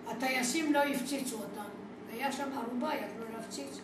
[0.09, 1.80] הטייסים לא הפציצו אותנו.
[2.12, 3.80] היה שם ערובה, יכלו להפציץ.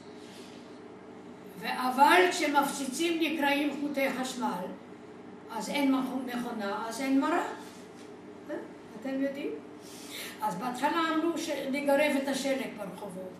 [1.63, 4.67] אבל כשמפציצים נקראים חוטי חשמל,
[5.51, 7.33] אז אין מכונה, אז אין מרק.
[8.51, 8.55] אה?
[9.01, 9.51] אתם יודעים?
[10.43, 13.33] אז בהתחלה אמרו שנגרב את השלג ברחובות.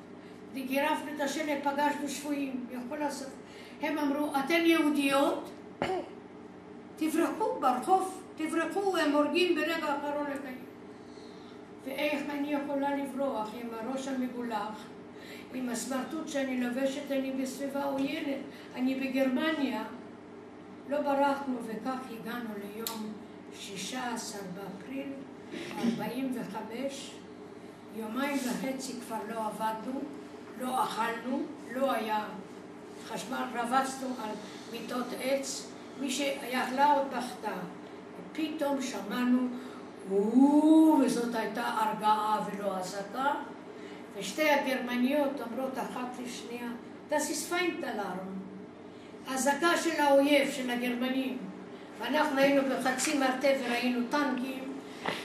[0.55, 3.29] וגירפנו את השלג, פגשנו שבויים, יכול לעשות.
[3.81, 5.51] הם אמרו, אתן יהודיות?
[6.97, 10.59] תברחו ברחוב, תברחו, הם הורגים ברגע האחרון את העיר.
[11.85, 14.85] ואיך אני יכולה לברוח עם הראש המגולח,
[15.55, 18.41] עם הסמרטוט שאני לובשת, אני בסביבה עוינת,
[18.75, 19.85] אני בגרמניה.
[20.89, 23.13] לא ברחנו, וכך הגענו ליום
[23.53, 25.13] 16 באפריל
[25.79, 27.11] 45,
[27.97, 30.01] יומיים וחצי כבר לא עבדנו,
[30.61, 31.43] לא אכלנו,
[31.75, 32.25] לא היה
[33.09, 34.31] חשמל, רבצנו על
[34.73, 35.71] מיטות עץ,
[36.01, 37.53] מי שיכלה עוד בכתה.
[38.33, 39.49] ופתאום שמענו,
[41.01, 43.35] וזאת הייתה הרגעה ולא אזעקה,
[44.19, 46.69] ושתי הגרמניות אומרות אחת לשנייה,
[47.11, 48.37] das ist Feindtalarm.
[49.35, 51.39] אזעקה של האויב, של הגרמנים.
[51.99, 54.66] ואנחנו היינו בחצי מרתף וראינו טנקים,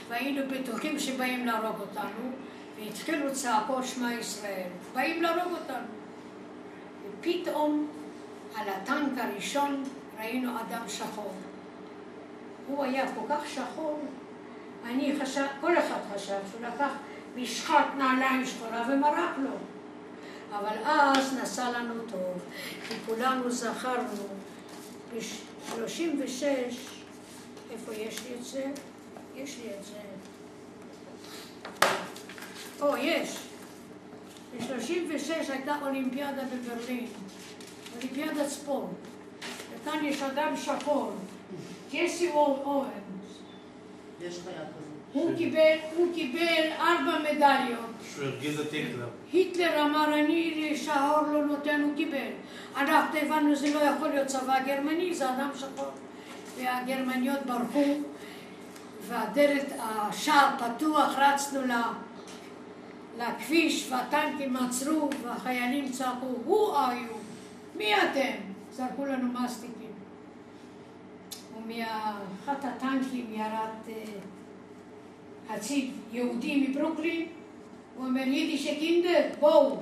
[0.08, 2.30] והיינו בטוחים שבאים להרוג אותנו,
[2.78, 5.86] והתחילו צעקות שמע ישראל, באים להרוג אותנו.
[7.10, 7.88] ופתאום
[8.54, 9.84] על הטנק הראשון
[10.18, 11.34] ראינו אדם שחור.
[12.66, 14.00] הוא היה כל כך שחור,
[14.86, 16.90] אני חשב, כל אחד חשב שהוא לקח
[17.36, 19.56] משחת נעליים שחורה ומרק לו.
[20.58, 22.42] אבל אז נסע לנו טוב,
[22.88, 24.08] כי כולנו זכרנו
[25.14, 26.44] ב-36,
[27.72, 28.70] איפה יש לי את זה?
[29.36, 29.98] יש לי את זה.
[32.80, 33.36] או, יש.
[34.58, 37.06] ב-36 הייתה אולימפיאדה בברלין,
[37.96, 38.90] אולימפיאדת ספורט.
[39.74, 41.12] וכאן יש אדם שחור,
[41.92, 42.92] ג'סי אורנס.
[44.20, 44.92] יש חיה כזאת.
[45.12, 47.86] הוא קיבל, הוא קיבל ארבע מדליות.
[48.14, 49.08] שהוא הרגיז את היטלר.
[49.32, 52.30] היטלר אמר, אני שהאור לא נותן, הוא קיבל.
[52.76, 55.90] אנחנו הבנו, זה לא יכול להיות צבא גרמני, זה אדם שחור.
[56.56, 57.94] והגרמניות ברחו,
[59.08, 61.60] והדלת, השער פתוח, רצנו.
[63.18, 67.14] לכביש והטנקים עצרו והחיילים צעקו, who are you?
[67.76, 68.32] מי אתם?
[68.72, 69.90] זרקו לנו מסטיקים.
[71.56, 73.94] ומאחת הטנקים ירד אה,
[75.54, 77.26] הציב יהודי מברוקלין,
[77.96, 79.76] הוא אומר יידישה קינדר, בואו.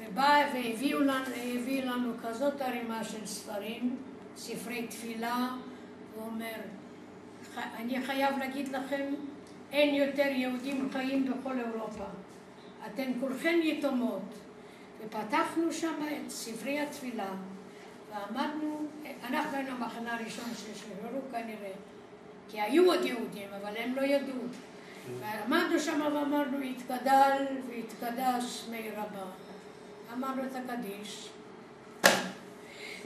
[0.00, 1.24] ובא והביאו לנו,
[1.84, 3.96] לנו כזאת ערימה של ספרים,
[4.36, 5.48] ספרי תפילה,
[6.14, 6.83] הוא אומר, "ח-
[7.76, 9.04] אני חייב להגיד לכם,
[9.72, 12.04] אין יותר יהודים חיים בכל אירופה.
[12.86, 14.22] אתן כולכן יתומות.
[15.00, 17.30] ופתחנו שם את ספרי התפילה,
[18.10, 18.86] ועמדנו,
[19.28, 21.72] אנחנו היינו המחנה הראשון ששחררו כנראה,
[22.50, 24.42] כי היו עוד יהודים, אבל הם לא ידעו.
[25.20, 29.26] ועמדנו שם ואמרנו, יתגדל ויתקדש שמיה רבא.
[30.12, 31.28] אמרנו את הקדיש.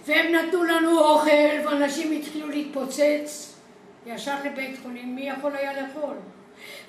[0.06, 3.47] והם נתנו לנו אוכל, ואנשים התחילו להתפוצץ
[4.08, 6.16] ישר לבית חולים, מי יכול היה לאכול?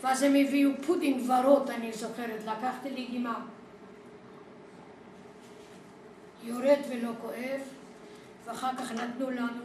[0.01, 3.45] ואז הם הביאו פודינג ורוד, אני זוכרת, לקחתי לגימה.
[6.43, 7.61] יורד ולא כואב,
[8.45, 9.63] ואחר כך נתנו לנו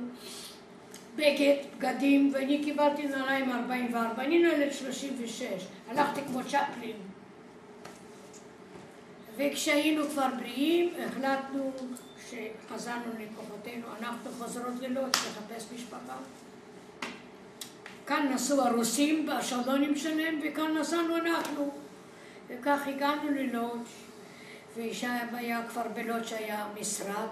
[1.17, 5.43] בגד, בגדים, ואני קיבלתי נעליים 44, אני נולדת 36,
[5.89, 6.97] הלכתי כמו צ'פלין.
[9.37, 11.73] וכשהיינו כבר בריאים, החלטנו
[12.31, 16.17] שחזרנו לכוחותינו, אנחנו חוזרות ללוד לחפש משפחה.
[18.07, 21.71] כאן נסעו הרוסים בשלונים שלהם, וכאן נסענו אנחנו.
[22.49, 23.85] וכך הגענו ללודג',
[25.33, 27.29] היה כבר בלודג' היה משרד,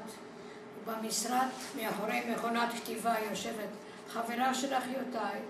[0.84, 1.46] ובמשרד,
[1.76, 3.68] מאחורי מכונת כתיבה, יושבת
[4.08, 5.40] חברה של אחיותיי,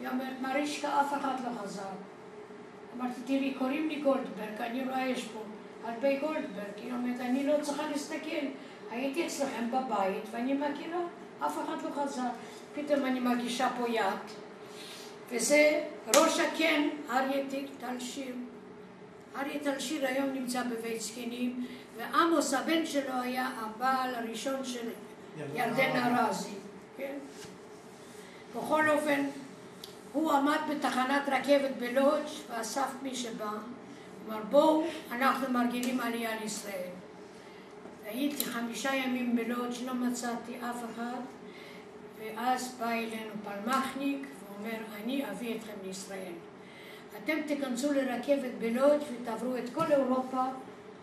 [0.00, 1.82] היא אומרת, מרישקה, אף אחד לא חזר.
[2.96, 5.40] אמרתי, תראי, קוראים לי גולדברג, אני רואה יש פה
[5.84, 6.76] הרבה גולדברג.
[6.76, 8.46] היא אומרת, אני לא צריכה להסתכל,
[8.90, 11.00] הייתי אצלכם בבית ואני מכירה,
[11.46, 12.28] אף אחד לא חזר.
[12.74, 14.04] פתאום אני מרגישה פה יד,
[15.32, 15.84] וזה
[16.16, 17.44] ראש הקן, אריה
[17.80, 18.34] טל שיר.
[19.36, 24.88] אריה טל שיר היום נמצא בבית זקנים, ועמוס הבן שלו היה הבעל הראשון של
[25.54, 26.54] ירדן ארזי,
[26.96, 27.14] כן?
[28.56, 29.24] בכל אופן,
[30.12, 33.50] הוא עמד בתחנת רכבת בלודג' ואסף מי שבא,
[34.28, 36.88] אמר בואו, אנחנו מארגנים עלייה לישראל.
[38.04, 41.20] הייתי חמישה ימים בלודג', לא מצאתי אף אחד,
[42.18, 44.26] ואז בא אלינו פלמחניק
[44.62, 46.32] ואומר, אני אביא אתכם לישראל.
[47.24, 50.42] אתם תיכנסו לרכבת בלודג' ותעברו את כל אירופה,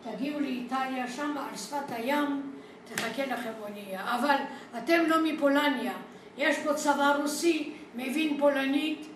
[0.04, 2.52] תגיעו לאיטליה, שם על שפת הים
[2.86, 4.16] תחכה לכם אונייה.
[4.16, 4.36] אבל
[4.78, 5.94] אתם לא מפולניה,
[6.38, 9.08] יש פה צבא רוסי, מבין פולנית,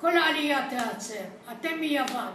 [0.00, 1.24] כל העלייה תיעצר.
[1.52, 2.32] אתם מיוון.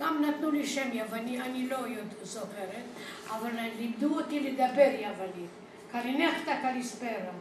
[0.00, 1.78] גם נתנו לי שם יווני, אני לא
[2.22, 2.84] זוכרת,
[3.30, 5.50] אבל לימדו אותי לדבר יוונית.
[5.92, 7.32] קלינכטה קליספרה.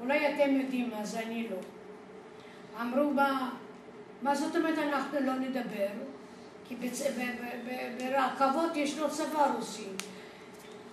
[0.00, 1.56] אולי אתם יודעים מה זה, אני לא.
[2.82, 3.50] אמרו מה,
[4.22, 5.88] מה זאת אומרת אנחנו לא נדבר?
[6.68, 7.02] כי בצ...
[7.02, 7.18] ב...
[7.18, 7.70] ב...
[7.70, 7.98] ב...
[7.98, 9.84] ברכבות ישנו צבא רוסי.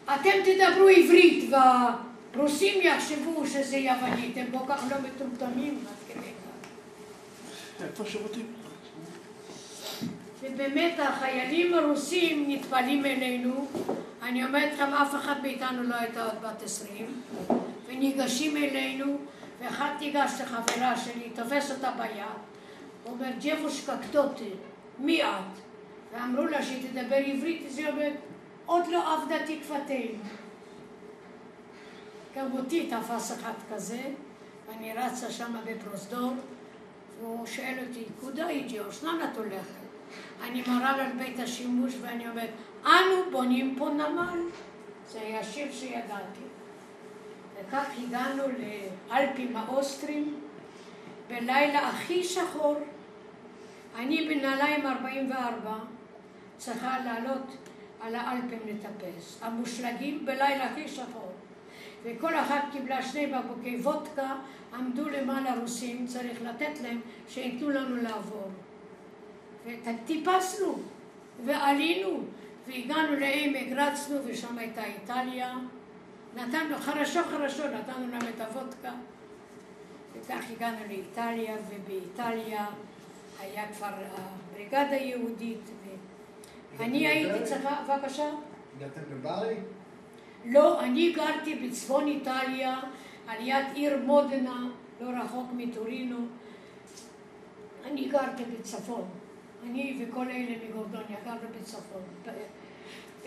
[0.06, 7.84] אתם תדברו עברית והרוסים יחשבו שזה יוונית, הם כל כך לא מטומטמים עד כדי כך.
[7.84, 8.46] איפה השירותים?
[10.42, 13.68] ובאמת החיילים הרוסים נטפלים אלינו,
[14.24, 17.22] אני אומרת לכם, אף אחד מאיתנו לא הייתה עוד בת עשרים,
[17.88, 19.18] וניגשים אלינו,
[19.60, 22.26] ואחד ניגש לחברה שלי, תופס אותה ביד,
[23.06, 24.52] אומר, ג'בושקה קטוטי,
[25.00, 25.60] מי את?
[26.14, 28.14] ואמרו לה שהיא תדבר עברית, אז היא אומרת,
[28.66, 30.20] עוד לא עבדה תקוותנו.
[32.36, 34.02] גם אותי תפס אחד כזה,
[34.68, 36.34] ואני רצה שם בפרוזדור,
[37.22, 39.88] והוא שואל אותי, כודה איג'יוש, לאן את הולכת?
[40.44, 42.50] אני מראה על בית השימוש ואני אומרת,
[42.86, 44.40] אנו בונים פה נמל.
[45.12, 46.47] זה היה שיר שידעתי.
[47.60, 48.44] וכך הגענו
[49.10, 50.40] לאלפים האוסטרים
[51.28, 52.76] בלילה הכי שחור.
[53.96, 55.78] אני בנעליים 44
[56.58, 57.58] צריכה לעלות
[58.02, 59.40] על האלפים לטפס.
[59.42, 61.32] המושלגים בלילה הכי שחור.
[62.04, 64.36] וכל אחת קיבלה שני בקבוקי וודקה,
[64.74, 68.50] עמדו למעלה רוסים, צריך לתת להם שייתנו לנו לעבור.
[69.66, 70.80] וטיפסנו,
[71.46, 72.20] ועלינו,
[72.68, 75.58] והגענו לעמק, רצנו, ושם הייתה איטליה.
[76.38, 78.92] נתנו, חרשו חרשו, נתנו להם את הוודקה.
[80.14, 82.66] וכך הגענו לאיטליה, ובאיטליה
[83.40, 85.70] היה כבר הבריגדה היהודית.
[86.78, 88.30] ואני הייתי צריכה, בבקשה?
[88.76, 89.56] הגעתם לברי?
[90.46, 92.80] לא, אני גרתי בצפון איטליה,
[93.28, 94.70] על יד עיר מודנה,
[95.02, 96.18] לא רחוק מטורינו.
[97.86, 99.10] אני גרתי בצפון.
[99.64, 102.02] אני וכל אלה מגורדוניה גרנו בצפון.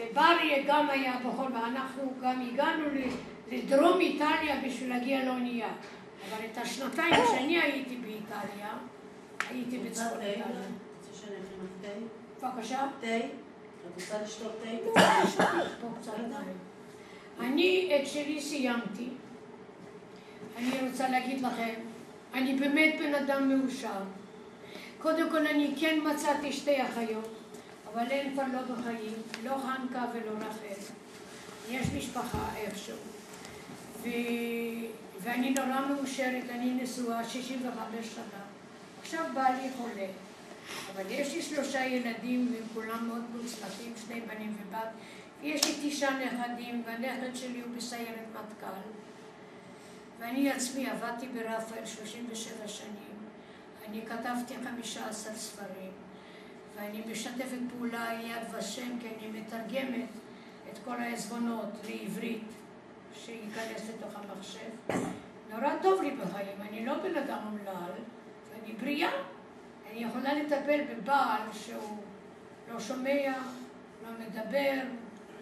[0.01, 2.85] ובריה גם היה בכל, ואנחנו גם הגענו
[3.52, 5.68] לדרום איטליה בשביל להגיע לאונייה.
[6.28, 8.72] אבל את השנתיים שאני הייתי באיטליה,
[9.51, 10.20] הייתי בצפון?
[10.20, 10.44] איטליה.
[12.43, 12.86] בבקשה.
[13.01, 13.16] תה?
[13.16, 14.68] את רוצה לשתות תה?
[16.22, 16.56] מים.
[17.40, 19.09] אני את שלי סיימתי.
[20.56, 21.74] אני רוצה להגיד לכם,
[22.35, 24.02] אני באמת בן אדם מאושר.
[24.98, 27.39] קודם כל אני כן מצאתי שתי אחיות,
[27.92, 29.14] אבל הן כבר לא בחיים,
[29.44, 30.92] לא חנקה ולא רחל.
[31.70, 32.96] יש משפחה איכשהו.
[34.02, 34.08] ו...
[35.20, 38.42] ואני נורא מאושרת, אני נשואה 65 שנה.
[39.02, 40.06] עכשיו בעלי חולה,
[40.94, 44.88] אבל יש לי שלושה ילדים והם כולם מאוד מוצלחים, שני בנים ובת.
[45.42, 48.90] יש לי תשעה נכדים, והנכד שלי הוא בסיירת מטכ"ל.
[50.18, 53.20] ואני עצמי עבדתי ברפאל 37 שנים.
[53.88, 55.92] אני כתבתי 15 ספרים,
[56.81, 60.09] ואני משתפת פעולה עם יד ושם, כי אני מתרגמת
[60.73, 62.44] את כל העזבונות לעברית,
[63.15, 65.01] שייכנס לתוך המחשב.
[65.51, 67.93] נורא טוב לי בחיים, אני לא בן אדם אומלל,
[68.62, 69.11] אני בריאה.
[69.90, 71.98] אני יכולה לטפל בבעל שהוא
[72.73, 73.32] לא שומע,
[74.05, 74.74] לא מדבר,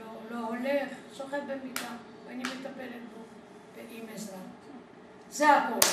[0.00, 1.88] לא, לא הולך, שוכב במיטה,
[2.26, 3.22] ואני מטפלת בו
[3.90, 4.38] עם עזרה.
[5.30, 5.88] זה הכל.